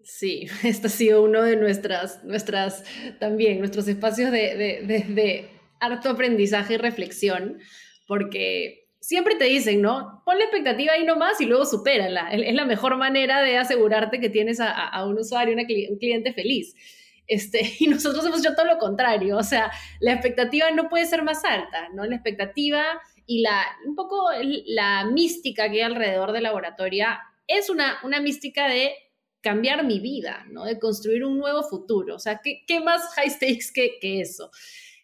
Sí, 0.07 0.47
este 0.63 0.87
ha 0.87 0.89
sido 0.89 1.21
uno 1.21 1.43
de 1.43 1.57
nuestras, 1.57 2.23
nuestras 2.23 2.83
también, 3.19 3.59
nuestros 3.59 3.87
espacios 3.89 4.31
de, 4.31 4.55
de, 4.55 5.05
de, 5.09 5.49
harto 5.79 6.09
aprendizaje 6.09 6.75
y 6.75 6.77
reflexión, 6.77 7.59
porque 8.07 8.87
siempre 9.01 9.35
te 9.35 9.45
dicen, 9.45 9.81
¿no? 9.81 10.23
Pon 10.25 10.37
la 10.37 10.45
expectativa 10.45 10.93
ahí 10.93 11.03
nomás 11.03 11.39
y 11.41 11.45
luego 11.45 11.65
supérala. 11.65 12.31
Es 12.31 12.55
la 12.55 12.65
mejor 12.65 12.97
manera 12.97 13.41
de 13.43 13.57
asegurarte 13.57 14.19
que 14.19 14.29
tienes 14.29 14.59
a, 14.59 14.71
a 14.71 15.05
un 15.05 15.19
usuario, 15.19 15.55
un 15.55 15.97
cliente 15.99 16.33
feliz. 16.33 16.73
Este, 17.27 17.59
y 17.79 17.87
nosotros 17.87 18.25
hemos 18.25 18.39
hecho 18.39 18.55
todo 18.55 18.65
lo 18.65 18.77
contrario, 18.77 19.37
o 19.37 19.43
sea, 19.43 19.71
la 19.99 20.13
expectativa 20.13 20.71
no 20.71 20.87
puede 20.87 21.05
ser 21.05 21.21
más 21.21 21.43
alta, 21.43 21.89
¿no? 21.93 22.05
La 22.05 22.15
expectativa 22.15 23.01
y 23.25 23.41
la, 23.41 23.61
un 23.85 23.93
poco 23.93 24.29
la 24.65 25.05
mística 25.05 25.69
que 25.69 25.77
hay 25.77 25.81
alrededor 25.81 26.31
de 26.31 26.39
laboratoria 26.39 27.19
es 27.45 27.69
una, 27.69 27.97
una 28.03 28.21
mística 28.21 28.69
de 28.69 28.93
cambiar 29.41 29.85
mi 29.85 29.99
vida, 29.99 30.45
¿no? 30.49 30.65
De 30.65 30.79
construir 30.79 31.23
un 31.23 31.37
nuevo 31.37 31.63
futuro. 31.63 32.15
O 32.15 32.19
sea, 32.19 32.41
¿qué, 32.43 32.63
qué 32.67 32.79
más 32.79 33.01
high 33.15 33.29
stakes 33.29 33.71
que, 33.73 33.99
que 33.99 34.21
eso? 34.21 34.51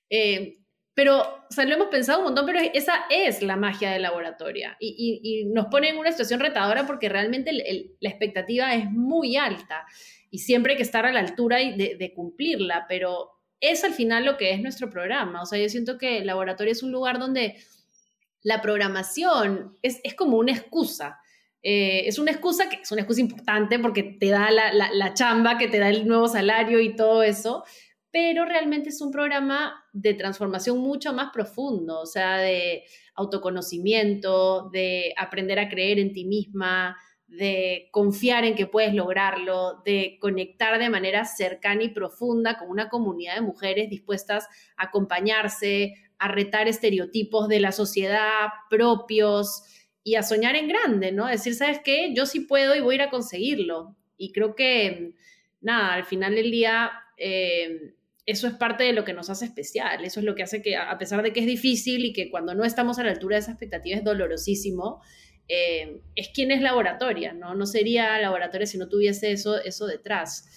Eh, 0.10 0.58
pero, 0.96 1.22
o 1.22 1.52
sea, 1.52 1.66
lo 1.66 1.74
hemos 1.74 1.88
pensado 1.88 2.20
un 2.20 2.26
montón, 2.26 2.46
pero 2.46 2.60
esa 2.74 3.06
es 3.10 3.42
la 3.42 3.56
magia 3.56 3.92
del 3.92 4.04
laboratorio. 4.04 4.70
Y, 4.80 5.46
nos 5.48 5.68
pone 5.68 5.90
en 5.90 5.98
una 5.98 6.12
situación 6.12 6.40
retadora 6.40 6.86
porque 6.86 7.10
realmente 7.10 7.52
la 7.52 8.10
expectativa 8.10 8.76
es 8.76 8.90
muy 8.92 9.36
alta 9.38 9.86
y 10.30 10.40
siempre 10.40 10.74
hay 10.74 10.78
que 10.78 10.84
estar 10.84 11.06
a 11.06 11.12
la 11.12 11.20
altura 11.20 11.58
de, 11.58 11.96
de, 11.98 12.14
cumplirla, 12.14 12.86
pero 12.88 13.32
es 13.60 13.84
al 13.84 13.94
final 13.94 14.26
lo 14.26 14.38
que 14.38 14.52
es 14.52 14.62
nuestro 14.62 14.90
programa. 14.90 15.42
O 15.42 15.46
sea, 15.48 15.58
yo 15.58 15.68
siento 15.68 15.98
que 15.98 16.20
el 16.20 16.28
laboratorio 16.28 16.72
es 16.72 16.84
un 16.84 16.92
lugar 16.92 17.18
donde 17.18 17.56
la 18.44 18.62
programación 18.62 19.78
es, 19.82 20.00
es 20.04 20.14
como 20.14 20.38
una 20.38 20.52
excusa. 20.52 21.20
Eh, 21.64 22.08
es 22.08 22.20
una 22.20 22.32
excusa 22.32 22.68
que 22.68 22.82
es 22.82 22.92
una 22.92 23.02
excusa 23.02 23.22
importante 23.22 23.80
porque 23.80 24.04
te 24.04 24.30
da 24.30 24.52
la, 24.52 24.74
la, 24.74 24.92
la 24.92 25.14
chamba, 25.14 25.58
que 25.58 25.70
te 25.70 25.80
da 25.80 25.90
el 25.90 26.06
nuevo 26.06 26.28
salario 26.28 26.82
y 26.82 26.96
todo 26.96 27.24
eso, 27.24 27.64
pero 28.12 28.46
realmente 28.46 28.90
es 28.90 29.02
un 29.02 29.12
programa 29.12 29.74
de 29.94 30.14
transformación 30.14 30.78
mucho 30.80 31.14
más 31.14 31.32
profundo, 31.34 32.02
o 32.02 32.06
sea, 32.06 32.38
de 32.38 32.84
autoconocimiento, 33.16 34.70
de 34.72 35.14
aprender 35.18 35.58
a 35.58 35.70
creer 35.70 36.00
en 36.00 36.12
ti 36.12 36.26
misma, 36.26 36.98
de 37.28 37.88
confiar 37.92 38.44
en 38.44 38.56
que 38.56 38.68
puedes 38.68 38.94
lograrlo, 38.94 39.82
de 39.86 40.18
conectar 40.22 40.78
de 40.78 40.90
manera 40.90 41.26
cercana 41.26 41.84
y 41.84 41.90
profunda 41.90 42.58
con 42.58 42.70
una 42.70 42.90
comunidad 42.90 43.36
de 43.36 43.42
mujeres 43.42 43.90
dispuestas 43.90 44.48
a 44.78 44.86
acompañarse, 44.86 45.96
a 46.20 46.28
retar 46.28 46.68
estereotipos 46.68 47.48
de 47.48 47.60
la 47.60 47.72
sociedad 47.72 48.50
propios 48.70 49.64
y 50.04 50.16
a 50.16 50.24
soñar 50.24 50.56
en 50.56 50.68
grande, 50.68 51.12
¿no? 51.12 51.28
Decir, 51.28 51.56
¿sabes 51.56 51.80
qué? 51.84 52.14
Yo 52.14 52.26
sí 52.26 52.42
puedo 52.42 52.76
y 52.76 52.82
voy 52.82 52.96
a 52.96 52.96
ir 52.96 53.02
a 53.04 53.10
conseguirlo. 53.10 53.96
Y 54.18 54.32
creo 54.32 54.56
que, 54.56 55.14
nada, 55.62 55.94
al 55.94 56.06
final 56.06 56.36
del 56.36 56.52
día... 56.52 56.92
Eh, 57.18 57.94
eso 58.26 58.48
es 58.48 58.54
parte 58.54 58.86
de 58.86 58.94
lo 58.94 59.04
que 59.04 59.14
nos 59.14 59.30
hace 59.30 59.46
especial, 59.46 60.04
eso 60.06 60.20
es 60.20 60.26
lo 60.26 60.36
que 60.36 60.44
hace 60.44 60.62
que, 60.62 60.78
a 60.78 60.98
pesar 60.98 61.22
de 61.24 61.34
que 61.34 61.42
es 61.42 61.46
difícil 61.46 62.06
y 62.06 62.14
que 62.14 62.32
cuando 62.32 62.56
no 62.56 62.64
estamos 62.64 62.98
a 62.98 63.04
la 63.04 63.12
altura 63.12 63.36
de 63.36 63.42
esa 63.42 63.52
expectativa 63.52 63.98
es 63.98 64.04
dolorosísimo, 64.04 65.02
eh, 65.50 66.02
es 66.16 66.30
quien 66.30 66.52
es 66.52 66.62
laboratoria, 66.62 67.34
¿no? 67.34 67.54
No 67.54 67.66
sería 67.66 68.18
laboratoria 68.20 68.66
si 68.66 68.78
no 68.78 68.88
tuviese 68.88 69.32
eso, 69.32 69.60
eso 69.60 69.88
detrás. 69.88 70.48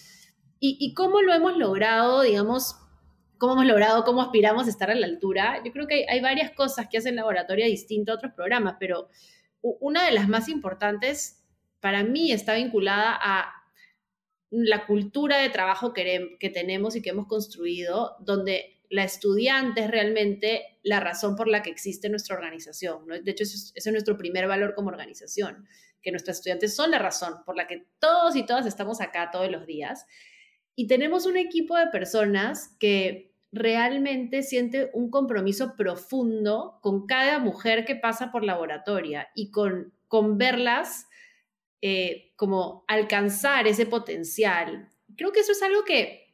¿Y, 0.59 0.95
cómo 0.95 1.21
lo 1.21 1.35
hemos 1.35 1.57
logrado, 1.57 2.23
digamos, 2.23 2.77
cómo 3.39 3.53
hemos 3.53 3.67
logrado, 3.67 4.05
cómo 4.05 4.23
aspiramos 4.23 4.67
a 4.67 4.71
estar 4.71 4.91
a 4.91 4.95
la 4.95 5.07
altura? 5.07 5.63
Yo 5.65 5.71
creo 5.71 5.87
que 5.87 5.95
hay, 5.95 6.05
hay 6.09 6.21
varias 6.21 6.51
cosas 6.53 6.89
que 6.91 6.99
hacen 6.99 7.15
laboratoria 7.15 7.67
distinto 7.67 8.11
a 8.11 8.15
otros 8.17 8.33
programas, 8.33 8.77
pero 8.81 9.09
una 9.81 10.05
de 10.05 10.13
las 10.13 10.29
más 10.29 10.49
importantes 10.49 11.45
para 11.81 12.03
mí 12.05 12.33
está 12.33 12.55
vinculada 12.55 13.17
a 13.21 13.53
la 14.51 14.87
cultura 14.87 15.39
de 15.39 15.51
trabajo 15.51 15.93
que, 15.93 16.39
tenemos 16.53 16.97
y 16.97 17.03
que 17.03 17.11
hemos 17.11 17.27
construido, 17.27 18.17
donde 18.21 18.81
la 18.89 19.05
estudiante 19.05 19.83
es 19.83 19.91
realmente 19.91 20.79
la 20.83 21.01
razón 21.01 21.35
por 21.35 21.49
la 21.49 21.63
que 21.63 21.71
existe 21.71 22.09
nuestra 22.09 22.37
organización. 22.37 23.07
De 23.07 23.31
hecho, 23.31 23.43
ese 23.43 23.73
es, 23.75 23.87
nuestro 23.89 24.17
primer 24.17 24.47
valor 24.47 24.75
como 24.75 24.89
organización, 24.89 25.67
que 26.01 26.13
nuestros 26.13 26.39
estudiantes 26.39 26.75
son 26.77 26.93
la 26.93 26.99
razón 26.99 27.43
por 27.45 27.57
la 27.57 27.67
que 27.67 27.87
todos 27.99 28.37
y 28.37 28.47
todas 28.47 28.67
estamos 28.67 29.01
acá 29.01 29.31
todos 29.33 29.51
los 29.51 29.67
días. 29.67 30.07
Y 30.77 30.87
tenemos 30.87 31.27
un 31.27 31.37
equipo 31.37 31.77
de 31.77 31.89
personas 31.89 32.77
que 32.79 33.36
realmente 33.57 34.43
siente 34.43 34.91
un 34.95 35.11
compromiso 35.11 35.75
profundo 35.77 36.79
con 36.83 37.07
cada 37.07 37.39
mujer 37.39 37.85
que 37.85 37.97
pasa 37.97 38.31
por 38.31 38.45
laboratoria 38.45 39.29
y 39.35 39.51
con, 39.51 39.93
con 40.09 40.39
verlas 40.39 41.07
eh, 41.83 42.33
como 42.37 42.85
alcanzar 42.89 43.67
ese 43.67 43.87
potencial. 43.87 44.91
Creo 45.17 45.33
que 45.33 45.41
eso 45.41 45.53
es 45.53 45.63
algo 45.63 45.85
que 45.85 46.27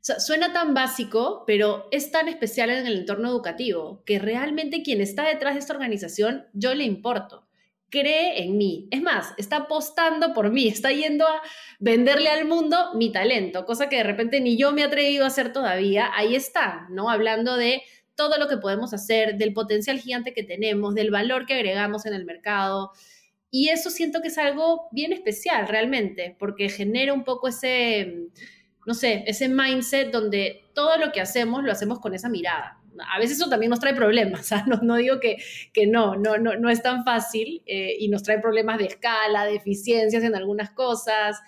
suena 0.00 0.52
tan 0.52 0.74
básico, 0.74 1.44
pero 1.46 1.88
es 1.90 2.10
tan 2.10 2.28
especial 2.28 2.70
en 2.70 2.86
el 2.86 2.98
entorno 3.00 3.28
educativo, 3.28 4.02
que 4.04 4.18
realmente 4.18 4.82
quien 4.82 5.00
está 5.00 5.26
detrás 5.26 5.54
de 5.54 5.60
esta 5.60 5.74
organización, 5.74 6.46
yo 6.52 6.74
le 6.74 6.84
importo, 6.84 7.45
cree 7.90 8.42
en 8.42 8.56
mí. 8.58 8.88
Es 8.90 9.02
más, 9.02 9.34
está 9.36 9.56
apostando 9.56 10.32
por 10.32 10.50
mí, 10.50 10.68
está 10.68 10.90
yendo 10.90 11.26
a 11.26 11.40
venderle 11.78 12.28
al 12.28 12.46
mundo 12.46 12.76
mi 12.94 13.10
talento, 13.12 13.64
cosa 13.64 13.88
que 13.88 13.96
de 13.96 14.02
repente 14.02 14.40
ni 14.40 14.56
yo 14.56 14.72
me 14.72 14.82
he 14.82 14.84
atrevido 14.84 15.24
a 15.24 15.28
hacer 15.28 15.52
todavía. 15.52 16.10
Ahí 16.14 16.34
está, 16.34 16.86
¿no? 16.90 17.10
Hablando 17.10 17.56
de 17.56 17.82
todo 18.14 18.38
lo 18.38 18.48
que 18.48 18.56
podemos 18.56 18.92
hacer, 18.94 19.36
del 19.36 19.52
potencial 19.52 20.00
gigante 20.00 20.32
que 20.32 20.42
tenemos, 20.42 20.94
del 20.94 21.10
valor 21.10 21.46
que 21.46 21.54
agregamos 21.54 22.06
en 22.06 22.14
el 22.14 22.24
mercado. 22.24 22.92
Y 23.50 23.68
eso 23.68 23.90
siento 23.90 24.20
que 24.22 24.28
es 24.28 24.38
algo 24.38 24.88
bien 24.90 25.12
especial 25.12 25.68
realmente, 25.68 26.34
porque 26.38 26.68
genera 26.68 27.12
un 27.12 27.24
poco 27.24 27.48
ese, 27.48 28.28
no 28.86 28.94
sé, 28.94 29.22
ese 29.26 29.48
mindset 29.48 30.10
donde 30.10 30.64
todo 30.74 30.96
lo 30.96 31.12
que 31.12 31.20
hacemos 31.20 31.62
lo 31.62 31.70
hacemos 31.70 32.00
con 32.00 32.14
esa 32.14 32.28
mirada. 32.28 32.80
A 33.12 33.18
veces 33.18 33.38
eso 33.38 33.48
también 33.48 33.70
nos 33.70 33.80
trae 33.80 33.94
problemas, 33.94 34.50
no, 34.66 34.76
no, 34.82 34.96
digo 34.96 35.20
que, 35.20 35.36
que 35.72 35.86
no, 35.86 36.16
no, 36.16 36.70
es 36.70 36.82
tan 36.82 37.04
fácil 37.04 37.62
eh, 37.66 37.96
y 37.98 38.08
nos 38.08 38.22
trae 38.22 38.38
problemas 38.38 38.78
de 38.78 38.86
escala, 38.86 39.44
de 39.44 39.56
eficiencias 39.56 40.22
en 40.22 40.34
algunas 40.34 40.70
cosas, 40.70 41.40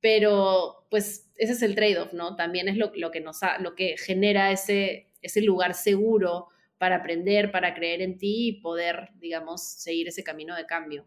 pero 0.00 0.86
pues 0.90 1.30
ese 1.36 1.52
es 1.52 1.62
el 1.62 1.74
trade-off. 1.74 2.12
También 2.36 2.68
es 2.68 2.76
lo, 2.76 2.92
que, 2.92 3.20
nos 3.20 3.40
lo 3.60 3.74
que 3.74 3.96
genera 3.96 4.50
ese, 4.52 5.06
lugar 5.42 5.74
seguro 5.74 6.48
para 6.78 6.96
aprender, 6.96 7.50
para 7.50 7.74
creer 7.74 8.02
en 8.02 8.18
ti 8.18 8.48
y 8.48 8.60
poder, 8.60 9.10
digamos, 9.14 9.62
seguir 9.62 10.08
ese 10.08 10.24
camino 10.24 10.56
de 10.56 10.66
cambio. 10.66 11.06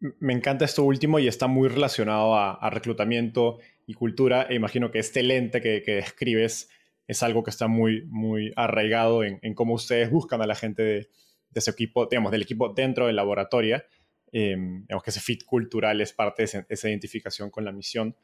Me 0.00 0.32
encanta 0.32 0.64
esto 0.64 0.84
último 0.84 1.18
y 1.18 1.26
está 1.26 1.48
muy 1.48 1.68
relacionado 1.68 2.34
a, 2.36 2.70
reclutamiento 2.70 3.58
y 3.86 3.94
cultura. 3.94 4.46
E 4.48 4.54
imagino 4.54 4.90
que 4.90 5.00
este 5.00 5.22
lente 5.22 5.60
que, 5.60 5.82
describes 5.94 6.70
es 7.08 7.22
algo 7.24 7.42
que 7.42 7.50
está 7.50 7.66
muy, 7.66 8.04
muy 8.06 8.52
arraigado 8.54 9.24
en, 9.24 9.54
cómo 9.54 9.74
ustedes 9.74 10.10
buscan 10.10 10.40
a 10.42 10.46
la 10.46 10.54
gente 10.54 10.82
de, 10.82 11.08
de 11.50 11.60
su 11.60 11.70
equipo, 11.70 12.06
digamos, 12.06 12.30
del 12.30 12.42
equipo 12.42 12.68
dentro 12.68 13.06
del 13.06 13.16
laboratorio. 13.16 13.82
Eh, 14.30 14.56
digamos 14.56 15.02
que 15.02 15.10
ese 15.10 15.20
fit 15.20 15.44
cultural 15.44 16.00
es 16.00 16.12
parte 16.12 16.44
de 16.44 16.64
esa, 16.68 16.88
identificación 16.88 17.50
con 17.50 17.64
la 17.64 17.72
misión. 17.72 18.14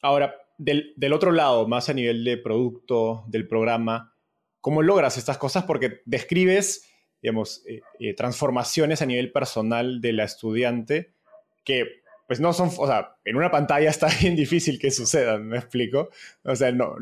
Ahora, 0.00 0.34
del, 0.56 0.94
del, 0.96 1.12
otro 1.12 1.30
lado, 1.30 1.68
más 1.68 1.88
a 1.90 1.94
nivel 1.94 2.24
de 2.24 2.38
producto, 2.38 3.24
del 3.28 3.46
programa, 3.46 4.14
¿cómo 4.60 4.82
logras 4.82 5.18
estas 5.18 5.36
cosas? 5.36 5.64
Porque 5.64 6.00
describes 6.06 6.90
digamos, 7.22 7.62
eh, 7.66 7.82
eh, 7.98 8.14
transformaciones 8.14 9.02
a 9.02 9.06
nivel 9.06 9.30
personal 9.30 10.00
de 10.00 10.12
la 10.12 10.24
estudiante 10.24 11.12
que 11.64 11.99
pues 12.30 12.38
no 12.38 12.52
son, 12.52 12.70
o 12.78 12.86
sea, 12.86 13.16
en 13.24 13.34
una 13.34 13.50
pantalla 13.50 13.90
está 13.90 14.06
bien 14.20 14.36
difícil 14.36 14.78
que 14.78 14.92
sucedan, 14.92 15.48
¿me 15.48 15.58
explico? 15.58 16.10
O 16.44 16.54
sea, 16.54 16.70
no, 16.70 16.94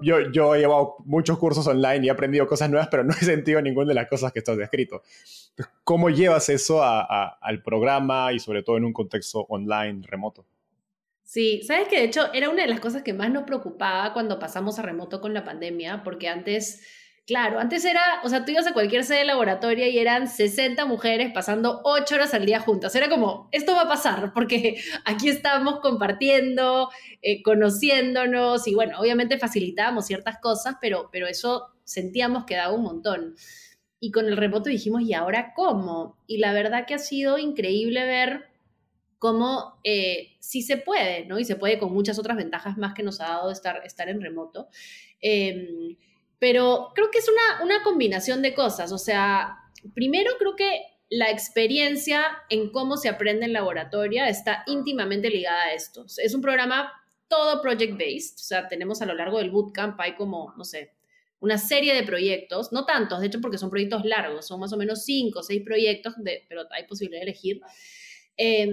yo, 0.00 0.54
he 0.54 0.58
llevado 0.58 0.96
muchos 1.04 1.36
cursos 1.38 1.66
online 1.66 2.00
y 2.02 2.08
he 2.08 2.10
aprendido 2.10 2.46
cosas 2.46 2.70
nuevas, 2.70 2.88
pero 2.90 3.04
no 3.04 3.12
he 3.12 3.16
sentido 3.26 3.60
ninguna 3.60 3.88
de 3.88 3.94
las 3.94 4.08
cosas 4.08 4.32
que 4.32 4.38
estás 4.38 4.56
descrito. 4.56 5.02
¿Cómo 5.84 6.08
llevas 6.08 6.48
eso 6.48 6.82
al 6.82 7.62
programa 7.62 8.32
y 8.32 8.38
sobre 8.38 8.62
todo 8.62 8.78
en 8.78 8.86
un 8.86 8.94
contexto 8.94 9.40
online, 9.50 10.00
remoto? 10.06 10.46
Sí, 11.24 11.60
sabes 11.62 11.86
que 11.86 11.98
de 11.98 12.04
hecho 12.04 12.32
era 12.32 12.48
una 12.48 12.62
de 12.62 12.68
las 12.68 12.80
cosas 12.80 13.02
que 13.02 13.12
más 13.12 13.30
nos 13.30 13.42
preocupaba 13.42 14.14
cuando 14.14 14.38
pasamos 14.38 14.78
a 14.78 14.82
remoto 14.82 15.20
con 15.20 15.34
la 15.34 15.44
pandemia, 15.44 16.02
porque 16.02 16.26
antes 16.26 16.80
Claro, 17.30 17.60
antes 17.60 17.84
era, 17.84 18.02
o 18.24 18.28
sea, 18.28 18.44
tú 18.44 18.50
ibas 18.50 18.66
a 18.66 18.72
cualquier 18.72 19.04
sede 19.04 19.18
de 19.18 19.24
laboratorio 19.24 19.86
y 19.86 20.00
eran 20.00 20.26
60 20.26 20.84
mujeres 20.84 21.30
pasando 21.32 21.80
8 21.84 22.16
horas 22.16 22.34
al 22.34 22.44
día 22.44 22.58
juntas. 22.58 22.92
Era 22.96 23.08
como, 23.08 23.48
esto 23.52 23.72
va 23.72 23.82
a 23.82 23.88
pasar 23.88 24.32
porque 24.34 24.80
aquí 25.04 25.28
estamos 25.28 25.78
compartiendo, 25.78 26.90
eh, 27.22 27.40
conociéndonos 27.44 28.66
y 28.66 28.74
bueno, 28.74 28.98
obviamente 28.98 29.38
facilitábamos 29.38 30.06
ciertas 30.06 30.38
cosas, 30.40 30.74
pero, 30.80 31.08
pero 31.12 31.28
eso 31.28 31.68
sentíamos 31.84 32.46
que 32.46 32.56
daba 32.56 32.74
un 32.74 32.82
montón. 32.82 33.36
Y 34.00 34.10
con 34.10 34.26
el 34.26 34.36
remoto 34.36 34.68
dijimos, 34.68 35.02
¿y 35.02 35.14
ahora 35.14 35.52
cómo? 35.54 36.18
Y 36.26 36.38
la 36.38 36.52
verdad 36.52 36.84
que 36.84 36.94
ha 36.94 36.98
sido 36.98 37.38
increíble 37.38 38.06
ver 38.06 38.48
cómo 39.20 39.78
eh, 39.84 40.32
sí 40.40 40.62
se 40.62 40.78
puede, 40.78 41.26
¿no? 41.26 41.38
Y 41.38 41.44
se 41.44 41.54
puede 41.54 41.78
con 41.78 41.92
muchas 41.92 42.18
otras 42.18 42.36
ventajas 42.36 42.76
más 42.76 42.92
que 42.92 43.04
nos 43.04 43.20
ha 43.20 43.28
dado 43.28 43.52
estar, 43.52 43.82
estar 43.84 44.08
en 44.08 44.20
remoto. 44.20 44.66
Eh, 45.22 45.96
pero 46.40 46.90
creo 46.94 47.10
que 47.12 47.18
es 47.18 47.28
una, 47.28 47.82
combinación 47.84 48.42
de 48.42 48.54
cosas. 48.54 48.90
O 48.90 48.98
sea, 48.98 49.58
primero 49.94 50.32
creo 50.38 50.56
que 50.56 50.80
la 51.10 51.30
experiencia 51.30 52.24
en 52.48 52.72
cómo 52.72 52.96
se 52.96 53.08
aprende 53.08 53.44
en 53.44 53.52
laboratorio 53.52 54.24
está 54.24 54.64
íntimamente 54.66 55.28
ligada 55.28 55.64
a 55.64 55.74
esto. 55.74 56.06
Es 56.16 56.34
un 56.34 56.40
programa 56.40 56.92
todo 57.28 57.62
project-based, 57.62 58.36
o 58.36 58.42
sea, 58.42 58.66
tenemos 58.66 59.02
a 59.02 59.06
lo 59.06 59.14
largo 59.14 59.38
del 59.38 59.52
bootcamp, 59.52 60.00
hay 60.00 60.16
como, 60.16 60.52
no 60.56 60.64
sé, 60.64 60.94
una 61.38 61.58
serie 61.58 61.94
de 61.94 62.02
proyectos, 62.02 62.72
no 62.72 62.86
tantos, 62.86 63.20
de 63.20 63.28
hecho, 63.28 63.40
porque 63.40 63.56
son 63.56 63.70
proyectos 63.70 64.04
largos, 64.04 64.48
son 64.48 64.58
más 64.58 64.72
o 64.72 64.76
menos 64.76 65.04
cinco 65.04 65.38
o 65.38 65.42
seis 65.44 65.62
proyectos, 65.64 66.14
de, 66.16 66.44
pero 66.48 66.62
hay 66.72 66.84
posibilidad 66.88 67.20
de 67.20 67.30
elegir. 67.30 67.60
Eh, 68.36 68.68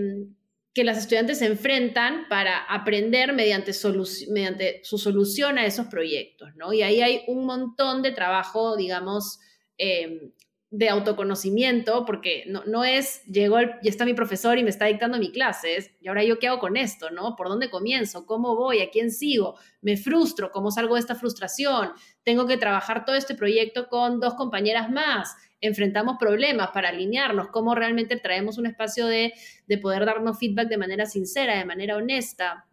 que 0.78 0.84
las 0.84 1.00
estudiantes 1.00 1.40
se 1.40 1.48
enfrentan 1.48 2.28
para 2.30 2.60
aprender 2.60 3.34
mediante, 3.34 3.74
su 3.74 4.98
solución 5.00 5.58
a 5.58 5.66
esos 5.66 5.88
proyectos, 5.88 6.56
¿no? 6.56 6.72
Y 6.72 6.84
ahí 6.84 7.02
hay 7.02 7.24
un 7.26 7.48
montón 7.48 8.04
de 8.04 8.12
trabajo, 8.12 8.78
digamos, 8.78 9.40
em, 9.80 10.32
de 10.70 10.90
autoconocimiento, 10.90 12.04
porque 12.04 12.44
no, 12.48 12.66
no 12.66 12.84
es, 12.84 13.24
llegó 13.24 13.58
y 13.82 13.88
está 13.88 14.04
mi 14.04 14.14
profesor 14.14 14.58
y 14.58 14.64
me 14.64 14.70
está 14.70 14.86
dictando 14.86 15.18
mi 15.18 15.32
clase, 15.32 15.78
es, 15.78 15.92
y 16.02 16.10
ahora 16.10 16.26
yo 16.26 16.40
qué 16.40 16.50
hago 16.50 16.60
con 16.60 16.76
esto, 16.76 17.10
¿no? 17.10 17.38
¿Por 17.38 17.48
dónde 17.48 17.70
comienzo? 17.70 18.26
¿Cómo 18.26 18.56
voy? 18.56 18.82
¿A 18.82 18.90
quién 18.90 19.12
sigo? 19.12 19.56
¿Me 19.82 19.96
frustro? 19.96 20.52
¿Cómo 20.52 20.70
salgo 20.70 20.96
de 20.96 21.00
esta 21.00 21.16
frustración? 21.16 21.92
Tengo 22.24 22.48
que 22.48 22.58
trabajar 22.58 23.06
todo 23.06 23.16
este 23.16 23.34
proyecto 23.34 23.88
con 23.88 24.20
dos 24.20 24.34
compañeras 24.34 24.92
más, 24.92 25.36
enfrentamos 25.62 26.18
problemas 26.20 26.70
para 26.72 26.90
alinearnos, 26.90 27.48
cómo 27.48 27.74
realmente 27.74 28.18
traemos 28.18 28.58
un 28.58 28.66
espacio 28.66 29.08
de, 29.08 29.34
de 29.68 29.78
poder 29.78 30.06
darnos 30.06 30.38
feedback 30.38 30.68
de 30.68 30.78
manera 30.78 31.06
sincera, 31.06 31.58
de 31.58 31.66
manera 31.66 31.96
honesta. 31.96 32.66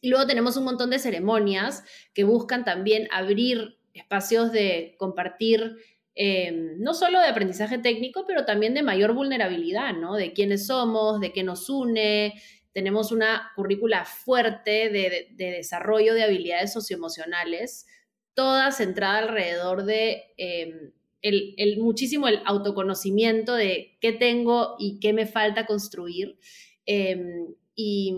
Y 0.00 0.08
luego 0.08 0.26
tenemos 0.26 0.56
un 0.56 0.64
montón 0.64 0.90
de 0.90 1.00
ceremonias 1.00 1.82
que 2.14 2.22
buscan 2.22 2.64
también 2.64 3.08
abrir 3.10 3.78
espacios 3.92 4.52
de 4.52 4.96
compartir 4.98 5.76
Em, 6.16 6.78
no 6.78 6.94
solo 6.94 7.18
de 7.18 7.26
aprendizaje 7.26 7.78
técnico, 7.78 8.24
pero 8.26 8.44
también 8.44 8.72
de 8.74 8.82
mayor 8.82 9.14
vulnerabilidad, 9.14 9.94
¿no? 9.94 10.14
De 10.14 10.32
quiénes 10.32 10.66
somos, 10.66 11.20
de 11.20 11.32
qué 11.32 11.42
nos 11.42 11.68
une. 11.68 12.34
Tenemos 12.72 13.10
una 13.10 13.50
currícula 13.56 14.04
fuerte 14.04 14.90
de, 14.90 15.34
desarrollo 15.36 16.14
de 16.14 16.22
habilidades 16.22 16.72
socioemocionales, 16.72 17.86
toda 18.34 18.70
centrada 18.70 19.18
alrededor 19.18 19.84
de 19.84 20.22
em, 20.36 20.92
el, 21.22 21.78
muchísimo 21.78 22.28
el 22.28 22.40
autoconocimiento 22.44 23.54
de 23.54 23.96
qué 24.00 24.12
tengo 24.12 24.76
y 24.78 25.00
qué 25.00 25.12
me 25.12 25.26
falta 25.26 25.66
construir. 25.66 26.38
Em, 26.86 27.54
y, 27.74 28.14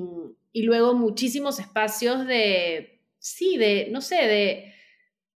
y 0.52 0.62
luego 0.64 0.92
muchísimos 0.94 1.58
espacios 1.60 2.26
de, 2.26 3.00
sí, 3.18 3.56
de, 3.56 3.88
no 3.90 4.02
sé, 4.02 4.16
de 4.16 4.75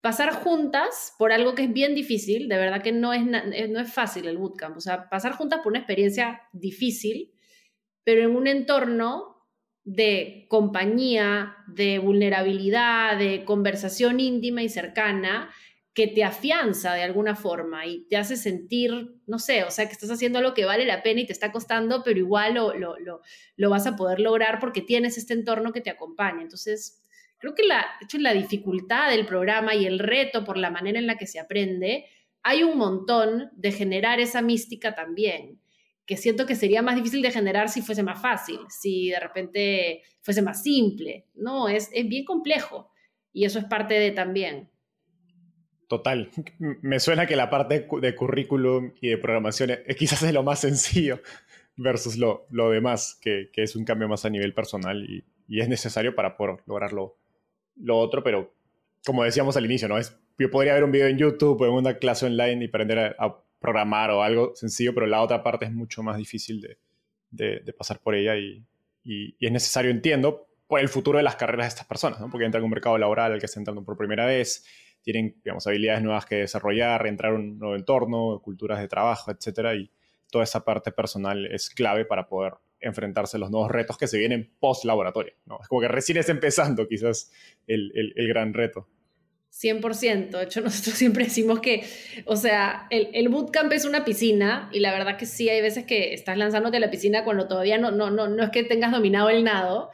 pasar 0.01 0.33
juntas 0.33 1.15
por 1.19 1.33
algo 1.33 1.55
que 1.55 1.65
es 1.65 1.73
bien 1.73 1.95
difícil, 1.95 2.49
de 2.49 2.57
verdad 2.57 2.83
que 2.83 2.93
no 2.93 3.13
es, 3.13 3.23
eh, 3.53 3.69
no 3.69 3.81
es 3.81 3.93
fácil 3.93 4.27
el 4.27 4.39
bootcamp, 4.39 4.77
o 4.77 4.81
sea, 4.81 5.09
pasar 5.09 5.33
juntas 5.33 5.61
por 5.63 5.73
una 5.73 5.81
experiencia 5.81 6.43
difícil, 6.53 7.33
pero 8.05 8.23
en 8.23 8.35
un 8.35 8.47
entorno 8.47 9.37
de 9.85 10.47
compañía, 10.49 11.57
de 11.67 11.99
vulnerabilidad, 11.99 13.19
de 13.19 13.45
conversación 13.45 14.21
íntima 14.21 14.63
y 14.63 14.69
cercana, 14.69 15.51
que 15.93 16.07
te 16.07 16.23
afianza 16.23 16.95
de 16.95 17.03
alguna 17.03 17.35
forma 17.35 17.85
y 17.85 18.07
te 18.09 18.17
hace 18.17 18.37
sentir, 18.37 19.21
no 19.27 19.39
sé, 19.39 19.65
o 19.65 19.71
sea, 19.71 19.87
que 19.87 19.93
estás 19.93 20.11
haciendo 20.11 20.39
algo 20.39 20.55
que 20.55 20.65
vale 20.65 20.87
la 20.87 21.03
pena 21.03 21.21
y 21.21 21.27
te 21.27 21.33
está 21.33 21.51
costando, 21.51 22.03
pero 22.05 22.19
igual 22.19 22.55
lo, 22.55 22.75
lo, 22.75 22.99
lo, 22.99 23.21
lo 23.57 23.71
vas 23.71 23.87
a 23.87 23.97
poder 23.97 24.21
lograr 24.21 24.61
porque 24.61 24.83
tienes 24.83 25.19
este 25.19 25.35
entorno 25.35 25.73
que 25.73 25.81
te 25.81 25.91
acompaña. 25.91 26.43
Entonces, 26.43 27.03
creo 27.41 27.55
que 27.55 27.67
la, 27.67 27.85
hecho, 28.01 28.19
la 28.19 28.35
dificultad 28.35 29.11
del 29.11 29.27
programa 29.27 29.75
y 29.75 29.87
el 29.87 29.99
reto 29.99 30.45
por 30.45 30.57
la 30.57 30.71
manera 30.71 30.99
en 30.99 31.07
la 31.07 31.17
que 31.17 31.27
se 31.27 31.41
aprende, 31.41 32.05
hay 32.43 32.63
un 32.63 32.79
montón 32.79 33.51
de 33.55 33.73
generar 33.73 34.21
esa 34.21 34.43
mística 34.43 34.95
también, 34.95 35.61
que 36.07 36.17
siento 36.17 36.47
que 36.47 36.55
sería 36.55 36.83
más 36.83 36.97
difícil 36.97 37.23
de 37.23 37.31
generar 37.31 37.69
si 37.69 37.83
fuese 37.83 38.03
más 38.03 38.21
fácil, 38.21 38.59
si 38.69 39.11
de 39.11 39.21
repente 39.21 40.03
fuese 40.21 40.43
más 40.43 40.63
simple. 40.63 41.27
No, 41.35 41.69
es, 41.69 41.91
es 41.93 42.09
bien 42.09 42.25
complejo 42.25 42.91
y 43.33 43.45
eso 43.45 43.59
es 43.59 43.65
parte 43.65 43.95
de 43.95 44.11
también. 44.11 44.71
Total. 45.89 46.31
Me 46.59 47.01
suena 47.01 47.27
que 47.27 47.37
la 47.37 47.49
parte 47.49 47.87
de 48.01 48.15
currículum 48.15 48.93
y 49.01 49.09
de 49.09 49.19
programación 49.19 49.71
es, 49.87 49.97
quizás 49.97 50.23
es 50.23 50.33
lo 50.33 50.43
más 50.43 50.61
sencillo 50.61 51.21
versus 51.77 52.19
lo, 52.19 52.47
lo 52.51 52.71
demás, 52.71 53.19
que, 53.23 53.49
que, 53.53 53.63
es 53.63 53.75
un 53.75 53.85
cambio 53.85 54.09
más 54.09 54.27
a 54.27 54.31
nivel 54.31 54.53
personal 54.53 55.03
y, 55.09 55.25
y 55.49 55.61
es 55.61 55.69
necesario 55.69 56.15
para 56.15 56.37
poder 56.37 56.59
lograrlo 56.67 57.20
lo 57.83 57.99
otro, 57.99 58.23
pero 58.23 58.53
como 59.05 59.25
decíamos 59.25 59.57
al 59.57 59.65
inicio, 59.65 59.89
¿no? 59.89 59.99
Es, 59.99 60.17
yo 60.39 60.51
podría 60.51 60.75
ver 60.75 60.85
un 60.85 60.93
video 60.93 61.09
en 61.09 61.19
YouTube 61.19 61.61
o 61.63 61.73
una 61.73 61.95
clase 61.95 62.27
online 62.27 62.65
y 62.65 62.69
aprender 62.69 63.17
a, 63.19 63.45
programar 63.61 64.11
o 64.11 64.23
algo 64.23 64.55
sencillo, 64.55 64.95
pero 64.95 65.07
la 65.07 65.21
otra 65.21 65.43
parte 65.43 65.67
es 65.67 65.71
mucho 65.71 66.03
más 66.03 66.17
difícil 66.17 66.63
de, 66.63 67.61
de, 67.61 67.73
pasar 67.75 68.01
por 68.01 68.15
ella 68.15 68.35
y, 68.35 68.65
y, 69.05 69.37
es 69.39 69.53
necesario, 69.53 69.91
entiendo, 69.91 70.47
por 70.67 70.81
el 70.81 70.89
futuro 70.89 71.19
de 71.19 71.25
las 71.25 71.37
carreras 71.37 71.67
de 71.67 71.69
estas 71.69 71.87
personas, 71.87 72.21
¿no? 72.21 72.31
Porque 72.31 72.47
entran 72.47 72.63
en 72.63 72.65
un 72.65 72.71
mercado 72.71 72.97
laboral 72.97 73.33
al 73.33 73.39
que 73.39 73.45
están 73.45 73.61
entrando 73.61 73.85
por 73.85 73.99
primera 73.99 74.25
vez, 74.25 74.65
tienen, 75.03 75.37
digamos, 75.45 75.67
habilidades 75.67 76.03
nuevas 76.03 76.25
que 76.25 76.37
desarrollar, 76.37 77.07
entrar 77.07 77.35
en 77.35 77.41
un 77.41 77.59
nuevo 77.59 77.77
entorno, 77.77 78.41
culturas 78.43 78.81
de 78.81 78.89
trabajo, 78.89 79.31
etcétera, 79.31 79.75
y 79.75 79.91
toda 80.31 80.45
esa 80.45 80.65
parte 80.65 80.93
personal 80.93 81.47
es 81.47 81.71
clave 81.71 82.05
para 82.05 82.29
poder 82.29 82.55
enfrentarse 82.81 83.37
a 83.37 83.41
los 83.41 83.51
nuevos 83.51 83.71
retos 83.71 83.99
que 83.99 84.07
se 84.07 84.19
vienen 84.19 84.51
post 84.59 84.85
laboratorio. 84.85 85.35
¿no? 85.47 85.59
Es 85.61 85.69
como 85.69 85.81
que 85.81 85.89
recién 85.89 86.19
es 86.19 86.29
empezando 86.29 86.89
quizás 86.89 87.31
el, 87.67 87.93
el, 87.95 88.29
gran 88.29 88.55
reto. 88.55 88.89
100%. 89.53 90.31
De 90.31 90.43
hecho, 90.43 90.61
nosotros 90.63 90.95
siempre 90.97 91.25
decimos 91.25 91.61
que, 91.61 91.85
o 92.25 92.37
sea, 92.37 92.87
el, 92.91 93.09
el, 93.13 93.29
bootcamp 93.29 93.73
es 93.73 93.85
una 93.85 94.05
piscina 94.05 94.71
y 94.73 94.81
la 94.81 94.93
verdad 94.93 95.17
que 95.17 95.27
sí, 95.27 95.49
hay 95.49 95.61
veces 95.61 95.85
que 95.85 96.15
estás 96.15 96.39
lanzándote 96.39 96.79
a 96.79 96.81
la 96.81 96.91
piscina 96.91 97.25
cuando 97.25 97.47
todavía 97.47 97.79
no, 97.79 97.91
no, 97.91 98.11
no, 98.11 98.29
no 98.29 98.43
es 98.43 98.51
que 98.51 98.65
tengas 98.65 98.93
dominado 98.93 99.29
el 99.29 99.45
nado. 99.45 99.91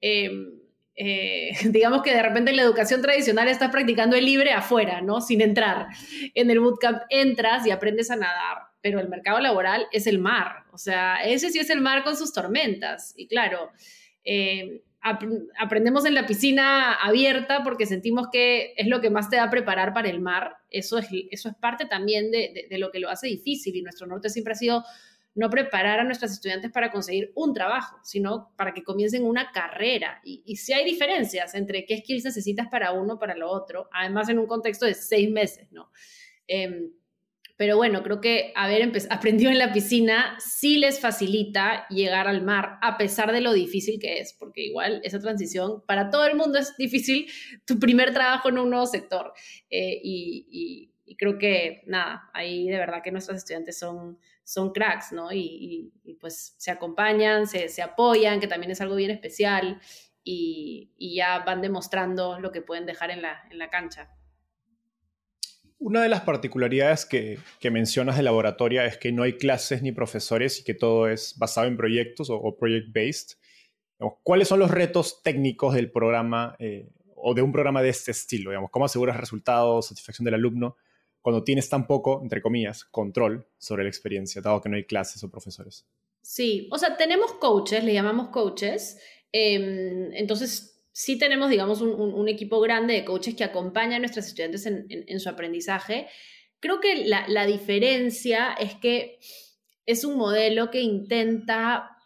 Em, 0.00 0.62
eh, 0.94 1.50
digamos 1.70 2.02
que 2.02 2.14
de 2.14 2.22
repente 2.22 2.50
en 2.50 2.56
la 2.56 2.62
educación 2.62 3.02
tradicional 3.02 3.48
estás 3.48 3.70
practicando 3.70 4.16
el 4.16 4.24
libre 4.24 4.52
afuera, 4.52 5.00
¿no? 5.02 5.20
Sin 5.20 5.40
entrar. 5.40 5.88
En 6.34 6.50
el 6.50 6.60
bootcamp 6.60 7.02
entras 7.10 7.66
y 7.66 7.70
aprendes 7.70 8.10
a 8.10 8.16
nadar 8.16 8.71
pero 8.82 9.00
el 9.00 9.08
mercado 9.08 9.38
laboral 9.40 9.86
es 9.92 10.06
el 10.06 10.18
mar, 10.18 10.64
o 10.72 10.78
sea, 10.78 11.24
ese 11.24 11.50
sí 11.50 11.58
es 11.58 11.70
el 11.70 11.80
mar 11.80 12.02
con 12.02 12.16
sus 12.16 12.32
tormentas. 12.32 13.14
Y 13.16 13.28
claro, 13.28 13.70
eh, 14.24 14.82
aprendemos 15.02 16.04
en 16.04 16.14
la 16.14 16.26
piscina 16.26 16.94
abierta 16.94 17.64
porque 17.64 17.86
sentimos 17.86 18.28
que 18.30 18.72
es 18.76 18.86
lo 18.86 19.00
que 19.00 19.10
más 19.10 19.28
te 19.28 19.36
va 19.36 19.44
a 19.44 19.50
preparar 19.50 19.92
para 19.92 20.08
el 20.08 20.20
mar. 20.20 20.56
Eso 20.70 20.98
es, 20.98 21.08
eso 21.30 21.48
es 21.48 21.54
parte 21.56 21.86
también 21.86 22.30
de, 22.30 22.68
lo 22.78 22.90
que 22.90 23.00
lo 23.00 23.10
hace 23.10 23.26
difícil 23.26 23.74
y 23.74 23.82
nuestro 23.82 24.06
norte 24.06 24.30
siempre 24.30 24.52
ha 24.52 24.56
sido 24.56 24.84
no 25.34 25.48
preparar 25.48 25.98
a 25.98 26.04
nuestros 26.04 26.30
estudiantes 26.30 26.70
para 26.70 26.92
conseguir 26.92 27.32
un 27.34 27.54
trabajo, 27.54 27.98
sino 28.04 28.52
para 28.56 28.74
que 28.74 28.84
comiencen 28.84 29.24
una 29.24 29.50
carrera. 29.50 30.20
Y, 30.24 30.56
sí 30.56 30.72
hay 30.72 30.84
diferencias 30.84 31.54
entre 31.54 31.84
qué 31.84 31.98
skills 31.98 32.24
necesitas 32.24 32.68
para 32.68 32.92
uno, 32.92 33.18
para 33.18 33.34
lo 33.34 33.50
otro, 33.50 33.88
además 33.92 34.28
en 34.28 34.38
un 34.38 34.46
contexto 34.46 34.86
de 34.86 34.94
seis 34.94 35.30
meses, 35.30 35.72
¿no? 35.72 35.90
Em, 36.46 36.90
pero 37.56 37.76
bueno, 37.76 38.02
creo 38.02 38.20
que 38.20 38.52
haber 38.56 38.90
aprendido 39.10 39.50
en 39.50 39.58
la 39.58 39.72
piscina 39.72 40.36
sí 40.40 40.78
les 40.78 41.00
facilita 41.00 41.86
llegar 41.88 42.26
al 42.26 42.42
mar, 42.42 42.78
a 42.82 42.96
pesar 42.96 43.32
de 43.32 43.40
lo 43.40 43.52
difícil 43.52 44.00
que 44.00 44.18
es, 44.20 44.32
porque 44.32 44.62
igual 44.62 45.00
esa 45.04 45.20
transición 45.20 45.82
para 45.86 46.10
todo 46.10 46.26
el 46.26 46.36
mundo 46.36 46.58
es 46.58 46.76
difícil, 46.76 47.30
tu 47.64 47.78
primer 47.78 48.12
trabajo 48.12 48.48
en 48.48 48.58
un 48.58 48.70
nuevo 48.70 48.86
sector. 48.86 49.32
Eh, 49.70 50.00
y, 50.02 50.88
creo 51.18 51.38
que, 51.38 51.82
nada, 51.86 52.30
ahí 52.32 52.68
de 52.68 52.78
verdad 52.78 53.02
que 53.04 53.12
nuestros 53.12 53.36
estudiantes 53.36 53.78
son, 53.78 54.18
son 54.44 54.72
cracks, 54.72 55.12
¿no? 55.12 55.30
Y, 55.30 55.92
pues 56.20 56.54
se 56.56 56.70
acompañan, 56.70 57.46
se, 57.46 57.68
se, 57.68 57.82
apoyan, 57.82 58.40
que 58.40 58.46
también 58.46 58.72
es 58.72 58.80
algo 58.80 58.96
bien 58.96 59.10
especial, 59.10 59.78
y, 60.24 60.90
ya 60.98 61.40
van 61.40 61.60
demostrando 61.60 62.38
lo 62.40 62.50
que 62.50 62.62
pueden 62.62 62.86
dejar 62.86 63.10
en 63.10 63.22
la, 63.22 63.42
en 63.50 63.58
la 63.58 63.68
cancha. 63.68 64.10
Una 65.84 66.04
de 66.04 66.08
las 66.08 66.20
particularidades 66.20 67.04
que, 67.04 67.40
mencionas 67.72 68.16
de 68.16 68.22
laboratoria 68.22 68.86
es 68.86 68.98
que 68.98 69.10
no 69.10 69.24
hay 69.24 69.32
clases 69.32 69.82
ni 69.82 69.90
profesores 69.90 70.60
y 70.60 70.62
que 70.62 70.74
todo 70.74 71.08
es 71.08 71.36
basado 71.38 71.66
en 71.66 71.76
proyectos 71.76 72.30
o, 72.30 72.56
project-based. 72.56 73.36
¿Cuáles 74.22 74.46
son 74.46 74.60
los 74.60 74.70
retos 74.70 75.24
técnicos 75.24 75.74
del 75.74 75.90
programa 75.90 76.54
eh, 76.60 76.88
o 77.16 77.34
de 77.34 77.42
un 77.42 77.50
programa 77.50 77.82
de 77.82 77.88
este 77.88 78.12
estilo? 78.12 78.50
Digamos? 78.52 78.70
¿Cómo 78.70 78.84
aseguras 78.84 79.16
resultados, 79.16 79.88
satisfacción 79.88 80.24
del 80.24 80.34
alumno 80.34 80.76
cuando 81.20 81.42
tienes 81.42 81.68
tan 81.68 81.88
poco, 81.88 82.20
entre 82.22 82.40
comillas, 82.40 82.84
control 82.84 83.48
sobre 83.58 83.82
la 83.82 83.88
experiencia, 83.88 84.40
dado 84.40 84.60
que 84.60 84.68
no 84.68 84.76
hay 84.76 84.84
clases 84.84 85.24
o 85.24 85.30
profesores? 85.32 85.84
Sí, 86.20 86.68
o 86.70 86.78
sea, 86.78 86.96
tenemos 86.96 87.32
coaches, 87.32 87.82
le 87.82 87.92
llamamos 87.92 88.28
coaches. 88.28 89.00
Em, 89.32 90.12
entonces, 90.12 90.71
sí 90.92 91.18
tenemos, 91.18 91.50
digamos, 91.50 91.80
un, 91.80 92.28
equipo 92.28 92.60
grande 92.60 92.94
de 92.94 93.04
coaches 93.04 93.34
que 93.34 93.44
acompañan 93.44 93.94
a 93.94 93.98
nuestros 94.00 94.26
estudiantes 94.26 94.66
en, 94.66 95.20
su 95.20 95.28
aprendizaje. 95.28 96.06
Creo 96.60 96.80
que 96.80 97.06
la, 97.06 97.46
diferencia 97.46 98.52
es 98.52 98.74
que 98.74 99.18
es 99.86 100.04
un 100.04 100.16
modelo 100.16 100.70
que 100.70 100.80
intenta, 100.80 101.96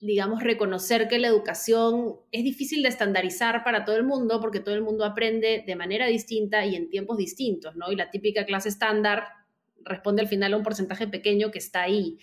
digamos, 0.00 0.42
reconocer 0.42 1.08
que 1.08 1.18
la 1.18 1.28
educación 1.28 2.16
es 2.30 2.44
difícil 2.44 2.82
de 2.82 2.90
estandarizar 2.90 3.64
para 3.64 3.84
todo 3.84 3.96
el 3.96 4.04
mundo 4.04 4.38
porque 4.40 4.60
todo 4.60 4.74
el 4.74 4.82
mundo 4.82 5.04
aprende 5.04 5.64
de 5.66 5.76
manera 5.76 6.06
distinta 6.06 6.64
y 6.66 6.76
en 6.76 6.90
tiempos 6.90 7.16
distintos, 7.16 7.74
¿no? 7.74 7.90
Y 7.90 7.96
la 7.96 8.10
típica 8.10 8.44
clase 8.44 8.68
estándar 8.68 9.24
responde 9.82 10.22
al 10.22 10.28
final 10.28 10.52
a 10.52 10.56
un 10.58 10.62
porcentaje 10.62 11.08
pequeño 11.08 11.50
que 11.50 11.58
está 11.58 11.82
ahí. 11.82 12.18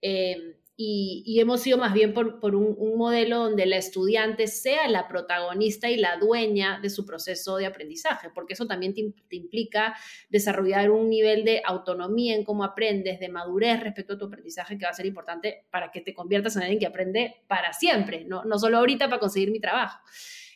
Eh, 0.00 0.57
y, 0.80 1.40
hemos 1.40 1.66
ido 1.66 1.76
más 1.76 1.92
bien 1.92 2.14
por, 2.14 2.54
un, 2.54 2.96
modelo 2.96 3.38
donde 3.38 3.66
la 3.66 3.76
estudiante 3.76 4.46
sea 4.46 4.86
la 4.86 5.08
protagonista 5.08 5.90
y 5.90 5.96
la 5.96 6.18
dueña 6.18 6.78
de 6.80 6.88
su 6.88 7.04
proceso 7.04 7.56
de 7.56 7.66
aprendizaje, 7.66 8.30
porque 8.32 8.52
eso 8.52 8.68
también 8.68 8.94
te, 8.94 9.12
implica 9.34 9.96
desarrollar 10.28 10.92
un 10.92 11.10
nivel 11.10 11.44
de 11.44 11.62
autonomía 11.64 12.36
en 12.36 12.44
cómo 12.44 12.62
aprendes, 12.62 13.18
de 13.18 13.28
madurez 13.28 13.80
respecto 13.80 14.12
a 14.12 14.18
tu 14.18 14.26
aprendizaje, 14.26 14.78
que 14.78 14.84
va 14.84 14.90
a 14.92 14.94
ser 14.94 15.06
importante 15.06 15.66
para 15.68 15.90
que 15.90 16.00
te 16.00 16.14
conviertas 16.14 16.54
en 16.54 16.62
alguien 16.62 16.78
que 16.78 16.86
aprende 16.86 17.42
para 17.48 17.72
siempre, 17.72 18.24
no, 18.24 18.44
no 18.44 18.56
solo 18.56 18.78
ahorita 18.78 19.08
para 19.08 19.18
conseguir 19.18 19.50
mi 19.50 19.58
trabajo. 19.58 19.98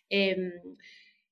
Em, 0.08 0.52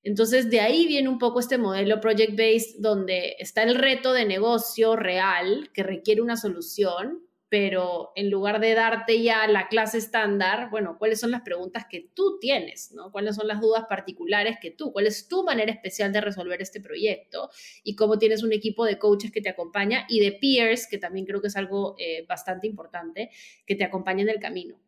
Entonces, 0.03 0.51
de 0.51 0.61
ahí 0.61 0.88
viene 0.88 1.09
un 1.09 1.18
poco 1.18 1.38
este 1.38 1.59
modelo 1.59 2.01
project-based 2.01 2.80
donde 2.80 3.36
está 3.38 3.62
el 3.62 3.76
reto 3.76 4.12
de 4.12 4.24
negocio 4.24 4.97
real 4.97 5.70
que 5.72 5.84
requiere 5.84 6.22
una 6.22 6.36
solución, 6.36 7.29
pero 7.51 8.12
en 8.14 8.30
lugar 8.30 8.61
de 8.61 8.74
darte 8.74 9.20
ya 9.22 9.46
la 9.48 9.66
clase 9.66 9.98
estándar, 9.98 10.70
bueno, 10.70 10.96
¿cuáles 10.98 11.18
son 11.18 11.32
las 11.32 11.42
preguntas 11.42 11.84
que 11.90 12.09
tú 12.14 12.38
tienes? 12.40 12.92
¿no? 12.92 13.11
¿Cuáles 13.11 13.34
son 13.34 13.48
las 13.48 13.61
dudas 13.61 13.86
particulares 13.88 14.59
que 14.62 14.70
tú? 14.70 14.92
¿Cuál 14.92 15.09
es 15.09 15.26
tu 15.26 15.42
manera 15.42 15.72
especial 15.72 16.12
de 16.12 16.20
resolver 16.20 16.62
este 16.62 16.80
proyecto? 16.80 17.51
Y 17.82 17.96
cómo 17.96 18.18
tienes 18.18 18.44
un 18.44 18.53
equipo 18.53 18.84
de 18.84 18.98
coaches 18.98 19.32
que 19.32 19.42
te 19.42 19.48
acompaña 19.48 20.07
y 20.09 20.20
de 20.20 20.30
peers, 20.30 20.86
que 20.86 20.98
también 20.98 21.26
creo 21.26 21.40
que 21.40 21.48
es 21.48 21.57
algo 21.57 21.96
eh, 21.98 22.24
bastante 22.28 22.68
importante, 22.68 23.30
que 23.66 23.74
te 23.74 23.82
acompañen 23.82 24.28
en 24.28 24.36
el 24.36 24.40
camino 24.40 24.80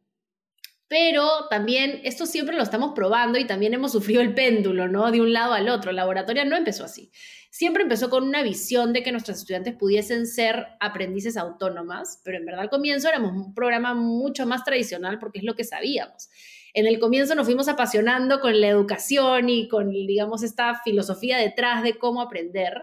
pero 0.92 1.48
también 1.48 2.02
esto 2.04 2.26
siempre 2.26 2.54
lo 2.54 2.62
estamos 2.62 2.92
probando 2.94 3.38
y 3.38 3.46
también 3.46 3.72
hemos 3.72 3.92
sufrido 3.92 4.20
el 4.20 4.34
péndulo, 4.34 4.88
¿no? 4.88 5.10
De 5.10 5.22
un 5.22 5.32
lado 5.32 5.54
al 5.54 5.70
otro. 5.70 5.90
La 5.90 6.02
laboratoria 6.02 6.44
no 6.44 6.54
empezó 6.54 6.84
así. 6.84 7.10
Siempre 7.50 7.84
empezó 7.84 8.10
con 8.10 8.24
una 8.24 8.42
visión 8.42 8.92
de 8.92 9.02
que 9.02 9.10
nuestros 9.10 9.38
estudiantes 9.38 9.74
pudiesen 9.74 10.26
ser 10.26 10.66
aprendices 10.80 11.38
autónomas, 11.38 12.20
pero 12.22 12.36
en 12.36 12.44
verdad 12.44 12.60
al 12.60 12.68
comienzo 12.68 13.08
éramos 13.08 13.32
un 13.32 13.54
programa 13.54 13.94
mucho 13.94 14.44
más 14.44 14.64
tradicional 14.64 15.18
porque 15.18 15.38
es 15.38 15.44
lo 15.44 15.54
que 15.54 15.64
sabíamos. 15.64 16.28
En 16.74 16.86
el 16.86 16.98
comienzo 16.98 17.34
nos 17.34 17.46
fuimos 17.46 17.68
apasionando 17.68 18.40
con 18.40 18.60
la 18.60 18.68
educación 18.68 19.48
y 19.48 19.68
con, 19.68 19.92
digamos, 19.92 20.42
esta 20.42 20.78
filosofía 20.84 21.38
detrás 21.38 21.82
de 21.82 21.96
cómo 21.96 22.20
aprender 22.20 22.82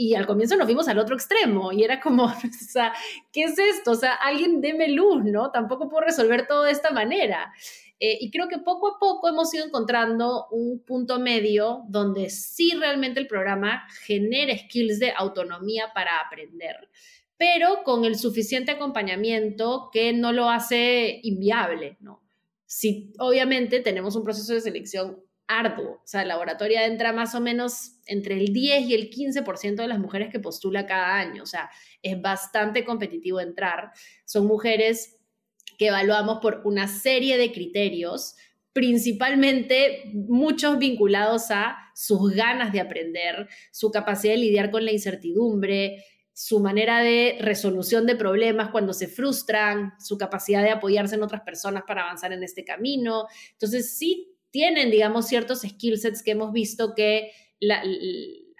y 0.00 0.14
al 0.14 0.26
comienzo 0.26 0.56
nos 0.56 0.66
fuimos 0.66 0.86
al 0.86 1.00
otro 1.00 1.16
extremo 1.16 1.72
y 1.72 1.82
era 1.82 2.00
como, 2.00 2.24
o 2.26 2.32
sea, 2.70 2.94
¿qué 3.32 3.42
es 3.42 3.58
esto? 3.58 3.90
O 3.90 3.94
sea, 3.96 4.14
alguien 4.14 4.60
deme 4.60 4.88
luz, 4.88 5.24
¿no? 5.24 5.50
Tampoco 5.50 5.88
puedo 5.90 6.06
resolver 6.06 6.46
todo 6.46 6.62
de 6.62 6.70
esta 6.70 6.92
manera. 6.92 7.52
Eh, 7.98 8.16
y 8.20 8.30
creo 8.30 8.46
que 8.46 8.58
poco 8.58 8.94
a 8.94 8.98
poco 9.00 9.28
hemos 9.28 9.52
ido 9.52 9.66
encontrando 9.66 10.46
un 10.52 10.84
punto 10.84 11.18
medio 11.18 11.82
donde 11.88 12.30
sí 12.30 12.70
realmente 12.78 13.18
el 13.18 13.26
programa 13.26 13.88
genera 14.04 14.56
skills 14.56 15.00
de 15.00 15.12
autonomía 15.16 15.90
para 15.92 16.20
aprender, 16.20 16.88
pero 17.36 17.82
con 17.82 18.04
el 18.04 18.16
suficiente 18.16 18.70
acompañamiento 18.70 19.90
que 19.92 20.12
no 20.12 20.30
lo 20.30 20.48
hace 20.48 21.18
inviable, 21.24 21.96
¿no? 21.98 22.22
Si 22.66 23.12
obviamente 23.18 23.80
tenemos 23.80 24.14
un 24.14 24.22
proceso 24.22 24.52
de 24.52 24.60
selección 24.60 25.24
arduo. 25.48 25.94
O 25.94 26.06
sea, 26.06 26.22
el 26.22 26.28
laboratorio 26.28 26.78
entra 26.80 27.12
más 27.12 27.34
o 27.34 27.40
menos 27.40 27.98
entre 28.06 28.36
el 28.36 28.52
10 28.52 28.88
y 28.88 28.94
el 28.94 29.10
15% 29.10 29.76
de 29.76 29.88
las 29.88 29.98
mujeres 29.98 30.30
que 30.30 30.38
postula 30.38 30.86
cada 30.86 31.16
año. 31.16 31.42
O 31.42 31.46
sea, 31.46 31.70
es 32.02 32.20
bastante 32.20 32.84
competitivo 32.84 33.40
entrar. 33.40 33.90
Son 34.24 34.46
mujeres 34.46 35.16
que 35.78 35.88
evaluamos 35.88 36.38
por 36.40 36.62
una 36.64 36.86
serie 36.86 37.38
de 37.38 37.52
criterios, 37.52 38.36
principalmente 38.72 40.12
muchos 40.12 40.78
vinculados 40.78 41.50
a 41.50 41.76
sus 41.94 42.32
ganas 42.32 42.72
de 42.72 42.80
aprender, 42.80 43.48
su 43.72 43.90
capacidad 43.90 44.34
de 44.34 44.38
lidiar 44.38 44.70
con 44.70 44.84
la 44.84 44.92
incertidumbre, 44.92 46.04
su 46.32 46.60
manera 46.60 47.00
de 47.00 47.36
resolución 47.40 48.06
de 48.06 48.14
problemas 48.14 48.70
cuando 48.70 48.92
se 48.92 49.08
frustran, 49.08 49.94
su 49.98 50.16
capacidad 50.16 50.62
de 50.62 50.70
apoyarse 50.70 51.16
en 51.16 51.22
otras 51.24 51.40
personas 51.40 51.82
para 51.86 52.02
avanzar 52.02 52.32
en 52.32 52.44
este 52.44 52.64
camino. 52.64 53.26
Entonces, 53.52 53.96
sí 53.96 54.37
tienen, 54.58 54.90
digamos, 54.90 55.28
ciertos 55.28 55.60
skill 55.60 55.98
sets 55.98 56.20
que 56.20 56.32
hemos 56.32 56.52
visto 56.52 56.92
que 56.96 57.30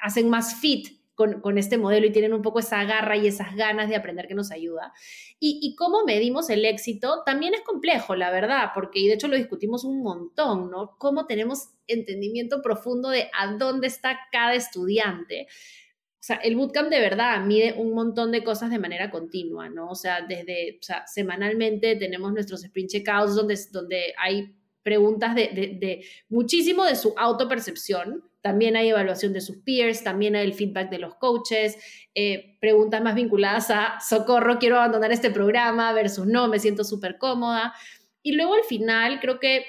hacen 0.00 0.30
más 0.30 0.60
fit 0.60 0.90
con, 1.16 1.58
este 1.58 1.76
modelo 1.76 2.06
y 2.06 2.12
tienen 2.12 2.32
un 2.34 2.42
poco 2.42 2.60
esa 2.60 2.84
garra 2.84 3.16
y 3.16 3.26
esas 3.26 3.56
ganas 3.56 3.88
de 3.88 3.96
aprender 3.96 4.28
que 4.28 4.36
nos 4.36 4.52
ayuda. 4.52 4.92
Y, 5.40 5.74
cómo 5.74 6.04
medimos 6.04 6.50
el 6.50 6.64
éxito 6.64 7.24
también 7.26 7.54
es 7.54 7.62
complejo, 7.62 8.14
la 8.14 8.30
verdad, 8.30 8.70
porque 8.76 9.00
y 9.00 9.08
de 9.08 9.14
hecho 9.14 9.26
lo 9.26 9.34
discutimos 9.34 9.82
un 9.82 10.04
montón, 10.04 10.70
¿no? 10.70 10.96
Cómo 10.98 11.26
tenemos 11.26 11.70
entendimiento 11.88 12.62
profundo 12.62 13.08
de 13.08 13.28
a 13.36 13.56
dónde 13.56 13.88
está 13.88 14.20
cada 14.30 14.54
estudiante. 14.54 15.48
O 15.48 16.22
sea, 16.28 16.36
el 16.36 16.54
bootcamp 16.54 16.90
de 16.90 17.00
verdad 17.00 17.44
mide 17.44 17.74
un 17.76 17.92
montón 17.92 18.30
de 18.30 18.44
cosas 18.44 18.70
de 18.70 18.78
manera 18.78 19.10
continua, 19.10 19.68
¿no? 19.68 19.90
O 19.90 19.96
sea, 19.96 20.20
desde, 20.20 20.78
o 20.80 20.82
sea, 20.84 21.04
semanalmente 21.08 21.96
tenemos 21.96 22.32
nuestros 22.32 22.62
sprint 22.62 22.90
checkouts 22.90 23.34
donde, 23.34 23.58
donde 23.72 24.14
hay 24.16 24.54
preguntas 24.82 25.34
de, 25.34 26.04
muchísimo 26.28 26.84
de 26.84 26.96
su 26.96 27.14
autopercepción. 27.16 28.24
También 28.40 28.76
hay 28.76 28.88
evaluación 28.88 29.32
de 29.32 29.40
sus 29.40 29.58
peers, 29.58 30.04
también 30.04 30.36
hay 30.36 30.46
el 30.46 30.54
feedback 30.54 30.90
de 30.90 30.98
los 30.98 31.16
coaches, 31.16 31.76
eh, 32.14 32.56
preguntas 32.60 33.02
más 33.02 33.14
vinculadas 33.14 33.70
a 33.70 33.98
socorro, 34.00 34.58
quiero 34.58 34.76
abandonar 34.76 35.12
este 35.12 35.30
programa 35.30 35.92
versus 35.92 36.26
no, 36.26 36.48
me 36.48 36.58
siento 36.58 36.84
súper 36.84 37.18
cómoda. 37.18 37.74
Y 38.22 38.32
luego 38.32 38.54
al 38.54 38.64
final 38.64 39.20
creo 39.20 39.38
que 39.40 39.64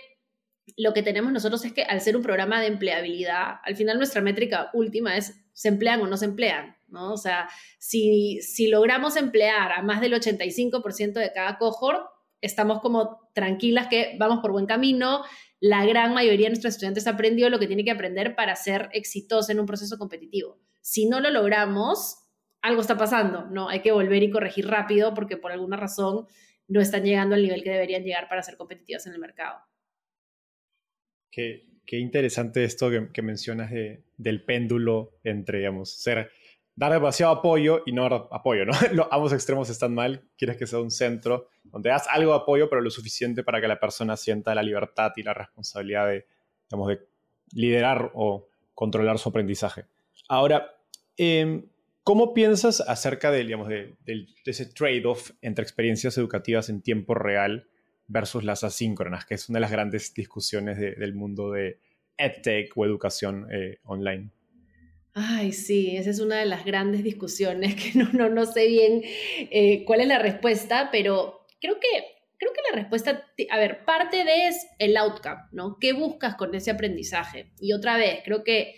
lo 0.77 0.93
que 0.93 1.03
tenemos 1.03 1.31
nosotros 1.31 1.65
es 1.65 1.73
que 1.73 1.83
al 1.83 2.01
ser 2.01 2.15
un 2.15 2.23
programa 2.23 2.61
de 2.61 2.67
empleabilidad, 2.67 3.55
al 3.63 3.75
final 3.75 3.97
nuestra 3.97 4.21
métrica 4.21 4.69
última 4.73 5.17
es 5.17 5.35
se 5.53 5.67
emplean 5.67 6.01
o 6.01 6.07
no 6.07 6.15
se 6.15 6.25
emplean, 6.25 6.77
¿no? 6.87 7.11
O 7.11 7.17
sea, 7.17 7.49
si, 7.79 8.41
si 8.41 8.67
logramos 8.67 9.17
emplear 9.17 9.73
a 9.73 9.81
más 9.81 9.99
del 9.99 10.13
85% 10.13 11.13
de 11.13 11.31
cada 11.33 11.57
cohort, 11.57 12.07
estamos 12.41 12.79
como 12.79 13.29
tranquilas 13.33 13.87
que 13.87 14.15
vamos 14.19 14.39
por 14.39 14.51
buen 14.51 14.65
camino. 14.65 15.23
La 15.59 15.85
gran 15.85 16.13
mayoría 16.13 16.45
de 16.45 16.51
nuestros 16.51 16.73
estudiantes 16.73 17.07
aprendió 17.07 17.49
lo 17.49 17.59
que 17.59 17.67
tiene 17.67 17.83
que 17.83 17.91
aprender 17.91 18.35
para 18.35 18.55
ser 18.55 18.89
exitosos 18.93 19.49
en 19.49 19.59
un 19.59 19.65
proceso 19.65 19.97
competitivo. 19.97 20.59
Si 20.81 21.07
no 21.07 21.19
lo 21.19 21.29
logramos, 21.29 22.29
algo 22.61 22.81
está 22.81 22.97
pasando, 22.97 23.45
¿no? 23.47 23.69
Hay 23.69 23.81
que 23.81 23.91
volver 23.91 24.23
y 24.23 24.29
corregir 24.29 24.67
rápido 24.67 25.13
porque 25.13 25.37
por 25.37 25.51
alguna 25.51 25.77
razón 25.77 26.27
no 26.67 26.81
están 26.81 27.03
llegando 27.03 27.35
al 27.35 27.41
nivel 27.41 27.63
que 27.63 27.71
deberían 27.71 28.03
llegar 28.03 28.29
para 28.29 28.43
ser 28.43 28.55
competitivos 28.55 29.05
en 29.07 29.13
el 29.13 29.19
mercado. 29.19 29.59
Qué, 31.31 31.65
interesante 31.91 32.63
esto 32.63 32.89
que, 33.11 33.21
mencionas 33.21 33.71
del 34.17 34.43
péndulo 34.43 35.19
entre, 35.23 35.59
digamos, 35.59 35.91
ser 35.91 36.31
dar 36.79 36.93
demasiado 36.93 37.33
apoyo 37.33 37.83
y 37.85 37.91
no 37.91 38.03
dar 38.03 38.29
apoyo, 38.31 38.63
¿no? 38.93 39.07
ambos 39.11 39.33
extremos 39.33 39.69
están 39.69 39.93
mal, 39.93 40.23
quieres 40.37 40.55
que 40.55 40.65
sea 40.65 40.79
un 40.79 40.91
centro 40.91 41.49
donde 41.65 41.89
das 41.89 42.07
algo 42.09 42.31
de 42.31 42.37
apoyo, 42.37 42.69
pero 42.69 42.81
lo 42.81 42.89
suficiente 42.89 43.43
para 43.43 43.59
que 43.59 43.67
la 43.67 43.81
persona 43.81 44.15
sienta 44.15 44.55
la 44.55 44.63
libertad 44.63 45.11
y 45.17 45.23
la 45.23 45.33
responsabilidad 45.33 46.07
de, 46.07 46.25
digamos, 46.69 46.87
de 46.87 47.01
liderar 47.51 48.11
o 48.13 48.47
controlar 48.73 49.19
su 49.19 49.27
aprendizaje. 49.27 49.87
Ahora, 50.29 50.73
em, 51.17 51.65
¿cómo 52.03 52.33
piensas 52.33 52.79
acerca 52.79 53.29
de, 53.29 53.43
digamos, 53.43 53.67
de, 53.67 53.97
ese 54.45 54.65
trade-off 54.67 55.31
entre 55.41 55.63
experiencias 55.63 56.17
educativas 56.17 56.69
en 56.69 56.81
tiempo 56.81 57.13
real 57.13 57.67
versus 58.07 58.45
las 58.45 58.63
asíncronas, 58.63 59.25
que 59.25 59.33
es 59.33 59.49
una 59.49 59.57
de 59.57 59.61
las 59.61 59.71
grandes 59.71 60.13
discusiones 60.13 60.79
del 60.79 61.13
mundo 61.13 61.51
de 61.51 61.81
EdTech 62.17 62.71
o 62.77 62.85
educación 62.85 63.47
eh, 63.51 63.79
online? 63.83 64.31
Ay, 65.13 65.51
sí, 65.51 65.97
esa 65.97 66.11
es 66.11 66.19
una 66.19 66.37
de 66.37 66.45
las 66.45 66.65
grandes 66.65 67.03
discusiones 67.03 67.75
que 67.81 67.97
no, 67.97 68.09
no, 68.13 68.29
no 68.29 68.45
sé 68.45 68.67
bien 68.67 69.01
eh, 69.03 69.83
cuál 69.85 70.01
es 70.01 70.07
la 70.07 70.19
respuesta, 70.19 70.89
pero 70.91 71.45
creo 71.59 71.79
que, 71.79 71.87
creo 72.37 72.53
que 72.53 72.61
la 72.69 72.75
respuesta, 72.75 73.25
a 73.49 73.57
ver, 73.57 73.85
parte 73.85 74.23
de 74.23 74.47
es 74.47 74.67
el 74.77 74.95
outcome, 74.97 75.41
¿no? 75.51 75.77
¿Qué 75.79 75.93
buscas 75.93 76.35
con 76.35 76.53
ese 76.55 76.71
aprendizaje? 76.71 77.51
Y 77.59 77.73
otra 77.73 77.97
vez, 77.97 78.21
creo 78.23 78.43
que 78.43 78.75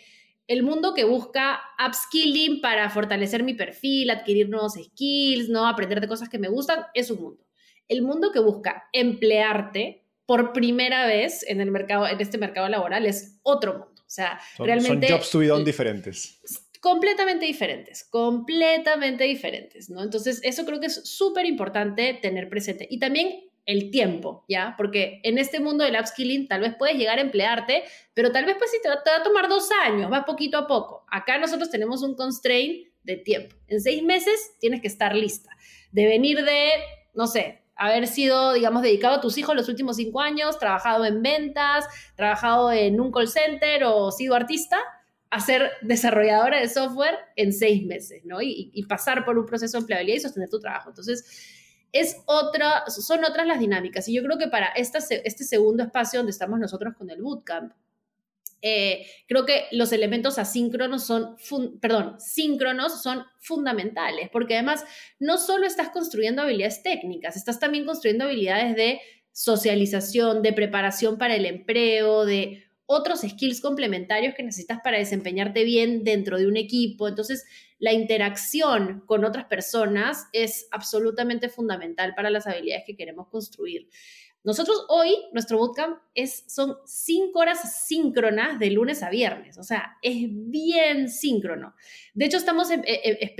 el 0.47 0.63
mundo 0.63 0.93
que 0.93 1.05
busca 1.05 1.61
upskilling 1.85 2.59
para 2.61 2.89
fortalecer 2.89 3.43
mi 3.43 3.53
perfil, 3.53 4.09
adquirir 4.09 4.49
nuevos 4.49 4.73
skills, 4.73 5.49
¿no? 5.49 5.67
Aprender 5.67 6.01
de 6.01 6.07
cosas 6.07 6.29
que 6.29 6.39
me 6.39 6.49
gustan, 6.49 6.85
es 6.93 7.09
un 7.11 7.21
mundo. 7.21 7.45
El 7.87 8.01
mundo 8.01 8.31
que 8.31 8.39
busca 8.39 8.89
emplearte 8.93 10.05
por 10.25 10.53
primera 10.53 11.05
vez 11.05 11.45
en 11.47 11.61
el 11.61 11.71
mercado, 11.71 12.07
en 12.07 12.19
este 12.19 12.37
mercado 12.37 12.67
laboral, 12.69 13.05
es 13.05 13.39
otro 13.43 13.73
mundo. 13.79 14.00
O 14.11 14.13
sea, 14.13 14.41
realmente... 14.59 15.07
Son 15.07 15.17
jobs 15.17 15.29
to 15.31 15.39
be 15.39 15.47
done 15.47 15.63
diferentes. 15.63 16.37
Completamente 16.81 17.45
diferentes, 17.45 18.03
completamente 18.03 19.23
diferentes, 19.23 19.89
¿no? 19.89 20.03
Entonces, 20.03 20.41
eso 20.43 20.65
creo 20.65 20.81
que 20.81 20.87
es 20.87 21.07
súper 21.07 21.45
importante 21.45 22.19
tener 22.21 22.49
presente. 22.49 22.85
Y 22.89 22.99
también 22.99 23.45
el 23.65 23.89
tiempo, 23.89 24.43
¿ya? 24.49 24.75
Porque 24.75 25.21
en 25.23 25.37
este 25.37 25.61
mundo 25.61 25.85
del 25.85 25.95
upskilling 25.95 26.49
tal 26.49 26.59
vez 26.59 26.75
puedes 26.77 26.97
llegar 26.97 27.19
a 27.19 27.21
emplearte, 27.21 27.83
pero 28.13 28.33
tal 28.33 28.43
vez 28.43 28.57
pues 28.57 28.69
sí 28.69 28.79
te 28.83 28.89
va, 28.89 28.95
a 28.95 29.23
tomar 29.23 29.47
dos 29.47 29.69
años, 29.85 30.11
va 30.11 30.25
poquito 30.25 30.57
a 30.57 30.67
poco. 30.67 31.05
Acá 31.09 31.37
nosotros 31.37 31.69
tenemos 31.69 32.03
un 32.03 32.15
constraint 32.15 32.89
de 33.03 33.15
tiempo. 33.15 33.55
En 33.69 33.79
seis 33.79 34.03
meses 34.03 34.57
tienes 34.59 34.81
que 34.81 34.89
estar 34.89 35.15
lista. 35.15 35.51
De 35.93 36.05
venir 36.05 36.43
de, 36.43 36.69
no 37.13 37.27
sé, 37.27 37.60
haber 37.81 38.05
sido, 38.05 38.53
digamos, 38.53 38.83
dedicado 38.83 39.15
a 39.15 39.21
tus 39.21 39.39
hijos 39.39 39.55
los 39.55 39.67
últimos 39.67 39.95
cinco 39.95 40.21
años, 40.21 40.59
trabajado 40.59 41.03
en 41.03 41.23
ventas, 41.23 41.85
trabajado 42.15 42.71
en 42.71 43.01
un 43.01 43.11
call 43.11 43.27
center 43.27 43.85
o 43.85 44.11
sido 44.11 44.35
artista, 44.35 44.77
a 45.31 45.39
ser 45.39 45.71
desarrolladora 45.81 46.59
de 46.59 46.69
software 46.69 47.17
en 47.35 47.51
seis 47.51 47.83
meses, 47.83 48.23
¿no? 48.23 48.39
Y, 48.39 48.85
pasar 48.87 49.25
por 49.25 49.39
un 49.39 49.47
proceso 49.47 49.77
de 49.77 49.81
empleabilidad 49.81 50.17
y 50.17 50.19
sostener 50.19 50.49
tu 50.49 50.59
trabajo. 50.59 50.89
Entonces, 50.89 51.25
es 51.91 52.17
otra, 52.27 52.83
son 52.87 53.23
otras 53.25 53.47
las 53.47 53.59
dinámicas. 53.59 54.07
Y 54.07 54.13
yo 54.13 54.21
creo 54.21 54.37
que 54.37 54.47
para 54.47 54.67
esta, 54.67 54.99
este 54.99 55.43
segundo 55.43 55.81
espacio 55.81 56.19
donde 56.19 56.31
estamos 56.31 56.59
nosotros 56.59 56.93
con 56.95 57.09
el 57.09 57.23
bootcamp, 57.23 57.73
eh, 58.61 59.07
creo 59.27 59.45
que 59.45 59.65
los 59.71 59.91
elementos 59.91 60.37
asíncronos 60.37 61.05
son, 61.05 61.35
perdón, 61.79 62.17
son 62.19 63.25
fundamentales, 63.39 64.29
porque 64.31 64.55
además 64.55 64.83
no 65.19 65.37
solo 65.37 65.65
estás 65.65 65.89
construyendo 65.89 66.43
habilidades 66.43 66.83
técnicas, 66.83 67.35
estás 67.35 67.59
también 67.59 67.85
construyendo 67.85 68.25
habilidades 68.25 68.75
de 68.75 69.01
socialización, 69.31 70.41
de 70.41 70.53
preparación 70.53 71.17
para 71.17 71.35
el 71.35 71.45
empleo, 71.45 72.25
de 72.25 72.65
otros 72.85 73.21
skills 73.21 73.61
complementarios 73.61 74.35
que 74.35 74.43
necesitas 74.43 74.79
para 74.83 74.97
desempeñarte 74.97 75.63
bien 75.63 76.03
dentro 76.03 76.37
de 76.37 76.45
un 76.45 76.57
equipo. 76.57 77.07
Entonces, 77.07 77.45
la 77.79 77.93
interacción 77.93 79.01
con 79.05 79.23
otras 79.23 79.45
personas 79.45 80.27
es 80.33 80.67
absolutamente 80.71 81.47
fundamental 81.47 82.13
para 82.15 82.29
las 82.29 82.47
habilidades 82.47 82.83
que 82.85 82.97
queremos 82.97 83.29
construir. 83.29 83.87
Nosotros 84.43 84.85
hoy, 84.89 85.15
nuestro 85.33 85.59
bootcamp 85.59 85.97
es, 86.15 86.43
son 86.47 86.77
cinco 86.85 87.39
horas 87.39 87.85
síncronas 87.85 88.57
de 88.57 88.71
lunes 88.71 89.03
a 89.03 89.09
viernes, 89.09 89.57
o 89.57 89.63
sea, 89.63 89.97
es 90.01 90.27
bien 90.29 91.09
síncrono. 91.09 91.75
De 92.15 92.25
hecho, 92.25 92.37
estamos 92.37 92.71
eh, 92.71 92.81
eh, 92.85 93.35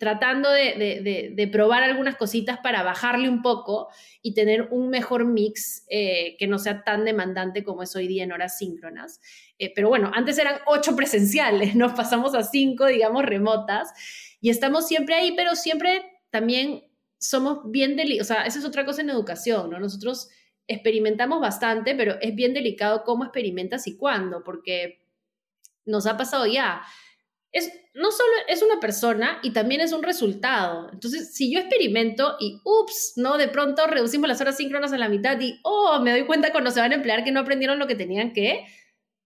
tratando 0.00 0.50
de, 0.50 1.48
probar 1.52 1.84
algunas 1.84 2.16
cositas 2.16 2.58
para 2.58 2.82
bajarle 2.82 3.28
un 3.28 3.40
poco 3.40 3.88
y 4.20 4.34
tener 4.34 4.68
un 4.72 4.88
mejor 4.88 5.26
mix 5.26 5.84
eh, 5.88 6.34
que 6.40 6.48
no 6.48 6.58
sea 6.58 6.82
tan 6.82 7.04
demandante 7.04 7.62
como 7.62 7.84
es 7.84 7.94
hoy 7.94 8.08
día 8.08 8.24
en 8.24 8.32
horas 8.32 8.58
síncronas. 8.58 9.20
pero 9.76 9.88
bueno, 9.88 10.10
antes 10.12 10.38
eran 10.38 10.56
ocho 10.66 10.96
presenciales, 10.96 11.74
nos 11.76 11.92
pasamos 11.92 12.34
a 12.34 12.42
cinco, 12.42 12.86
digamos, 12.86 13.24
remotas 13.24 13.92
y 14.40 14.50
estamos 14.50 14.88
siempre 14.88 15.14
ahí, 15.14 15.34
pero 15.36 15.54
siempre 15.54 16.02
también 16.30 16.89
somos 17.20 17.70
bien 17.70 17.96
delicados, 17.96 18.30
o 18.30 18.34
sea, 18.34 18.44
esa 18.44 18.58
es 18.58 18.64
otra 18.64 18.84
cosa 18.84 19.02
en 19.02 19.10
educación, 19.10 19.70
¿no? 19.70 19.78
Nosotros 19.78 20.28
experimentamos 20.66 21.40
bastante, 21.40 21.94
pero 21.94 22.16
es 22.20 22.34
bien 22.34 22.54
delicado 22.54 23.04
cómo 23.04 23.24
experimentas 23.24 23.86
y 23.86 23.96
cuándo, 23.96 24.42
porque 24.42 25.02
nos 25.84 26.06
ha 26.06 26.16
pasado 26.16 26.46
ya. 26.46 26.82
Es, 27.52 27.70
no 27.94 28.12
solo 28.12 28.30
es 28.48 28.62
una 28.62 28.78
persona 28.78 29.40
y 29.42 29.52
también 29.52 29.80
es 29.80 29.92
un 29.92 30.02
resultado. 30.02 30.88
Entonces, 30.92 31.34
si 31.34 31.52
yo 31.52 31.58
experimento 31.58 32.36
y, 32.38 32.60
ups, 32.64 33.14
¿no? 33.16 33.36
De 33.36 33.48
pronto 33.48 33.86
reducimos 33.86 34.28
las 34.28 34.40
horas 34.40 34.56
síncronas 34.56 34.92
a 34.92 34.98
la 34.98 35.08
mitad 35.08 35.38
y, 35.40 35.58
oh, 35.64 36.00
me 36.00 36.12
doy 36.12 36.24
cuenta 36.24 36.52
cuando 36.52 36.70
se 36.70 36.80
van 36.80 36.92
a 36.92 36.94
emplear 36.94 37.24
que 37.24 37.32
no 37.32 37.40
aprendieron 37.40 37.78
lo 37.78 37.86
que 37.86 37.96
tenían 37.96 38.32
que, 38.32 38.64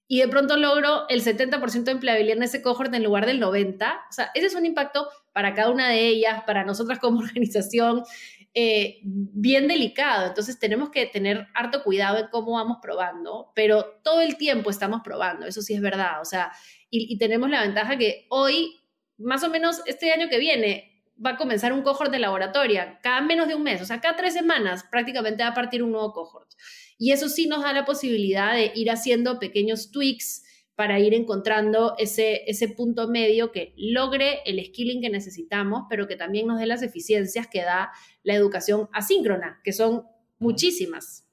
y 0.07 0.21
de 0.21 0.29
pronto 0.29 0.57
logro 0.57 1.09
el 1.09 1.23
70% 1.23 1.85
de 1.85 1.93
empleabilidad 1.93 2.37
en 2.37 2.43
ese 2.43 2.61
cohort 2.61 2.93
en 2.95 3.05
lugar 3.05 3.27
del 3.27 3.41
90%. 3.41 4.01
O 4.09 4.13
sea, 4.13 4.31
ese 4.35 4.47
es 4.47 4.55
un 4.55 4.67
impacto 4.67 5.09
para 5.33 5.55
cada 5.55 5.71
una 5.71 5.89
de 5.89 6.07
ellas, 6.07 6.43
para 6.45 6.65
nosotras 6.65 6.99
como 6.99 7.19
organización, 7.21 8.05
eh, 8.53 9.01
bien 9.03 9.67
delicado. 9.67 10.27
Entonces 10.27 10.59
tenemos 10.59 10.91
que 10.91 11.07
tener 11.07 11.49
harto 11.55 11.83
cuidado 11.83 12.19
en 12.19 12.29
cómo 12.29 12.53
vamos 12.53 12.79
probando, 12.83 13.53
pero 13.55 14.01
todo 14.03 14.21
el 14.21 14.37
tiempo 14.37 14.71
estamos 14.71 15.01
probando, 15.03 15.47
eso 15.47 15.63
sí 15.63 15.75
es 15.75 15.81
verdad. 15.81 16.21
O 16.21 16.25
sea, 16.25 16.53
y, 16.91 17.13
y 17.13 17.19
tenemos 17.19 17.49
la 17.49 17.63
ventaja 17.63 17.97
que 17.97 18.27
hoy, 18.29 18.81
más 19.17 19.43
o 19.43 19.49
menos 19.49 19.83
este 19.87 20.13
año 20.13 20.29
que 20.29 20.39
viene, 20.39 20.94
va 21.25 21.31
a 21.31 21.37
comenzar 21.37 21.73
un 21.73 21.83
cohort 21.83 22.11
de 22.11 22.19
laboratoria 22.19 22.99
cada 23.03 23.21
menos 23.21 23.49
de 23.49 23.55
un 23.55 23.63
mes, 23.63 23.81
o 23.81 23.85
sea, 23.85 24.01
cada 24.01 24.17
tres 24.17 24.35
semanas 24.35 24.85
prácticamente 24.91 25.43
va 25.43 25.51
a 25.51 25.55
partir 25.55 25.83
un 25.83 25.93
nuevo 25.93 26.13
cohort. 26.13 26.51
Y 26.99 27.13
eso 27.13 27.29
sí 27.29 27.47
nos 27.47 27.63
da 27.63 27.73
la 27.73 27.85
posibilidad 27.85 28.55
de 28.55 28.73
ir 28.75 28.91
haciendo 28.91 29.39
pequeños 29.39 29.91
tweaks 29.91 30.43
para 30.75 30.99
ir 30.99 31.15
encontrando 31.15 31.95
ese, 31.99 32.43
ese 32.51 32.69
punto 32.69 33.09
medio 33.09 33.53
que 33.53 33.75
logre 33.77 34.41
el 34.45 34.65
skilling 34.65 35.01
que 35.01 35.11
necesitamos, 35.11 35.85
pero 35.89 36.09
que 36.09 36.17
también 36.17 36.47
nos 36.47 36.59
dé 36.59 36.67
las 36.67 36.83
eficiencias 36.83 37.47
que 37.47 37.63
da 37.63 37.93
la 38.23 38.35
educación 38.35 38.89
asíncrona, 38.93 39.61
que 39.63 39.73
son 39.73 40.05
muchísimas. 40.39 41.29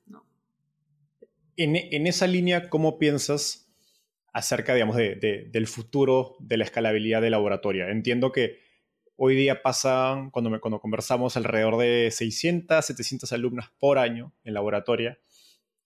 En, 1.57 1.75
en, 1.75 2.07
esa 2.07 2.27
línea, 2.27 2.69
¿cómo 2.69 2.97
piensas 2.97 3.71
acerca, 4.31 4.73
digamos, 4.73 4.95
de, 4.95 5.49
del 5.51 5.67
futuro 5.67 6.37
de 6.39 6.57
la 6.57 6.63
escalabilidad 6.63 7.21
de 7.21 7.29
laboratoria? 7.29 7.89
Entiendo 7.89 8.31
que 8.31 8.59
hoy 9.23 9.35
día 9.35 9.61
pasan, 9.61 10.31
cuando, 10.31 10.49
me, 10.49 10.59
cuando 10.59 10.79
conversamos, 10.79 11.37
alrededor 11.37 11.77
de 11.77 12.09
600, 12.09 12.83
700 12.83 13.31
alumnas 13.33 13.69
por 13.79 13.99
año 13.99 14.33
en 14.43 14.55
laboratoria 14.55 15.19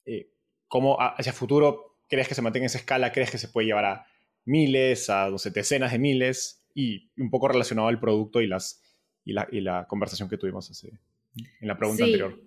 eh, 0.06 0.30
¿cómo 0.68 0.98
hacia 1.00 1.34
futuro 1.34 1.98
crees 2.08 2.28
que 2.28 2.36
se 2.36 2.42
mantenga 2.42 2.68
esa 2.68 2.78
escala? 2.78 3.12
¿Crees 3.12 3.32
que 3.32 3.38
se 3.38 3.48
puede 3.48 3.68
llevar 3.68 3.86
a 3.86 4.06
miles, 4.46 5.10
a 5.10 5.30
decenas 5.54 5.92
de 5.92 6.00
miles? 6.00 6.64
Y 6.74 7.10
un 7.18 7.30
poco 7.30 7.48
relacionado 7.48 7.88
al 7.88 8.00
producto 8.00 8.42
y, 8.42 8.48
las, 8.48 8.82
y, 9.24 9.34
la, 9.34 9.48
y 9.52 9.62
la 9.62 9.86
conversación 9.88 10.30
que 10.30 10.38
tuvimos 10.38 10.70
hace, 10.70 10.92
en 11.36 11.68
la 11.68 11.78
pregunta 11.78 12.04
anterior. 12.04 12.40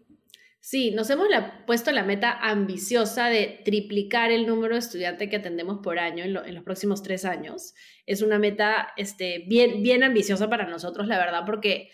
Sí, 0.70 0.90
nos 0.90 1.08
hemos 1.08 1.28
puesto 1.66 1.92
la 1.92 2.02
meta 2.02 2.30
ambiciosa 2.30 3.28
de 3.28 3.62
triplicar 3.64 4.30
el 4.30 4.46
número 4.46 4.74
de 4.74 4.80
estudiantes 4.80 5.30
que 5.30 5.36
atendemos 5.36 5.78
por 5.82 5.98
año 5.98 6.24
en, 6.24 6.34
los 6.54 6.62
próximos 6.62 7.02
tres 7.02 7.24
años. 7.24 7.72
Es 8.04 8.20
una 8.20 8.38
meta 8.38 8.92
este, 8.98 9.44
bien, 9.46 9.82
bien 9.82 10.02
ambiciosa 10.02 10.50
para 10.50 10.68
nosotros, 10.68 11.06
la 11.06 11.16
verdad, 11.16 11.44
porque 11.46 11.88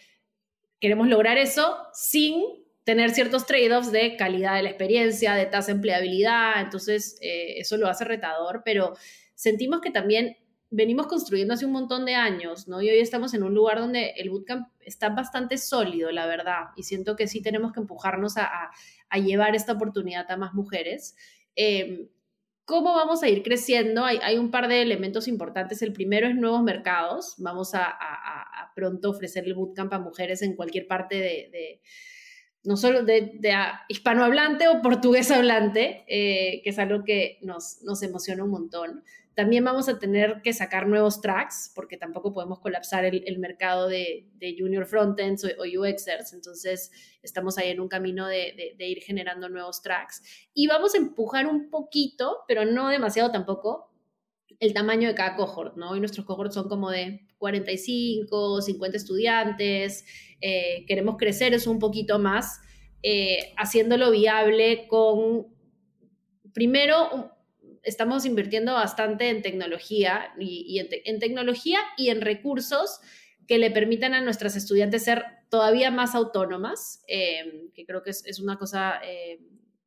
queremos 0.81 1.07
lograr 1.07 1.39
eso 1.39 1.77
sin 1.93 2.43
tener 2.83 3.11
ciertos 3.11 3.47
trade-offs 3.47 3.93
de 3.93 4.17
calidad 4.17 4.57
de 4.57 4.65
la 4.65 4.71
experiencia, 4.71 5.35
de 5.37 5.47
tasa 5.47 5.69
de 5.69 5.75
empleabilidad, 5.75 6.61
entonces 6.61 7.17
eh, 7.23 7.61
eso 7.61 7.77
lo 7.77 7.87
hace 7.87 8.05
retador, 8.05 8.63
pero 8.65 8.97
sentimos 9.37 9.83
que 9.83 9.93
también 9.93 10.37
venimos 10.75 11.07
construyendo 11.07 11.55
hace 11.55 11.67
un 11.67 11.73
montón 11.73 12.05
de 12.05 12.15
años, 12.15 12.69
¿no? 12.69 12.83
Y 12.83 12.91
hoy 12.91 12.99
estamos 12.99 13.33
en 13.35 13.43
un 13.43 13.55
lugar 13.55 13.79
donde 13.79 14.11
el 14.17 14.31
bootcamp 14.31 14.69
está 14.81 15.09
bastante 15.11 15.57
sólido, 15.57 16.11
la 16.11 16.27
verdad, 16.27 16.67
y 16.77 16.83
siento 16.83 17.17
que 17.17 17.29
sí 17.29 17.41
tenemos 17.41 17.73
que 17.73 17.81
empujarnos 17.81 18.37
a, 18.37 18.71
llevar 19.21 19.55
esta 19.55 19.73
oportunidad 19.73 20.29
a 20.31 20.37
más 20.37 20.55
mujeres. 20.55 21.15
Em, 21.55 22.09
¿Cómo 22.65 22.95
vamos 22.95 23.23
a 23.23 23.29
ir 23.29 23.43
creciendo? 23.43 24.05
Hay, 24.05 24.39
un 24.39 24.51
par 24.51 24.69
de 24.69 24.83
elementos 24.83 25.29
importantes. 25.29 25.83
El 25.83 25.93
primero 25.93 26.27
es 26.27 26.35
nuevos 26.35 26.63
mercados. 26.63 27.35
Vamos 27.39 27.75
a, 27.75 27.97
pronto 28.75 29.11
ofrecer 29.11 29.45
el 29.45 29.55
bootcamp 29.55 29.93
a 29.93 29.99
mujeres 30.01 30.43
en 30.43 30.57
cualquier 30.57 30.89
parte 30.89 31.15
de 31.17 31.81
no 32.65 32.77
solo 32.77 33.05
de, 33.05 33.39
hispanohablante 33.89 34.69
o 34.69 34.81
portugués 34.81 35.31
hablante, 35.31 36.05
eh, 36.09 36.63
que 36.65 36.71
es 36.71 36.79
algo 36.79 37.05
que 37.05 37.39
nos, 37.43 37.83
nos 37.83 38.03
emociona 38.03 38.45
un 38.45 38.51
montón. 38.51 39.05
También 39.35 39.65
vamos 39.65 39.89
a 39.89 39.99
tener 39.99 40.43
que 40.43 40.53
sacar 40.53 40.87
nuevos 40.87 41.21
tracks, 41.21 41.73
porque 41.75 41.97
tampoco 41.97 42.33
podemos 42.33 42.61
colapsar 42.61 43.05
el, 43.05 43.39
mercado 43.39 43.89
de, 43.89 44.29
junior 44.59 44.87
frontends 44.87 45.45
o, 45.45 45.49
o, 45.59 45.81
UXers. 45.81 46.33
Entonces, 46.33 46.91
estamos 47.23 47.59
ahí 47.59 47.71
en 47.71 47.81
un 47.81 47.89
camino 47.89 48.27
de, 48.27 48.75
de, 48.77 48.89
ir 48.89 48.99
generando 49.03 49.49
nuevos 49.49 49.83
tracks. 49.83 50.23
Y 50.55 50.67
vamos 50.67 50.95
a 50.95 50.99
empujar 50.99 51.47
un 51.47 51.69
poquito, 51.71 52.39
pero 52.47 52.65
no 52.65 52.89
demasiado 52.89 53.33
tampoco, 53.33 53.91
el 54.61 54.73
tamaño 54.73 55.09
de 55.09 55.15
cada 55.15 55.37
cohort, 55.37 55.77
¿no? 55.77 55.97
Y 55.97 56.01
nuestros 56.01 56.27
cohorts 56.27 56.55
son 56.55 56.69
como 56.69 56.91
de 56.91 57.27
45, 57.39 58.63
50 58.63 58.97
estudiantes, 58.97 60.05
eh, 60.41 60.85
queremos 60.87 61.17
crecer 61.17 61.55
eso 61.55 61.71
un 61.71 61.79
poquito 61.79 62.19
más, 62.19 62.61
eh, 63.03 63.53
haciéndolo 63.57 64.11
viable 64.11 64.87
con, 64.89 65.49
primero, 66.53 67.34
estamos 67.85 68.25
invirtiendo 68.27 68.75
bastante 68.75 69.29
en 69.29 69.43
tecnología 69.43 70.33
y, 70.39 70.79
en, 70.79 71.19
tecnología 71.19 71.79
y 71.97 72.11
en 72.11 72.21
recursos 72.21 73.01
que 73.47 73.59
le 73.59 73.71
permitan 73.71 74.15
a 74.15 74.21
nuestras 74.21 74.57
estudiantes 74.57 75.05
ser 75.05 75.25
todavía 75.51 75.91
más 75.91 76.15
autónomas, 76.15 77.05
eh, 77.09 77.69
que 77.75 77.85
creo 77.85 78.03
que 78.03 78.11
es, 78.11 78.41
una 78.41 78.59
cosa 78.59 79.01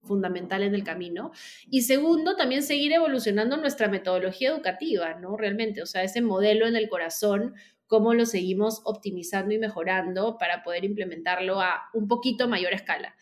fundamental 0.07 0.63
en 0.63 0.73
el 0.73 0.83
camino. 0.83 1.31
Y 1.69 1.81
segundo, 1.81 2.35
también 2.35 2.63
seguir 2.63 2.93
evolucionando 2.93 3.57
nuestra 3.57 3.87
metodología 3.89 4.49
educativa, 4.49 5.13
¿no? 5.15 5.37
Realmente, 5.37 5.83
o 5.83 5.85
sea, 5.85 6.03
ese 6.03 6.21
modelo 6.21 6.65
en 6.65 6.75
el 6.75 6.89
corazón, 6.89 7.53
cómo 7.85 8.13
lo 8.13 8.25
seguimos 8.25 8.81
optimizando 8.85 9.53
y 9.53 9.59
mejorando 9.59 10.37
para 10.37 10.63
poder 10.63 10.85
implementarlo 10.85 11.61
a 11.61 11.89
un 11.93 12.07
poquito 12.07 12.47
mayor 12.47 12.73
escala. 12.73 13.15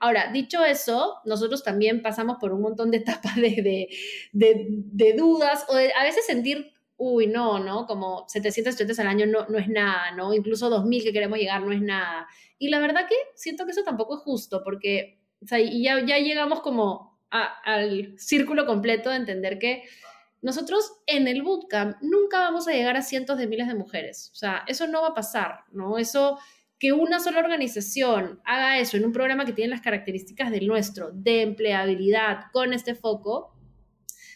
Ahora, 0.00 0.32
dicho 0.32 0.64
eso, 0.64 1.18
nosotros 1.24 1.62
también 1.62 2.02
pasamos 2.02 2.38
por 2.40 2.52
un 2.52 2.62
montón 2.62 2.90
de 2.90 2.96
etapas 2.98 3.36
de, 3.36 3.88
de, 4.32 5.14
dudas 5.16 5.64
o 5.68 5.74
a 5.74 6.02
veces 6.02 6.26
sentir, 6.26 6.72
uy, 6.96 7.26
no, 7.26 7.58
¿no? 7.58 7.86
Como 7.86 8.24
700 8.28 8.70
estudiantes 8.72 8.98
al 8.98 9.06
año 9.06 9.26
no, 9.26 9.46
no 9.48 9.58
es 9.58 9.68
nada, 9.68 10.10
¿no? 10.12 10.34
Incluso 10.34 10.70
2.000 10.70 11.02
que 11.04 11.12
queremos 11.12 11.38
llegar 11.38 11.62
no 11.62 11.72
es 11.72 11.82
nada. 11.82 12.26
Y 12.58 12.68
la 12.68 12.80
verdad 12.80 13.06
que 13.08 13.14
siento 13.34 13.64
que 13.64 13.70
eso 13.70 13.84
tampoco 13.84 14.16
es 14.16 14.22
justo 14.22 14.62
porque 14.64 15.20
o 15.42 15.46
sea, 15.46 15.58
y 15.58 15.82
ya, 15.82 16.04
ya 16.04 16.18
llegamos 16.18 16.60
como 16.60 17.18
al 17.30 18.18
círculo 18.18 18.66
completo 18.66 19.10
de 19.10 19.16
entender 19.16 19.58
que 19.58 19.84
nosotros 20.42 20.92
en 21.06 21.28
el 21.28 21.42
bootcamp 21.42 21.96
nunca 22.02 22.40
vamos 22.40 22.66
a 22.66 22.72
llegar 22.72 22.96
a 22.96 23.02
cientos 23.02 23.38
de 23.38 23.46
miles 23.46 23.68
de 23.68 23.74
mujeres. 23.74 24.30
O 24.32 24.36
sea, 24.36 24.64
eso 24.66 24.86
no 24.86 25.02
va 25.02 25.08
a 25.08 25.14
pasar, 25.14 25.64
¿no? 25.70 25.96
Eso, 25.96 26.38
que 26.80 26.92
una 26.92 27.20
sola 27.20 27.40
organización 27.40 28.40
haga 28.44 28.80
eso 28.80 28.96
en 28.96 29.04
un 29.04 29.12
programa 29.12 29.44
que 29.44 29.52
tiene 29.52 29.70
las 29.70 29.82
características 29.82 30.50
del 30.50 30.66
nuestro, 30.66 31.10
de 31.12 31.42
empleabilidad, 31.42 32.46
con 32.52 32.72
este 32.72 32.94
foco, 32.94 33.54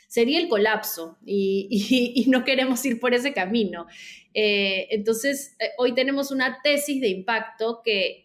sería 0.08 0.38
el 0.38 0.48
colapso 0.48 1.18
y, 1.24 2.26
no 2.28 2.44
queremos 2.44 2.84
ir 2.84 3.00
por 3.00 3.14
ese 3.14 3.32
camino. 3.32 3.86
Eh, 4.34 4.88
entonces, 4.90 5.56
eh, 5.58 5.70
hoy 5.78 5.94
tenemos 5.94 6.30
una 6.30 6.60
tesis 6.62 7.00
de 7.00 7.08
impacto 7.08 7.80
que, 7.82 8.20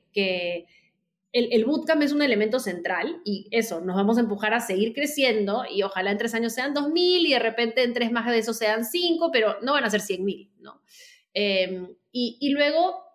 el, 1.31 1.63
bootcamp 1.63 2.01
es 2.01 2.11
un 2.11 2.21
elemento 2.21 2.59
central 2.59 3.21
y 3.23 3.47
eso, 3.51 3.79
nos 3.79 3.95
vamos 3.95 4.17
a 4.17 4.21
empujar 4.21 4.53
a 4.53 4.59
seguir 4.59 4.93
creciendo 4.93 5.63
y 5.73 5.83
ojalá 5.83 6.11
en 6.11 6.17
tres 6.17 6.33
años 6.33 6.53
sean 6.53 6.75
2.000 6.75 6.93
y 6.95 7.31
de 7.31 7.39
repente 7.39 7.83
en 7.83 7.93
tres 7.93 8.11
más 8.11 8.25
de 8.25 8.39
eso 8.39 8.53
sean 8.53 8.83
cinco, 8.83 9.31
pero 9.31 9.57
no 9.61 9.71
van 9.71 9.85
a 9.85 9.89
ser 9.89 10.01
100.000, 10.01 10.49
¿no? 10.59 10.81
Em, 11.33 11.95
y, 12.11 12.49
luego 12.49 13.08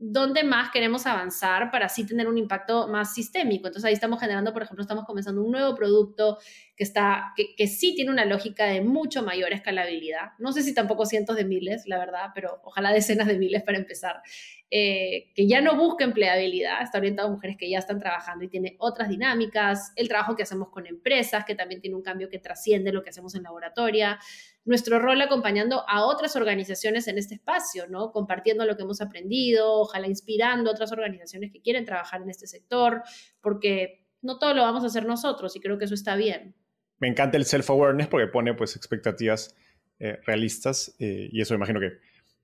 dónde 0.00 0.44
más 0.44 0.70
queremos 0.70 1.06
avanzar 1.06 1.72
para 1.72 1.86
así 1.86 2.06
tener 2.06 2.28
un 2.28 2.38
impacto 2.38 2.86
más 2.86 3.14
sistémico. 3.14 3.66
Entonces 3.66 3.84
ahí 3.84 3.94
estamos 3.94 4.20
generando, 4.20 4.52
por 4.52 4.62
ejemplo, 4.62 4.82
estamos 4.82 5.04
comenzando 5.04 5.42
un 5.42 5.50
nuevo 5.50 5.74
producto 5.74 6.38
que, 6.76 6.84
está, 6.84 7.32
que, 7.36 7.66
sí 7.66 7.96
tiene 7.96 8.12
una 8.12 8.24
lógica 8.24 8.66
de 8.66 8.80
mucho 8.80 9.24
mayor 9.24 9.52
escalabilidad. 9.52 10.32
No 10.38 10.52
sé 10.52 10.62
si 10.62 10.72
tampoco 10.72 11.04
cientos 11.04 11.34
de 11.34 11.44
miles, 11.44 11.86
la 11.86 11.98
verdad, 11.98 12.30
pero 12.32 12.60
ojalá 12.62 12.92
decenas 12.92 13.26
de 13.26 13.38
miles 13.38 13.64
para 13.64 13.78
empezar. 13.78 14.22
Eh, 14.70 15.32
que 15.34 15.48
ya 15.48 15.62
no 15.62 15.76
busca 15.76 16.04
empleabilidad, 16.04 16.82
está 16.82 16.98
orientado 16.98 17.28
a 17.28 17.30
mujeres 17.30 17.56
que 17.56 17.70
ya 17.70 17.78
están 17.78 17.98
trabajando 17.98 18.44
y 18.44 18.48
tiene 18.48 18.76
otras 18.78 19.08
dinámicas, 19.08 19.92
el 19.96 20.08
trabajo 20.08 20.36
que 20.36 20.42
hacemos 20.42 20.68
con 20.68 20.86
empresas, 20.86 21.46
que 21.46 21.54
también 21.54 21.80
tiene 21.80 21.96
un 21.96 22.02
cambio 22.02 22.28
que 22.28 22.38
trasciende 22.38 22.92
lo 22.92 23.02
que 23.02 23.08
hacemos 23.08 23.34
en 23.34 23.44
laboratoria, 23.44 24.18
nuestro 24.66 24.98
rol 24.98 25.22
acompañando 25.22 25.88
a 25.88 26.04
otras 26.04 26.36
organizaciones 26.36 27.08
en 27.08 27.16
este 27.16 27.36
espacio, 27.36 27.86
¿no? 27.88 28.12
Compartiendo 28.12 28.66
lo 28.66 28.76
que 28.76 28.82
hemos 28.82 29.00
aprendido, 29.00 29.80
ojalá 29.80 30.06
inspirando 30.06 30.68
a 30.68 30.74
otras 30.74 30.92
organizaciones 30.92 31.50
que 31.50 31.62
quieren 31.62 31.86
trabajar 31.86 32.20
en 32.20 32.28
este 32.28 32.46
sector, 32.46 33.02
porque 33.40 34.04
no 34.20 34.38
todo 34.38 34.52
lo 34.52 34.60
vamos 34.60 34.84
a 34.84 34.88
hacer 34.88 35.06
nosotros 35.06 35.56
y 35.56 35.60
creo 35.60 35.78
que 35.78 35.86
eso 35.86 35.94
está 35.94 36.14
bien. 36.14 36.54
Me 36.98 37.08
encanta 37.08 37.38
el 37.38 37.46
self-awareness 37.46 38.08
porque 38.08 38.26
pone 38.26 38.52
pues 38.52 38.76
expectativas 38.76 39.56
eh, 39.98 40.18
realistas 40.26 40.94
eh, 40.98 41.30
y 41.32 41.40
eso 41.40 41.54
imagino 41.54 41.80
que 41.80 41.92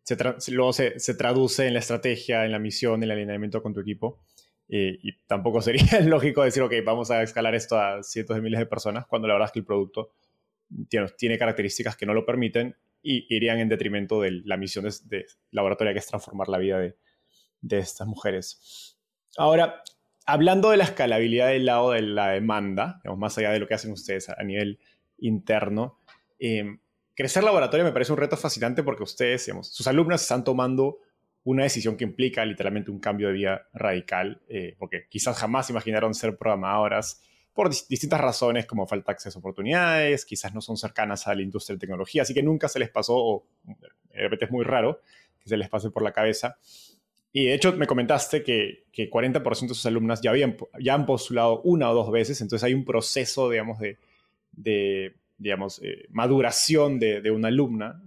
se 0.04 0.52
luego 0.52 0.72
se, 0.72 1.00
se, 1.00 1.14
traduce 1.14 1.66
en 1.66 1.72
la 1.72 1.80
estrategia, 1.80 2.44
en 2.44 2.52
la 2.52 2.58
misión, 2.58 2.96
en 2.96 3.04
el 3.04 3.10
alineamiento 3.12 3.62
con 3.62 3.72
tu 3.72 3.80
equipo. 3.80 4.20
Y 4.68 5.12
tampoco 5.26 5.60
sería 5.62 6.00
lógico 6.00 6.42
decir, 6.42 6.62
ok, 6.62 6.72
vamos 6.84 7.10
a 7.10 7.22
escalar 7.22 7.54
esto 7.54 7.78
a 7.78 8.02
cientos 8.02 8.36
de 8.36 8.42
miles 8.42 8.60
de 8.60 8.66
personas, 8.66 9.06
cuando 9.06 9.28
la 9.28 9.34
verdad 9.34 9.48
es 9.48 9.52
que 9.52 9.58
el 9.60 9.64
producto 9.64 10.12
tiene, 10.88 11.08
tiene 11.16 11.38
características 11.38 11.96
que 11.96 12.06
no 12.06 12.14
lo 12.14 12.24
permiten 12.24 12.76
y 13.02 13.26
irían 13.34 13.58
en 13.58 13.68
detrimento 13.68 14.20
de 14.20 14.42
la 14.44 14.56
misión 14.56 14.84
de, 14.84 14.92
de 15.04 15.26
laboratorio, 15.50 15.92
que 15.92 15.98
es 15.98 16.06
transformar 16.06 16.48
la 16.48 16.58
vida 16.58 16.78
de, 16.78 16.96
de, 17.60 17.78
estas 17.78 18.06
mujeres. 18.06 18.98
Ahora, 19.36 19.82
hablando 20.26 20.70
de 20.70 20.78
la 20.78 20.84
escalabilidad 20.84 21.48
del 21.48 21.66
lado 21.66 21.90
de 21.90 22.02
la 22.02 22.30
demanda, 22.30 23.00
digamos, 23.02 23.18
más 23.18 23.38
allá 23.38 23.50
de 23.50 23.60
lo 23.60 23.68
que 23.68 23.74
hacen 23.74 23.92
ustedes 23.92 24.28
a, 24.30 24.42
nivel 24.42 24.78
interno, 25.18 26.00
eh, 26.38 26.78
crecer 27.14 27.44
laboratorio 27.44 27.84
me 27.84 27.92
parece 27.92 28.12
un 28.12 28.18
reto 28.18 28.36
fascinante 28.36 28.82
porque 28.82 29.02
ustedes, 29.02 29.46
digamos, 29.46 29.68
sus 29.68 29.86
alumnas 29.86 30.22
están 30.22 30.44
tomando 30.44 30.98
una 31.44 31.62
decisión 31.62 31.96
que 31.96 32.04
implica 32.04 32.44
literalmente 32.44 32.90
un 32.90 32.98
cambio 32.98 33.28
de 33.28 33.34
vida 33.34 33.68
radical, 33.74 34.40
eh, 34.48 34.74
porque 34.78 35.06
quizás 35.08 35.36
jamás 35.36 35.68
imaginaron 35.70 36.14
ser 36.14 36.36
programadoras 36.36 37.20
por 37.52 37.70
distintas 37.70 38.20
razones 38.20 38.66
como 38.66 38.86
falta 38.86 39.12
de 39.12 39.14
acceso 39.14 39.38
a 39.38 39.40
oportunidades, 39.40 40.24
quizás 40.24 40.54
no 40.54 40.60
son 40.60 40.76
cercanas 40.76 41.28
a 41.28 41.34
la 41.34 41.42
industria 41.42 41.76
de 41.76 41.80
tecnología, 41.80 42.22
así 42.22 42.34
que 42.34 42.42
nunca 42.42 42.68
se 42.68 42.78
les 42.78 42.90
pasó, 42.90 43.14
o 43.14 43.46
de 43.62 44.22
repente 44.22 44.46
es 44.46 44.50
muy 44.50 44.64
raro 44.64 45.00
que 45.38 45.48
se 45.48 45.56
les 45.56 45.68
pase 45.68 45.90
por 45.90 46.02
la 46.02 46.12
cabeza. 46.12 46.58
Y 47.32 47.46
de 47.46 47.54
hecho 47.54 47.72
me 47.72 47.86
comentaste 47.86 48.42
que, 48.42 48.84
que 48.90 49.10
40% 49.10 49.60
de 49.60 49.68
sus 49.68 49.86
alumnas 49.86 50.20
ya, 50.20 50.30
habían, 50.30 50.56
ya 50.80 50.94
han 50.94 51.06
postulado 51.06 51.60
una 51.62 51.90
o 51.90 51.94
dos 51.94 52.10
veces, 52.10 52.40
entonces 52.40 52.64
hay 52.64 52.74
un 52.74 52.84
proceso, 52.84 53.50
digamos, 53.50 53.78
de, 53.78 53.98
de 54.52 55.14
digamos, 55.44 55.78
eh, 55.82 56.06
maduración 56.08 56.98
de, 56.98 57.30
una 57.30 57.48
alumna 57.48 58.02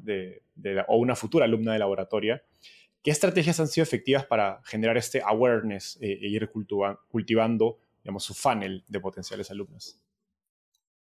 o 0.88 0.97
una 0.97 1.15
futura 1.15 1.45
alumna 1.45 1.71
de 1.73 1.77
laboratorio, 1.77 2.41
¿qué 3.03 3.11
estrategias 3.11 3.59
han 3.59 3.67
sido 3.67 3.83
efectivas 3.83 4.25
para 4.25 4.59
generar 4.65 4.97
este 4.97 5.21
awareness 5.23 5.99
eh, 6.01 6.17
e 6.19 6.27
ir 6.29 6.49
cultivando, 6.49 7.77
digamos, 8.03 8.23
su 8.23 8.33
funnel 8.33 8.83
de 8.88 8.99
potenciales 8.99 9.51
alumnas? 9.51 9.99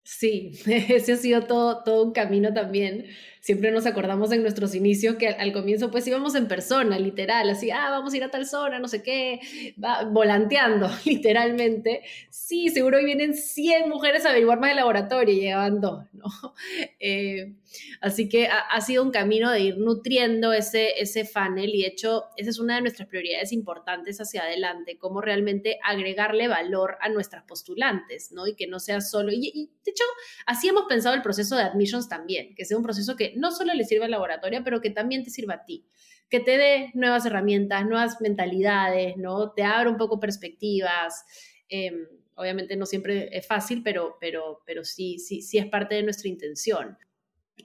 Sí, 0.02 0.52
ese 0.66 1.12
ha 1.12 1.16
sido 1.16 1.42
todo, 1.42 1.82
todo 1.84 2.04
un 2.04 2.12
camino 2.12 2.52
también. 2.52 3.06
Siempre 3.40 3.70
nos 3.70 3.86
acordamos 3.86 4.30
en 4.32 4.42
nuestros 4.42 4.74
inicios 4.74 5.16
que 5.16 5.28
al, 5.28 5.52
comienzo 5.54 5.90
pues 5.90 6.06
íbamos 6.06 6.34
en 6.34 6.46
persona, 6.46 6.98
literal, 6.98 7.48
así, 7.48 7.70
ah, 7.70 7.88
vamos 7.88 8.12
a 8.12 8.16
ir 8.18 8.24
a 8.24 8.30
tal 8.30 8.46
zona, 8.46 8.78
no 8.78 8.86
sé 8.86 9.02
qué, 9.02 9.40
va, 9.82 10.04
volanteando, 10.04 10.90
literalmente. 11.06 12.02
Sí, 12.28 12.68
seguro 12.68 13.02
vienen 13.02 13.34
100 13.34 13.88
mujeres 13.88 14.26
a 14.26 14.30
averiguar 14.30 14.60
más 14.60 14.70
el 14.70 14.76
laboratorio 14.76 15.34
y 15.34 15.40
llegaban 15.40 15.80
dos, 15.80 16.04
¿no? 16.12 16.26
Eh, 17.02 17.54
así 18.00 18.28
que 18.28 18.48
ha, 18.48 18.80
sido 18.80 19.02
un 19.04 19.10
camino 19.10 19.50
de 19.50 19.60
ir 19.60 19.78
nutriendo 19.78 20.52
ese, 20.52 21.00
ese 21.00 21.24
funnel 21.24 21.70
y 21.72 21.82
de 21.82 21.88
hecho 21.88 22.24
esa 22.36 22.50
es 22.50 22.58
una 22.58 22.74
de 22.74 22.80
nuestras 22.82 23.08
prioridades 23.08 23.52
importantes 23.52 24.20
hacia 24.20 24.42
adelante, 24.42 24.98
cómo 24.98 25.20
realmente 25.20 25.78
agregarle 25.82 26.48
valor 26.48 26.98
a 27.00 27.08
nuestras 27.08 27.44
postulantes, 27.44 28.32
¿no? 28.32 28.46
Y 28.46 28.54
que 28.54 28.66
no 28.66 28.80
sea 28.80 29.00
solo, 29.00 29.32
y 29.32 29.70
de 29.84 29.90
hecho 29.90 29.99
así 30.46 30.68
hemos 30.68 30.84
pensado 30.84 31.14
el 31.14 31.22
proceso 31.22 31.56
de 31.56 31.62
admissions 31.62 32.08
también, 32.08 32.54
que 32.54 32.64
sea 32.64 32.76
un 32.76 32.82
proceso 32.82 33.16
que 33.16 33.34
no 33.36 33.50
solo 33.50 33.74
le 33.74 33.84
sirva 33.84 34.06
al 34.06 34.10
laboratorio, 34.10 34.62
pero 34.64 34.80
que 34.80 34.90
también 34.90 35.24
te 35.24 35.30
sirva 35.30 35.54
a 35.54 35.64
ti, 35.64 35.86
que 36.28 36.40
te 36.40 36.58
dé 36.58 36.90
nuevas 36.94 37.26
herramientas, 37.26 37.84
nuevas 37.86 38.20
mentalidades, 38.20 39.16
¿no? 39.16 39.52
Te 39.52 39.64
abra 39.64 39.90
un 39.90 39.96
poco 39.96 40.20
perspectivas. 40.20 41.24
Em, 41.68 42.06
obviamente 42.34 42.76
no 42.76 42.86
siempre 42.86 43.28
es 43.36 43.46
fácil, 43.46 43.82
pero, 43.82 44.16
pero, 44.20 44.62
pero 44.64 44.84
sí, 44.84 45.18
sí, 45.18 45.42
sí 45.42 45.58
es 45.58 45.66
parte 45.66 45.94
de 45.94 46.02
nuestra 46.02 46.28
intención. 46.28 46.96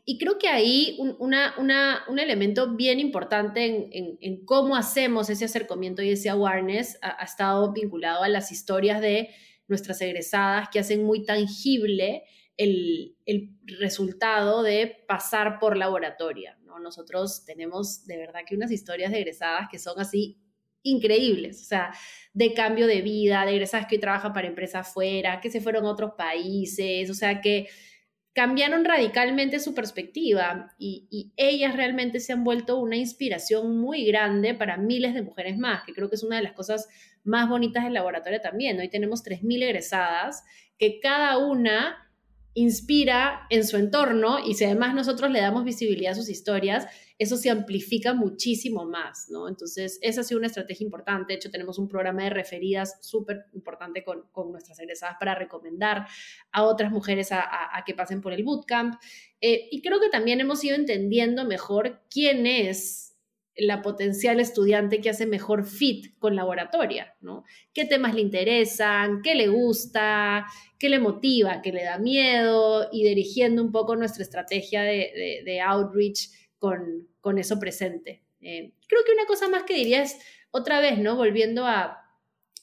Y 0.03 0.17
creo 0.17 0.37
que 0.37 0.49
ahí 0.49 0.97
un, 0.99 1.15
una, 1.19 2.03
un 2.09 2.19
elemento 2.19 2.75
bien 2.75 2.99
importante 2.99 3.89
en, 3.91 4.45
cómo 4.45 4.75
hacemos 4.75 5.29
ese 5.29 5.45
acercamiento 5.45 6.01
y 6.01 6.09
ese 6.09 6.29
awareness 6.29 6.97
ha, 7.01 7.23
estado 7.23 7.71
vinculado 7.71 8.23
a 8.23 8.29
las 8.29 8.51
historias 8.51 8.99
de 8.99 9.29
nuestras 9.67 10.01
egresadas 10.01 10.69
que 10.71 10.79
hacen 10.79 11.03
muy 11.03 11.25
tangible 11.25 12.23
el, 12.57 13.15
resultado 13.79 14.63
de 14.63 15.03
pasar 15.07 15.59
por 15.59 15.75
laboratoria. 15.75 16.57
¿no? 16.63 16.79
Nosotros 16.79 17.43
tenemos 17.45 18.05
de 18.05 18.17
verdad 18.17 18.41
que 18.47 18.55
unas 18.55 18.71
historias 18.71 19.11
de 19.11 19.19
egresadas 19.19 19.67
que 19.69 19.79
son 19.79 19.99
así 19.99 20.39
increíbles, 20.83 21.61
o 21.63 21.65
sea, 21.65 21.91
de 22.33 22.53
cambio 22.53 22.85
de 22.85 23.01
vida, 23.01 23.43
de 23.43 23.53
egresadas 23.53 23.87
que 23.87 23.95
hoy 23.95 24.01
trabajan 24.01 24.33
para 24.33 24.47
empresas 24.47 24.93
fuera, 24.93 25.41
que 25.41 25.49
se 25.49 25.59
fueron 25.59 25.85
a 25.85 25.89
otros 25.89 26.11
países, 26.15 27.09
o 27.09 27.15
sea, 27.15 27.41
que 27.41 27.67
cambiaron 28.33 28.85
radicalmente 28.85 29.59
su 29.59 29.73
perspectiva 29.73 30.75
y, 30.77 31.07
y, 31.09 31.33
ellas 31.37 31.75
realmente 31.75 32.19
se 32.19 32.33
han 32.33 32.43
vuelto 32.43 32.77
una 32.77 32.97
inspiración 32.97 33.79
muy 33.79 34.05
grande 34.05 34.53
para 34.53 34.77
miles 34.77 35.15
de 35.15 35.23
mujeres 35.23 35.57
más, 35.57 35.83
que 35.85 35.93
creo 35.93 36.09
que 36.09 36.15
es 36.15 36.23
una 36.23 36.35
de 36.35 36.43
las 36.43 36.53
cosas 36.53 36.87
más 37.25 37.49
bonitas 37.49 37.83
del 37.83 37.93
laboratorio 37.93 38.39
también. 38.39 38.79
Hoy 38.79 38.89
tenemos 38.89 39.23
3.000 39.23 39.63
egresadas 39.63 40.43
que 40.77 40.99
cada 40.99 41.37
una 41.37 41.97
inspira 42.53 43.45
en 43.49 43.65
su 43.65 43.75
entorno 43.75 44.39
y 44.39 44.53
si 44.53 44.63
además 44.63 44.95
nosotros 44.95 45.29
le 45.29 45.41
damos 45.41 45.65
visibilidad 45.65 46.13
a 46.13 46.15
sus 46.15 46.29
historias, 46.29 46.87
eso 47.17 47.37
se 47.37 47.49
amplifica 47.49 48.13
muchísimo 48.13 48.85
más, 48.85 49.27
¿no? 49.29 49.47
Entonces, 49.47 49.99
esa 50.01 50.21
ha 50.21 50.23
sido 50.23 50.37
una 50.37 50.47
estrategia 50.47 50.83
importante. 50.83 51.33
De 51.33 51.37
hecho, 51.37 51.51
tenemos 51.51 51.79
un 51.79 51.87
programa 51.87 52.23
de 52.23 52.29
referidas 52.29 52.97
súper 53.01 53.45
importante 53.53 54.03
con, 54.03 54.25
nuestras 54.51 54.79
egresadas 54.79 55.15
para 55.19 55.35
recomendar 55.35 56.07
a 56.51 56.63
otras 56.63 56.91
mujeres 56.91 57.29
a, 57.31 57.83
que 57.85 57.93
pasen 57.93 58.21
por 58.21 58.33
el 58.33 58.43
bootcamp. 58.43 58.95
Eh, 59.39 59.67
y 59.71 59.81
creo 59.81 59.99
que 59.99 60.09
también 60.09 60.41
hemos 60.41 60.63
ido 60.63 60.75
entendiendo 60.75 61.45
mejor 61.45 62.01
quién 62.09 62.45
es 62.45 63.14
la 63.57 63.81
potencial 63.81 64.39
estudiante 64.39 64.99
que 64.99 65.09
hace 65.09 65.25
mejor 65.25 65.65
fit 65.65 66.17
con 66.19 66.35
laboratoria, 66.35 67.15
¿no? 67.21 67.43
¿Qué 67.73 67.85
temas 67.85 68.13
le 68.13 68.21
interesan? 68.21 69.21
¿Qué 69.21 69.35
le 69.35 69.47
gusta? 69.47 70.45
¿Qué 70.77 70.89
le 70.89 70.99
motiva? 70.99 71.61
¿Qué 71.61 71.71
le 71.71 71.83
da 71.83 71.97
miedo? 71.97 72.89
Y 72.91 73.03
dirigiendo 73.03 73.63
un 73.63 73.71
poco 73.71 73.95
nuestra 73.95 74.23
estrategia 74.23 74.83
de, 74.83 75.61
outreach 75.65 76.29
con, 76.57 77.07
con, 77.21 77.37
eso 77.37 77.59
presente. 77.59 78.23
Eh, 78.41 78.73
creo 78.87 79.03
que 79.05 79.13
una 79.13 79.25
cosa 79.25 79.47
más 79.47 79.63
que 79.63 79.73
diría 79.73 80.01
es, 80.01 80.17
otra 80.51 80.79
vez, 80.79 80.99
¿no? 80.99 81.15
Volviendo 81.15 81.65
a 81.65 82.01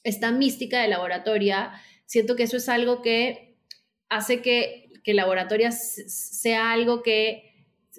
esta 0.03 0.31
mística 0.31 0.81
de 0.81 0.87
laboratoria, 0.87 1.73
siento 2.05 2.35
que 2.35 2.43
eso 2.43 2.57
es 2.57 2.69
algo 2.69 3.01
que 3.01 3.57
hace 4.09 4.41
que, 4.41 4.91
que 5.03 5.13
laboratoria 5.13 5.71
sea 5.71 6.71
algo 6.71 7.01
que 7.01 7.52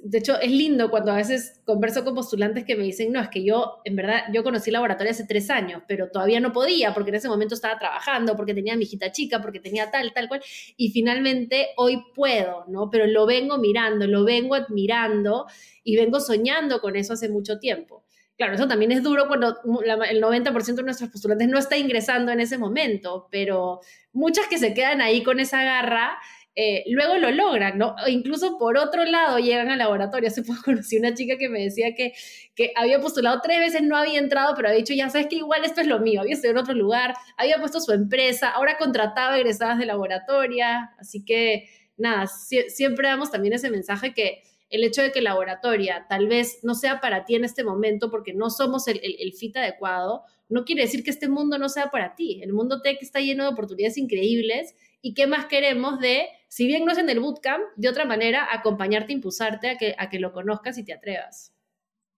de 0.07 0.19
hecho, 0.19 0.39
es 0.39 0.51
lindo 0.51 0.91
cuando 0.91 1.13
a 1.13 1.17
veces 1.17 1.63
converso 1.65 2.05
con 2.05 2.15
postulantes 2.15 2.65
que 2.65 2.77
me 2.77 2.85
dicen, 2.85 3.11
no, 3.11 3.23
es 3.23 3.31
que 3.31 3.43
yo, 3.43 3.81
en 3.85 3.97
verdad, 3.97 4.25
yo 4.35 4.45
conocí 4.45 4.69
el 4.69 4.75
laboratorio 4.75 5.11
hace 5.11 5.25
tres 5.25 5.49
años, 5.49 5.83
pero 5.89 6.11
todavía 6.11 6.41
no 6.41 6.53
podía 6.53 6.93
porque 6.93 7.09
en 7.09 7.15
ese 7.15 7.29
momento 7.29 7.55
estaba 7.55 7.79
trabajando, 7.79 8.37
porque 8.37 8.53
tenía 8.53 8.77
mi 8.77 8.85
hijita 8.85 9.11
chica, 9.13 9.41
porque 9.41 9.61
tenía 9.61 9.91
tal, 9.91 10.13
tal 10.13 10.29
cual, 10.29 10.43
y 10.77 10.91
finalmente 10.91 11.69
hoy 11.79 12.05
puedo, 12.15 12.67
¿no? 12.69 12.91
Pero 12.91 13.07
lo 13.07 13.25
vengo 13.25 13.57
mirando, 13.57 14.07
lo 14.07 14.25
vengo 14.25 14.55
admirando 14.55 15.47
y 15.83 15.97
vengo 15.97 16.21
soñando 16.21 16.83
con 16.83 16.97
eso 16.97 17.15
hace 17.15 17.31
mucho 17.31 17.59
tiempo. 17.59 18.05
Claro, 18.37 18.57
eso 18.57 18.69
también 18.69 18.93
es 18.93 19.03
duro 19.03 19.27
cuando 19.27 19.57
el 19.85 20.21
90% 20.23 20.75
de 20.75 20.83
nuestros 20.83 21.09
postulantes 21.09 21.49
no 21.49 21.57
está 21.57 21.79
ingresando 21.79 22.31
en 22.31 22.41
ese 22.41 22.59
momento, 22.59 23.29
pero 23.31 23.81
muchas 24.13 24.49
que 24.49 24.59
se 24.59 24.75
quedan 24.75 25.01
ahí 25.01 25.23
con 25.23 25.41
esa 25.41 25.65
garra 25.65 26.19
eh, 26.57 26.85
luego 26.87 27.17
lo 27.17 27.33
logran, 27.33 27.79
¿no? 27.79 27.97
O 28.05 28.09
incluso 28.09 28.59
por 28.59 28.77
otro 28.79 29.05
lado 29.05 29.39
llegan 29.39 29.71
al 29.71 29.79
laboratorio. 29.79 30.29
Hace 30.29 30.43
poco 30.43 30.61
conocí 30.65 30.97
una 30.97 31.15
chica 31.15 31.37
que 31.37 31.49
me 31.49 31.63
decía 31.65 31.95
que, 31.95 32.13
que 32.55 32.73
había 32.77 33.01
postulado 33.01 33.41
tres 33.43 33.59
veces, 33.59 33.83
no 33.83 33.97
había 33.97 34.21
entrado, 34.21 34.55
pero 34.55 34.69
había 34.69 34.79
dicho, 34.79 34.95
ya 34.95 35.11
sabes 35.11 35.27
que 35.29 35.37
igual 35.37 35.65
esto 35.65 35.81
es 35.81 35.89
lo 35.89 35.99
mío, 35.99 36.21
había 36.21 36.35
estudiado 36.35 36.59
en 36.59 36.63
otro 36.63 36.75
lugar, 36.75 37.15
había 37.37 37.59
puesto 37.59 37.81
su 37.81 37.93
empresa, 37.93 38.51
ahora 38.51 38.79
contrataba 38.79 39.37
egresadas 39.37 39.79
de 39.79 39.87
laboratoria, 39.87 40.93
así 40.99 41.25
que 41.25 41.69
nada, 41.97 42.27
siempre 42.27 43.09
damos 43.09 43.31
también 43.31 43.55
ese 43.55 43.71
mensaje 43.71 44.15
que 44.15 44.43
el 44.71 44.83
hecho 44.83 45.03
de 45.03 45.13
que 45.13 45.21
laboratoria 45.21 46.07
tal 46.09 46.27
vez 46.27 46.61
no 46.63 46.75
sea 46.75 47.01
para 47.01 47.25
ti 47.25 47.37
en 47.37 47.45
este 47.45 47.63
momento 47.63 48.11
porque 48.11 48.33
no 48.33 48.51
somos 48.51 48.89
el, 48.89 49.01
el, 49.03 49.33
fit 49.33 49.57
adecuado, 49.57 50.23
no 50.49 50.65
quiere 50.65 50.83
decir 50.83 51.05
que 51.05 51.11
este 51.11 51.29
mundo 51.29 51.59
no 51.59 51.69
sea 51.69 51.91
para 51.91 52.15
ti. 52.17 52.41
El 52.43 52.53
mundo 52.53 52.83
tech 52.83 52.99
está 53.01 53.21
lleno 53.21 53.45
de 53.45 53.51
oportunidades 53.51 53.99
increíbles 53.99 54.75
y 55.01 55.15
qué 55.15 55.27
más 55.27 55.47
queremos 55.47 56.01
de, 56.01 56.27
si 56.55 56.69
bien 56.69 56.85
no 56.85 56.93
es 56.93 56.99
en 56.99 57.11
el 57.11 57.19
bootcamp, 57.19 57.65
de 57.75 57.89
otra 57.89 58.05
manera, 58.05 58.47
acompañarte, 58.53 59.13
impulsarte 59.13 59.71
a 59.71 59.77
que, 59.77 59.97
a 59.99 60.09
que 60.09 60.21
lo 60.21 60.33
conozcas 60.33 60.79
y 60.79 60.85
te 60.85 60.93
atrevas. 60.93 61.53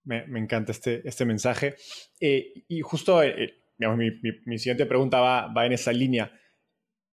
Me, 0.03 0.23
encanta 0.37 0.71
este, 0.73 1.01
este 1.09 1.25
mensaje. 1.25 1.73
Eh, 2.19 2.53
y 2.67 2.81
justo, 2.81 3.23
eh, 3.23 3.55
digamos, 3.79 3.97
mi, 3.97 4.11
mi, 4.45 4.59
siguiente 4.59 4.85
pregunta 4.85 5.21
va, 5.21 5.51
va 5.51 5.65
en 5.65 5.73
esa 5.73 5.91
línea 5.91 6.31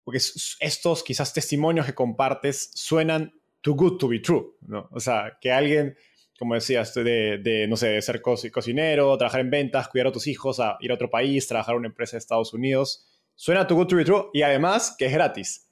porque 0.04 0.18
estos 0.18 1.02
quizás 1.02 1.34
testimonios 1.34 1.86
que 1.86 1.96
compartes 1.96 2.72
suenan 2.74 3.34
too 3.62 3.74
good 3.74 3.98
to 4.00 4.10
be 4.10 4.20
true, 4.20 4.58
¿no? 4.60 4.90
O 4.92 5.00
sea, 5.00 5.38
que 5.40 5.50
alguien, 5.50 5.96
como 6.38 6.56
decías, 6.56 6.94
de, 6.94 7.38
de 7.38 7.68
no 7.70 7.78
sé, 7.78 7.88
de 7.88 8.02
ser 8.02 8.22
cocinero, 8.22 9.18
trabajar 9.18 9.40
en 9.40 9.50
ventas, 9.50 9.88
cuidar 9.88 10.08
a 10.08 10.12
tus 10.12 10.28
hijos, 10.28 10.60
a 10.60 10.76
ir 10.82 10.92
a 10.92 10.96
otro 10.96 11.10
país, 11.10 11.48
trabajar 11.48 11.76
en 11.76 11.80
una 11.80 11.88
empresa 11.88 12.18
de 12.18 12.20
Estados 12.20 12.54
Unidos, 12.54 13.08
suena 13.34 13.66
too 13.66 13.76
good 13.76 13.88
to 13.88 13.96
be 13.96 14.04
true 14.04 14.26
y 14.34 14.42
además 14.42 14.94
que 15.00 15.06
es 15.06 15.14
gratis. 15.14 15.70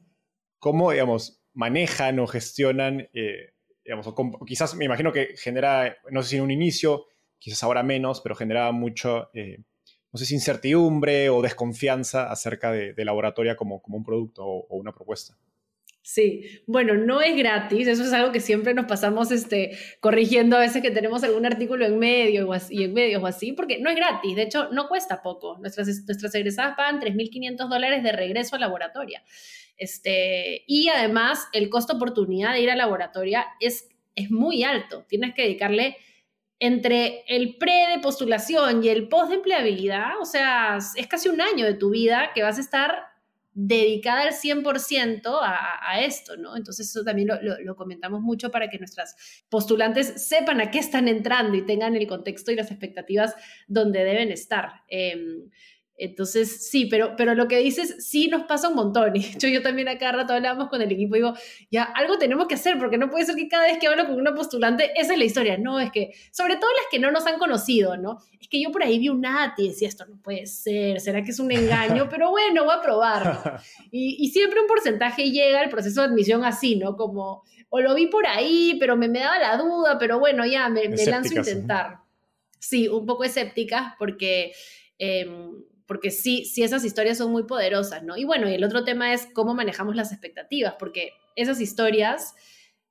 ¿Cómo, 0.58 0.92
digamos, 0.92 1.41
manejan 1.54 2.20
o 2.20 2.28
gestionan, 2.28 3.10
eh, 3.14 3.54
quizás 4.46 4.76
me 4.76 4.86
imagino 4.86 5.12
que 5.12 5.36
genera, 5.38 5.98
no 6.10 6.24
sé 6.24 6.30
si 6.30 6.36
en 6.38 6.44
un 6.44 6.52
inicio, 6.52 7.06
quizás 7.40 7.64
ahora 7.64 7.84
menos, 7.84 8.22
pero 8.22 8.36
generaba 8.36 8.72
mucho... 8.72 9.30
Eh, 9.34 9.58
no 10.12 10.20
sé 10.20 10.34
incertidumbre 10.34 11.30
o 11.30 11.42
desconfianza 11.42 12.30
acerca 12.30 12.72
de, 12.72 13.06
laboratoria 13.06 13.56
como, 13.56 13.82
como 13.82 13.98
un 13.98 14.04
producto 14.04 14.46
o, 14.46 14.76
una 14.76 14.92
propuesta. 14.92 15.38
Sí, 16.04 16.64
bueno, 16.66 16.96
no 16.96 17.22
es 17.22 17.38
gratis, 17.38 17.88
eso 17.88 18.04
es 18.04 18.12
algo 18.12 18.32
que 18.32 18.40
siempre 18.40 18.74
nos 18.74 18.88
pasamos 18.88 19.32
este, 19.32 19.78
corrigiendo 20.00 20.58
a 20.58 20.60
veces 20.60 20.82
que 20.82 20.90
tenemos 20.90 21.24
algún 21.24 21.46
artículo 21.46 21.86
en 21.86 22.00
medio 22.00 22.50
o 22.50 22.54
así, 22.54 22.84
en 22.84 22.94
medios 22.94 23.22
o 23.22 23.28
así, 23.28 23.54
porque 23.54 23.80
no 23.80 23.90
es 23.90 23.96
gratis, 23.96 24.36
de 24.36 24.42
hecho 24.42 24.70
no 24.72 24.90
cuesta 24.90 25.22
poco. 25.22 25.60
Nuestras, 25.60 25.88
nuestras 25.88 26.34
egresadas 26.34 26.76
pagan 26.76 27.00
3.500 27.00 27.70
dólares 27.70 28.04
de 28.04 28.12
regreso 28.12 28.56
a 28.56 28.60
laboratoria. 28.60 29.24
Este, 29.82 30.64
y 30.68 30.90
además 30.90 31.48
el 31.54 31.68
costo 31.68 31.96
oportunidad 31.96 32.54
de 32.54 32.62
ir 32.62 32.70
a 32.70 32.76
laboratoria 32.76 33.48
es, 33.60 33.90
es 34.14 34.30
muy 34.30 34.64
alto, 34.64 35.08
tienes 35.10 35.34
que 35.34 35.42
dedicarle 35.42 35.98
entre 36.60 37.24
el 37.28 37.58
pre 37.58 37.88
de 37.90 37.98
postulación 38.00 38.84
y 38.84 38.90
el 38.90 39.10
post 39.10 39.30
de 39.30 39.38
empleabilidad, 39.38 40.20
o 40.22 40.26
sea, 40.26 40.78
es 40.78 41.08
casi 41.08 41.30
un 41.30 41.42
año 41.42 41.66
de 41.66 41.74
tu 41.74 41.90
vida 41.90 42.30
que 42.36 42.44
vas 42.44 42.60
a 42.60 42.62
estar 42.62 43.06
dedicada 43.54 44.22
al 44.22 44.34
100% 44.34 45.26
a, 45.42 45.80
a, 45.82 46.02
esto, 46.02 46.38
¿no? 46.38 46.56
Entonces 46.56 46.88
eso 46.88 47.04
también 47.04 47.30
lo, 47.42 47.76
comentamos 47.76 48.22
mucho 48.22 48.52
para 48.52 48.70
que 48.70 48.78
nuestras 48.78 49.16
postulantes 49.50 50.28
sepan 50.28 50.62
a 50.62 50.70
qué 50.70 50.78
están 50.78 51.08
entrando 51.08 51.58
y 51.58 51.66
tengan 51.66 51.96
el 51.96 52.06
contexto 52.06 52.52
y 52.52 52.56
las 52.56 52.70
expectativas 52.70 53.34
donde 53.68 54.04
deben 54.04 54.32
estar. 54.32 54.84
Em, 54.90 55.50
entonces, 56.04 56.68
sí, 56.68 56.88
pero, 56.88 57.16
pero 57.16 57.36
lo 57.36 57.48
que 57.48 57.60
dices 57.60 58.04
sí 58.04 58.28
nos 58.28 58.46
pasa 58.46 58.70
un 58.70 58.76
montón. 58.76 59.14
Y 59.22 59.38
yo, 59.38 59.48
yo 59.50 59.62
también 59.62 59.88
acá 59.88 60.12
rato 60.12 60.34
hablamos 60.34 60.68
con 60.68 60.82
el 60.82 60.92
equipo 60.92 61.16
y 61.16 61.20
digo, 61.20 61.34
ya, 61.70 61.84
algo 61.84 62.18
tenemos 62.18 62.48
que 62.48 62.56
hacer, 62.56 62.80
porque 62.80 62.98
no 62.98 63.12
puede 63.12 63.26
ser 63.26 63.36
que 63.36 63.48
cada 63.48 63.66
vez 63.66 63.78
que 63.78 63.88
hablo 63.88 64.08
con 64.08 64.16
una 64.16 64.34
postulante, 64.34 64.92
esa 65.00 65.14
es 65.14 65.20
la 65.20 65.26
historia. 65.26 65.58
No, 65.60 65.80
es 65.80 65.92
que, 65.92 66.12
sobre 66.32 66.56
todo 66.56 66.72
las 66.72 66.90
que 66.90 66.98
no 66.98 67.12
nos 67.12 67.28
han 67.28 67.38
conocido, 67.38 67.98
¿no? 67.98 68.18
Es 68.40 68.48
que 68.48 68.60
yo 68.60 68.72
por 68.72 68.84
ahí 68.84 68.98
vi 68.98 69.10
un 69.10 69.24
ATI 69.24 69.64
y 69.64 69.70
decía, 69.70 69.88
esto 69.88 70.06
no 70.08 70.20
puede 70.24 70.48
ser, 70.48 71.00
¿será 71.00 71.24
que 71.24 71.30
es 71.30 71.40
un 71.40 71.52
engaño? 71.52 72.08
Pero 72.10 72.32
bueno, 72.32 72.66
voy 72.66 72.76
a 72.76 72.82
probar. 72.82 73.62
Y, 73.92 74.30
siempre 74.30 74.62
un 74.62 74.68
porcentaje 74.68 75.30
llega 75.30 75.60
al 75.60 75.70
proceso 75.70 76.02
de 76.02 76.08
admisión 76.08 76.46
así, 76.46 76.78
¿no? 76.78 76.96
Como, 76.96 77.44
o 77.70 77.80
lo 77.82 77.94
vi 77.94 78.08
por 78.08 78.26
ahí, 78.26 78.78
pero 78.80 78.96
me, 78.96 79.10
me 79.10 79.20
daba 79.20 79.38
la 79.38 79.58
duda, 79.58 79.98
pero 80.00 80.18
bueno, 80.18 80.46
ya, 80.46 80.70
me, 80.70 80.88
me 80.88 81.06
lanzo 81.06 81.36
a 81.36 81.40
intentar. 81.40 81.98
Sí, 82.58 82.88
un 82.88 83.06
poco 83.06 83.24
escéptica, 83.24 83.96
porque... 84.00 84.54
Em, 84.98 85.52
porque 85.92 86.10
sí, 86.10 86.46
sí 86.46 86.64
esas 86.64 86.86
historias 86.86 87.18
son 87.18 87.34
muy 87.34 87.44
poderosas, 87.44 88.02
¿no? 88.02 88.16
Y 88.16 88.24
bueno, 88.24 88.50
y 88.50 88.54
el 88.54 88.64
otro 88.64 88.86
tema 88.86 89.14
es 89.14 89.28
cómo 89.34 89.54
manejamos 89.54 89.94
las 89.94 90.14
expectativas, 90.14 90.76
porque 90.80 91.12
esas 91.36 91.60
historias 91.60 92.34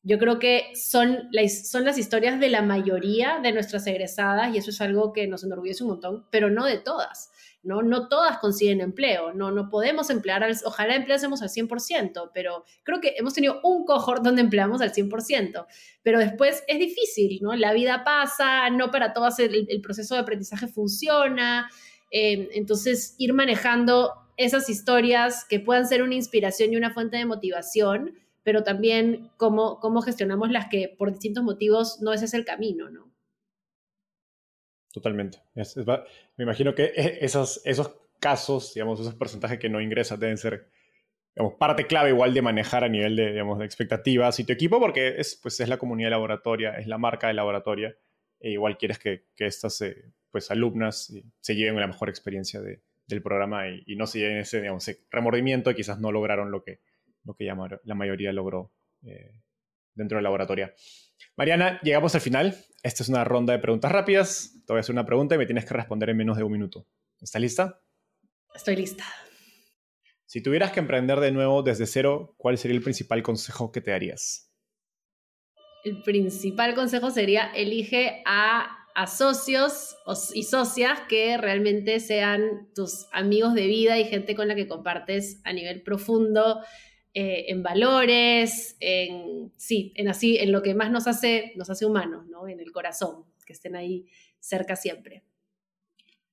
yo 0.03 0.19
creo 0.19 0.39
que 0.39 0.73
son, 0.75 1.31
son 1.65 1.87
las 1.87 1.97
historias 1.97 2.39
de 2.39 2.51
la 2.51 2.61
mayoría 2.61 3.41
de 3.43 3.53
nuestras 3.53 3.87
egresadas 3.87 4.55
y 4.55 4.59
eso 4.59 4.69
es 4.69 4.83
algo 4.83 5.15
que 5.15 5.27
nos 5.29 5.45
enorgullece 5.45 5.83
un 5.83 5.93
montón, 5.93 6.27
pero 6.31 6.51
no 6.51 6.67
de 6.67 6.77
todas. 6.77 7.31
¿no? 7.63 7.81
No 7.81 8.09
todas 8.09 8.37
consiguen 8.37 8.83
empleo, 8.83 9.33
no, 9.33 9.51
no 9.51 9.71
podemos 9.71 10.11
emplear, 10.11 10.45
al, 10.45 10.55
ojalá 10.67 10.95
empleásemos 10.95 11.41
al 11.41 11.49
100%, 11.49 12.33
pero 12.35 12.65
creo 12.83 13.01
que 13.01 13.15
hemos 13.17 13.33
tenido 13.33 13.61
un 13.63 13.87
cohort 13.87 14.23
donde 14.23 14.43
empleamos 14.43 14.83
al 14.83 14.93
100%, 14.93 15.67
pero 16.03 16.19
después 16.19 16.65
es 16.69 16.79
difícil, 16.79 17.39
¿no? 17.41 17.55
La 17.55 17.73
vida 17.73 18.05
pasa, 18.05 18.69
no 18.69 18.91
para 18.91 19.15
todas 19.15 19.39
el 19.39 19.81
proceso 19.83 20.15
de 20.15 20.21
aprendizaje 20.21 20.69
funciona, 20.69 21.71
Em, 22.11 22.49
entonces, 22.53 23.15
ir 23.19 23.33
manejando 23.33 24.13
esas 24.37 24.69
historias 24.69 25.45
que 25.45 25.61
puedan 25.61 25.87
ser 25.87 26.03
una 26.03 26.15
inspiración 26.15 26.73
y 26.73 26.77
una 26.77 26.93
fuente 26.93 27.17
de 27.17 27.27
motivación, 27.27 28.19
pero 28.43 28.65
también 28.65 29.31
cómo, 29.37 29.79
cómo 29.81 30.03
gestionamos 30.03 30.51
las 30.51 30.69
que 30.69 30.95
por 30.97 31.13
distintos 31.13 31.45
motivos 31.45 32.01
no 32.01 32.13
ese 32.13 32.25
es 32.25 32.35
el 32.35 32.45
camino, 32.45 32.91
¿no? 32.91 33.11
Totalmente. 34.93 35.39
me 35.55 36.45
imagino 36.45 36.75
que 36.75 36.85
e, 36.97 37.19
esos, 37.25 37.61
esos 37.65 37.95
casos, 38.19 38.75
digamos, 38.75 38.99
esos 38.99 39.15
porcentajes 39.15 39.59
que 39.59 39.69
no 39.69 39.81
ingresan 39.81 40.19
deben 40.19 40.37
ser 40.37 40.69
parte 41.59 41.87
clave 41.87 42.11
igual 42.11 42.35
de 42.35 42.43
manejar 42.43 42.83
a 42.83 42.89
nivel 42.89 43.17
de, 43.17 43.31
digamos, 43.31 43.59
de 43.59 43.65
expectativas 43.65 44.41
y 44.41 44.45
tu 44.45 44.53
equipo, 44.53 44.81
porque 44.81 45.21
es, 45.21 45.39
pues, 45.41 45.61
es 45.61 45.69
la 45.69 45.79
comunidad 45.79 46.11
laboratoria, 46.11 46.73
es 46.77 46.87
la 46.87 46.99
marca 46.99 47.29
de 47.29 47.35
laboratoria, 47.35 47.97
e 48.41 48.51
igual 48.51 48.77
quieres 48.79 48.99
que, 48.99 49.27
que 49.37 49.47
estas 49.47 49.77
se 49.77 50.13
pues 50.31 50.51
alumnas 50.51 51.13
se 51.41 51.55
lleven 51.55 51.79
la 51.79 51.87
mejor 51.87 52.09
experiencia 52.09 52.61
del 52.61 53.23
programa 53.23 53.69
y, 53.69 53.97
no 53.97 54.07
se 54.07 54.21
lleven 54.21 54.39
ese, 54.39 54.61
digamos, 54.61 54.91
remordimiento 55.11 55.71
y 55.71 55.75
quizás 55.75 56.01
no 56.01 56.13
lograron 56.13 56.51
lo 56.51 56.63
que, 56.63 56.81
lo 57.25 57.35
que 57.35 57.45
la 57.45 57.95
mayoría 57.95 58.33
logró 58.33 58.73
eh, 59.05 59.35
dentro 59.95 60.17
del 60.17 60.25
laboratorio. 60.25 60.73
Mariana, 61.37 61.81
llegamos 61.83 62.15
al 62.15 62.21
final. 62.21 62.57
Esta 62.83 63.03
es 63.03 63.09
una 63.09 63.25
ronda 63.25 63.53
de 63.53 63.59
preguntas 63.59 63.93
rápidas. 63.93 64.53
Te 64.67 64.73
voy 64.73 64.79
a 64.79 64.81
hacer 64.81 64.95
una 64.95 65.07
pregunta 65.07 65.35
y 65.35 65.39
me 65.39 65.47
tienes 65.47 65.65
que 65.65 65.75
responder 65.75 66.11
en 66.11 66.17
menos 66.17 66.37
de 66.37 66.45
un 66.45 66.53
minuto. 66.53 66.87
¿Estás 67.21 67.41
lista? 67.41 67.81
Estoy 68.55 68.77
lista. 68.77 69.05
Si 70.27 70.43
tuvieras 70.43 70.73
que 70.73 70.81
emprender 70.81 71.19
de 71.21 71.33
nuevo 71.33 71.63
desde 71.63 71.87
cero, 71.87 72.35
¿cuál 72.37 72.57
sería 72.57 72.77
el 72.77 72.83
principal 72.83 73.23
consejo 73.23 73.73
que 73.73 73.81
te 73.81 73.91
darías? 73.91 74.51
El 75.83 76.03
principal 76.03 76.75
consejo 76.75 77.11
sería 77.11 77.51
elige 77.53 78.23
a 78.27 78.80
a 79.01 79.07
socios 79.07 79.97
y 80.35 80.43
socias 80.43 81.01
que 81.09 81.39
realmente 81.39 82.01
sean 82.01 82.69
tus 82.75 83.07
amigos 83.13 83.55
de 83.55 83.67
vida 83.67 83.99
y 83.99 84.05
gente 84.05 84.35
con 84.35 84.47
la 84.47 84.55
que 84.55 84.69
compartes 84.69 85.41
a 85.45 85.55
nivel 85.55 85.81
profundo 85.81 86.61
eh, 87.15 87.47
en 87.49 87.63
valores, 87.63 88.77
en 88.79 89.55
sí, 89.57 89.95
en 89.97 90.09
así, 90.09 90.37
en 90.37 90.53
lo 90.53 90.61
que 90.61 90.75
más 90.75 90.91
nos 90.91 91.07
hace, 91.07 91.55
nos 91.57 91.71
hace 91.71 91.87
humanos, 91.87 92.27
¿no? 92.27 92.47
En 92.47 92.61
el 92.61 92.73
corazón, 92.73 93.25
que 93.47 93.55
estén 93.55 93.75
ahí 93.75 94.05
cerca 94.39 94.77
siempre. 94.77 95.25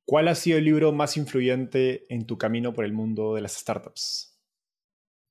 ¿Cuál 0.03 0.27
ha 0.27 0.35
sido 0.35 0.57
el 0.57 0.65
libro 0.65 0.91
más 0.91 1.15
influyente 1.15 2.05
en 2.13 2.27
tu 2.27 2.37
camino 2.37 2.73
por 2.73 2.83
el 2.83 2.91
mundo 2.91 3.33
de 3.33 3.41
las 3.41 3.53
startups? 3.53 4.36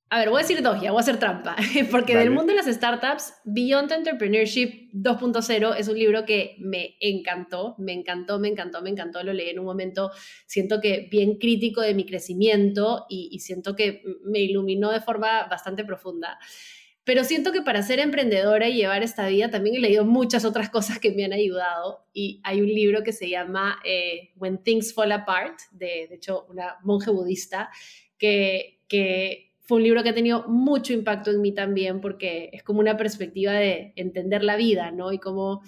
A 0.09 0.19
ver, 0.19 0.29
voy 0.29 0.39
a 0.39 0.41
decir 0.43 0.61
dos, 0.61 0.81
ya 0.81 0.91
voy 0.91 0.99
a 0.99 1.01
hacer 1.01 1.19
trampa, 1.19 1.57
porque 1.91 2.15
del 2.15 2.31
mundo 2.31 2.53
de 2.53 2.55
las 2.55 2.73
startups, 2.73 3.33
Beyond 3.43 3.91
Entrepreneurship 3.91 4.89
2.0 4.93 5.75
es 5.77 5.89
un 5.89 5.99
libro 5.99 6.23
que 6.23 6.55
me 6.59 6.95
encantó, 7.01 7.75
me 7.77 7.91
encantó, 7.91 8.39
me 8.39 8.47
encantó, 8.47 8.81
me 8.81 8.89
encantó, 8.89 9.21
lo 9.21 9.33
leí 9.33 9.49
en 9.49 9.59
un 9.59 9.65
momento, 9.65 10.11
siento 10.45 10.79
que 10.79 11.09
bien 11.11 11.37
crítico 11.37 11.81
de 11.81 11.93
mi 11.93 12.05
crecimiento 12.05 13.05
y, 13.09 13.37
siento 13.39 13.75
que 13.75 14.01
me 14.23 14.39
iluminó 14.39 14.91
de 14.91 15.01
forma 15.01 15.45
bastante 15.49 15.83
profunda. 15.83 16.39
Pero 17.03 17.25
siento 17.25 17.51
que 17.51 17.61
para 17.61 17.83
ser 17.83 17.99
emprendedora 17.99 18.69
y 18.69 18.75
llevar 18.75 19.03
esta 19.03 19.27
vida 19.27 19.49
también 19.49 19.75
he 19.75 19.79
leído 19.79 20.05
muchas 20.05 20.45
otras 20.45 20.69
cosas 20.69 20.99
que 20.99 21.11
me 21.11 21.25
han 21.25 21.33
ayudado 21.33 22.05
y 22.13 22.39
hay 22.43 22.61
un 22.61 22.67
libro 22.67 23.03
que 23.03 23.11
se 23.11 23.29
llama 23.29 23.79
eh, 23.83 24.31
When 24.37 24.63
Things 24.63 24.93
Fall 24.93 25.11
Apart, 25.11 25.59
de, 25.71 26.07
de 26.09 26.15
hecho 26.15 26.45
una 26.49 26.77
monje 26.83 27.11
budista, 27.11 27.69
que, 28.17 28.81
que 28.87 29.46
fue 29.67 29.77
un 29.79 29.83
libro 29.83 30.01
que 30.01 30.09
ha 30.09 30.13
tenido 30.13 30.47
mucho 30.47 30.93
impacto 30.93 31.29
en 31.29 31.41
mí 31.41 31.51
también 31.51 31.99
porque 31.99 32.49
es 32.53 32.63
como 32.63 32.79
una 32.79 32.95
perspectiva 32.95 33.51
de 33.51 33.91
entender 33.97 34.41
la 34.41 34.55
vida, 34.55 34.91
¿no? 34.91 35.11
Y 35.11 35.19
cómo, 35.19 35.61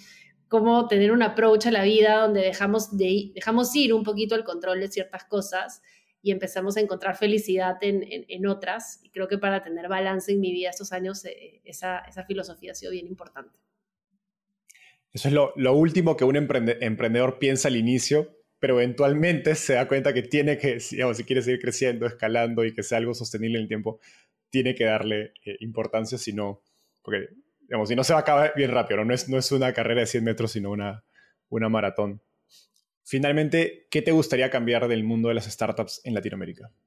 cómo 0.48 0.88
tener 0.88 1.12
un 1.12 1.22
approach 1.22 1.68
a 1.68 1.72
la 1.72 1.84
vida 1.84 2.22
donde 2.22 2.40
dejamos, 2.40 2.96
de, 2.96 3.32
dejamos 3.36 3.76
ir 3.76 3.94
un 3.94 4.06
poquito 4.06 4.36
el 4.36 4.46
control 4.46 4.80
de 4.80 4.88
ciertas 4.88 5.26
cosas 5.26 5.82
y 6.22 6.32
empezamos 6.32 6.78
a 6.78 6.80
encontrar 6.80 7.18
felicidad 7.18 7.76
en, 7.82 8.06
en, 8.08 8.48
otras. 8.48 9.02
Y 9.04 9.10
creo 9.10 9.28
que 9.28 9.38
para 9.38 9.64
tener 9.64 9.90
balance 9.90 10.32
en 10.32 10.40
mi 10.40 10.54
vida 10.54 10.70
estos 10.70 10.94
años, 10.94 11.26
eh, 11.26 11.60
esa, 11.66 12.00
esa, 12.00 12.24
filosofía 12.24 12.72
ha 12.72 12.76
sido 12.76 12.94
bien 12.94 13.06
importante. 13.06 13.60
Eso 15.12 15.28
es 15.28 15.34
lo, 15.34 15.52
lo 15.58 15.74
último 15.74 16.16
que 16.16 16.24
un 16.24 16.38
emprendedor 16.38 17.38
piensa 17.38 17.68
al 17.68 17.76
inicio, 17.76 18.39
pero 18.60 18.80
eventualmente 18.80 19.56
se 19.56 19.74
da 19.74 19.88
cuenta 19.88 20.14
que 20.14 20.24
tiene 20.24 20.58
que, 20.58 20.80
digamos, 20.92 21.18
si 21.18 21.24
quiere 21.24 21.42
seguir 21.42 21.60
creciendo, 21.60 22.06
escalando 22.06 22.66
y 22.66 22.74
que 22.74 22.84
sea 22.84 22.98
algo 22.98 23.14
sostenible 23.14 23.58
en 23.58 23.64
el 23.64 23.68
tiempo, 23.68 24.00
tiene 24.50 24.76
que 24.76 24.86
darle 24.86 25.34
eh, 25.46 25.58
importancia, 25.60 26.18
si 26.18 26.34
no, 26.34 26.62
porque 27.02 27.30
digamos, 27.62 27.90
y 27.92 27.96
no 27.96 28.04
se 28.04 28.14
va 28.14 28.20
a 28.20 28.22
acabar 28.24 28.54
bien 28.56 28.72
rápido, 28.72 29.06
no, 29.06 29.14
es, 29.14 29.30
no 29.30 29.38
es 29.38 29.52
una 29.52 29.74
carrera 29.74 30.02
de 30.02 30.08
100 30.08 30.24
metros, 30.24 30.52
sino 30.52 30.72
una, 30.72 31.04
una 31.50 31.70
maratón. 31.70 32.22
Finalmente, 33.04 33.88
¿qué 33.90 34.02
te 34.02 34.12
gustaría 34.12 34.50
cambiar 34.50 34.88
del 34.88 35.04
mundo 35.04 35.30
de 35.30 35.36
las 35.36 35.46
startups 35.46 36.02
en 36.04 36.14
Latinoamérica? 36.14 36.72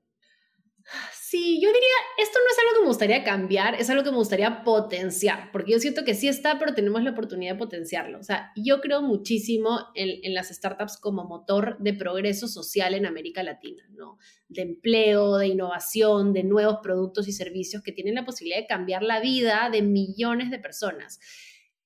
Sí, 1.32 1.58
yo 1.62 1.68
diría, 1.68 1.94
esto 2.18 2.38
no 2.38 2.50
es 2.50 2.58
algo 2.58 2.74
que 2.74 2.80
me 2.82 2.88
gustaría 2.88 3.24
cambiar, 3.24 3.76
es 3.76 3.88
algo 3.88 4.04
que 4.04 4.10
me 4.10 4.18
gustaría 4.18 4.64
potenciar, 4.64 5.50
porque 5.50 5.72
yo 5.72 5.78
siento 5.78 6.04
que 6.04 6.12
sí 6.12 6.28
está, 6.28 6.58
pero 6.58 6.74
tenemos 6.74 7.02
la 7.02 7.12
oportunidad 7.12 7.54
de 7.54 7.58
potenciarlo. 7.58 8.18
O 8.18 8.22
sea, 8.22 8.52
yo 8.54 8.82
creo 8.82 9.00
muchísimo 9.00 9.78
en, 9.94 10.34
las 10.34 10.50
startups 10.50 10.98
como 10.98 11.24
motor 11.24 11.78
de 11.78 11.94
progreso 11.94 12.48
social 12.48 12.92
en 12.92 13.06
América 13.06 13.42
Latina, 13.42 13.82
¿no? 13.92 14.18
De 14.48 14.60
empleo, 14.60 15.38
de 15.38 15.46
innovación, 15.46 16.34
de 16.34 16.44
nuevos 16.44 16.80
productos 16.82 17.26
y 17.26 17.32
servicios 17.32 17.82
que 17.82 17.92
tienen 17.92 18.14
la 18.14 18.26
posibilidad 18.26 18.60
de 18.60 18.66
cambiar 18.66 19.02
la 19.02 19.20
vida 19.20 19.70
de 19.72 19.80
millones 19.80 20.50
de 20.50 20.58
personas. 20.58 21.18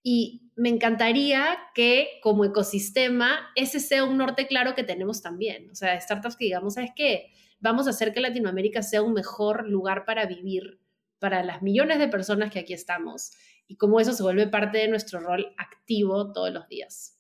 Y 0.03 0.51
me 0.57 0.71
encantaría 0.71 1.57
que 1.73 2.19
como 2.21 2.45
ecosistema 2.45 3.53
ese 3.55 3.79
sea 3.79 4.03
un 4.03 4.19
norte 4.19 4.49
claro 4.49 4.75
que 4.75 4.83
tenemos 4.83 5.23
también. 5.23 5.71
O 5.71 5.77
sea, 5.77 6.01
startups 6.01 6.35
que 6.35 6.47
digamos, 6.47 6.75
¿sabes 6.75 6.91
qué? 6.97 7.31
Vamos 7.59 7.87
a 7.87 7.91
hacer 7.91 8.13
que 8.13 8.21
Latinoamérica 8.21 8.83
sea 8.83 9.03
un 9.03 9.13
mejor 9.13 9.69
lugar 9.69 10.05
para 10.05 10.27
vivir 10.27 10.81
para 11.19 11.43
las 11.43 11.63
millones 11.63 11.99
de 11.99 12.09
personas 12.09 12.51
que 12.51 12.59
aquí 12.59 12.73
estamos 12.73 13.33
y 13.67 13.77
cómo 13.77 14.01
eso 14.01 14.13
se 14.13 14.23
vuelve 14.23 14.47
parte 14.47 14.79
de 14.79 14.89
nuestro 14.89 15.21
rol 15.21 15.55
activo 15.57 16.33
todos 16.33 16.53
los 16.53 16.69
días. 16.69 17.19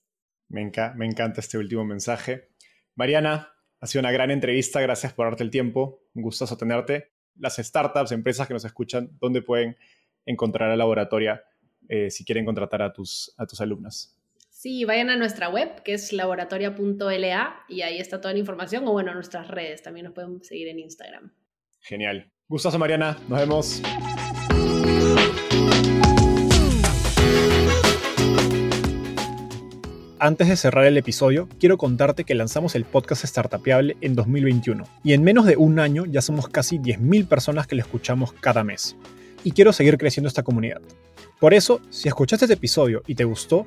Me, 0.49 0.63
encanta 0.63 1.41
este 1.41 1.59
último 1.59 1.85
mensaje. 1.85 2.51
Mariana, 2.95 3.53
ha 3.81 3.87
sido 3.87 4.01
una 4.01 4.13
gran 4.13 4.31
entrevista, 4.31 4.81
gracias 4.81 5.13
por 5.13 5.27
darte 5.27 5.43
el 5.43 5.51
tiempo, 5.51 6.05
un 6.15 6.23
gustoso 6.23 6.57
tenerte. 6.57 7.13
Las 7.37 7.57
startups, 7.57 8.13
empresas 8.13 8.47
que 8.47 8.55
nos 8.55 8.65
escuchan, 8.65 9.11
¿dónde 9.21 9.43
pueden 9.43 9.77
encontrar 10.25 10.71
a 10.71 10.77
Laboratoria 10.77 11.43
eh, 11.89 12.11
si 12.11 12.25
quieren 12.25 12.45
contratar 12.45 12.83
a 12.83 12.93
tus, 12.93 13.35
a 13.37 13.47
tus 13.47 13.61
alumnas? 13.61 14.16
Sí, 14.59 14.87
vayan 14.87 15.11
a 15.11 15.17
nuestra 15.17 15.51
web, 15.51 15.83
que 15.83 15.93
es 15.93 16.15
laboratoria.la, 16.15 17.57
y 17.69 17.83
ahí 17.83 17.99
está 17.99 18.23
toda 18.23 18.33
la 18.33 18.39
información, 18.39 18.89
o 18.89 18.93
bueno, 18.93 19.13
nuestras 19.13 19.49
redes, 19.49 19.83
también 19.83 20.05
nos 20.07 20.15
pueden 20.15 20.43
seguir 20.43 20.69
en 20.69 20.79
Instagram. 20.79 21.31
Genial. 21.83 22.33
Gustoso, 22.49 22.79
Mariana. 22.79 23.19
Nos 23.29 23.39
vemos. 23.39 23.83
Antes 30.19 30.49
de 30.49 30.57
cerrar 30.57 30.87
el 30.87 30.97
episodio, 30.97 31.51
quiero 31.61 31.77
contarte 31.77 32.25
que 32.25 32.35
lanzamos 32.35 32.75
el 32.77 32.87
podcast 32.87 33.27
Startupiable 33.27 33.99
en 34.01 34.15
2021 34.15 34.85
y 35.05 35.13
en 35.13 35.23
menos 35.23 35.45
de 35.45 35.59
un 35.59 35.79
año 35.79 36.07
ya 36.07 36.23
somos 36.23 36.49
casi 36.49 36.79
10.000 36.79 37.29
personas 37.29 37.67
que 37.67 37.77
lo 37.77 37.83
escuchamos 37.83 38.33
cada 38.33 38.65
mes. 38.65 38.97
Y 39.45 39.53
quiero 39.53 39.75
seguir 39.75 39.99
creciendo 39.99 40.29
esta 40.29 40.43
comunidad. 40.43 40.81
Por 41.39 41.53
eso, 41.53 41.83
si 41.91 42.09
escuchaste 42.09 42.47
este 42.47 42.55
episodio 42.55 43.03
y 43.07 43.15
te 43.15 43.25
gustó, 43.25 43.67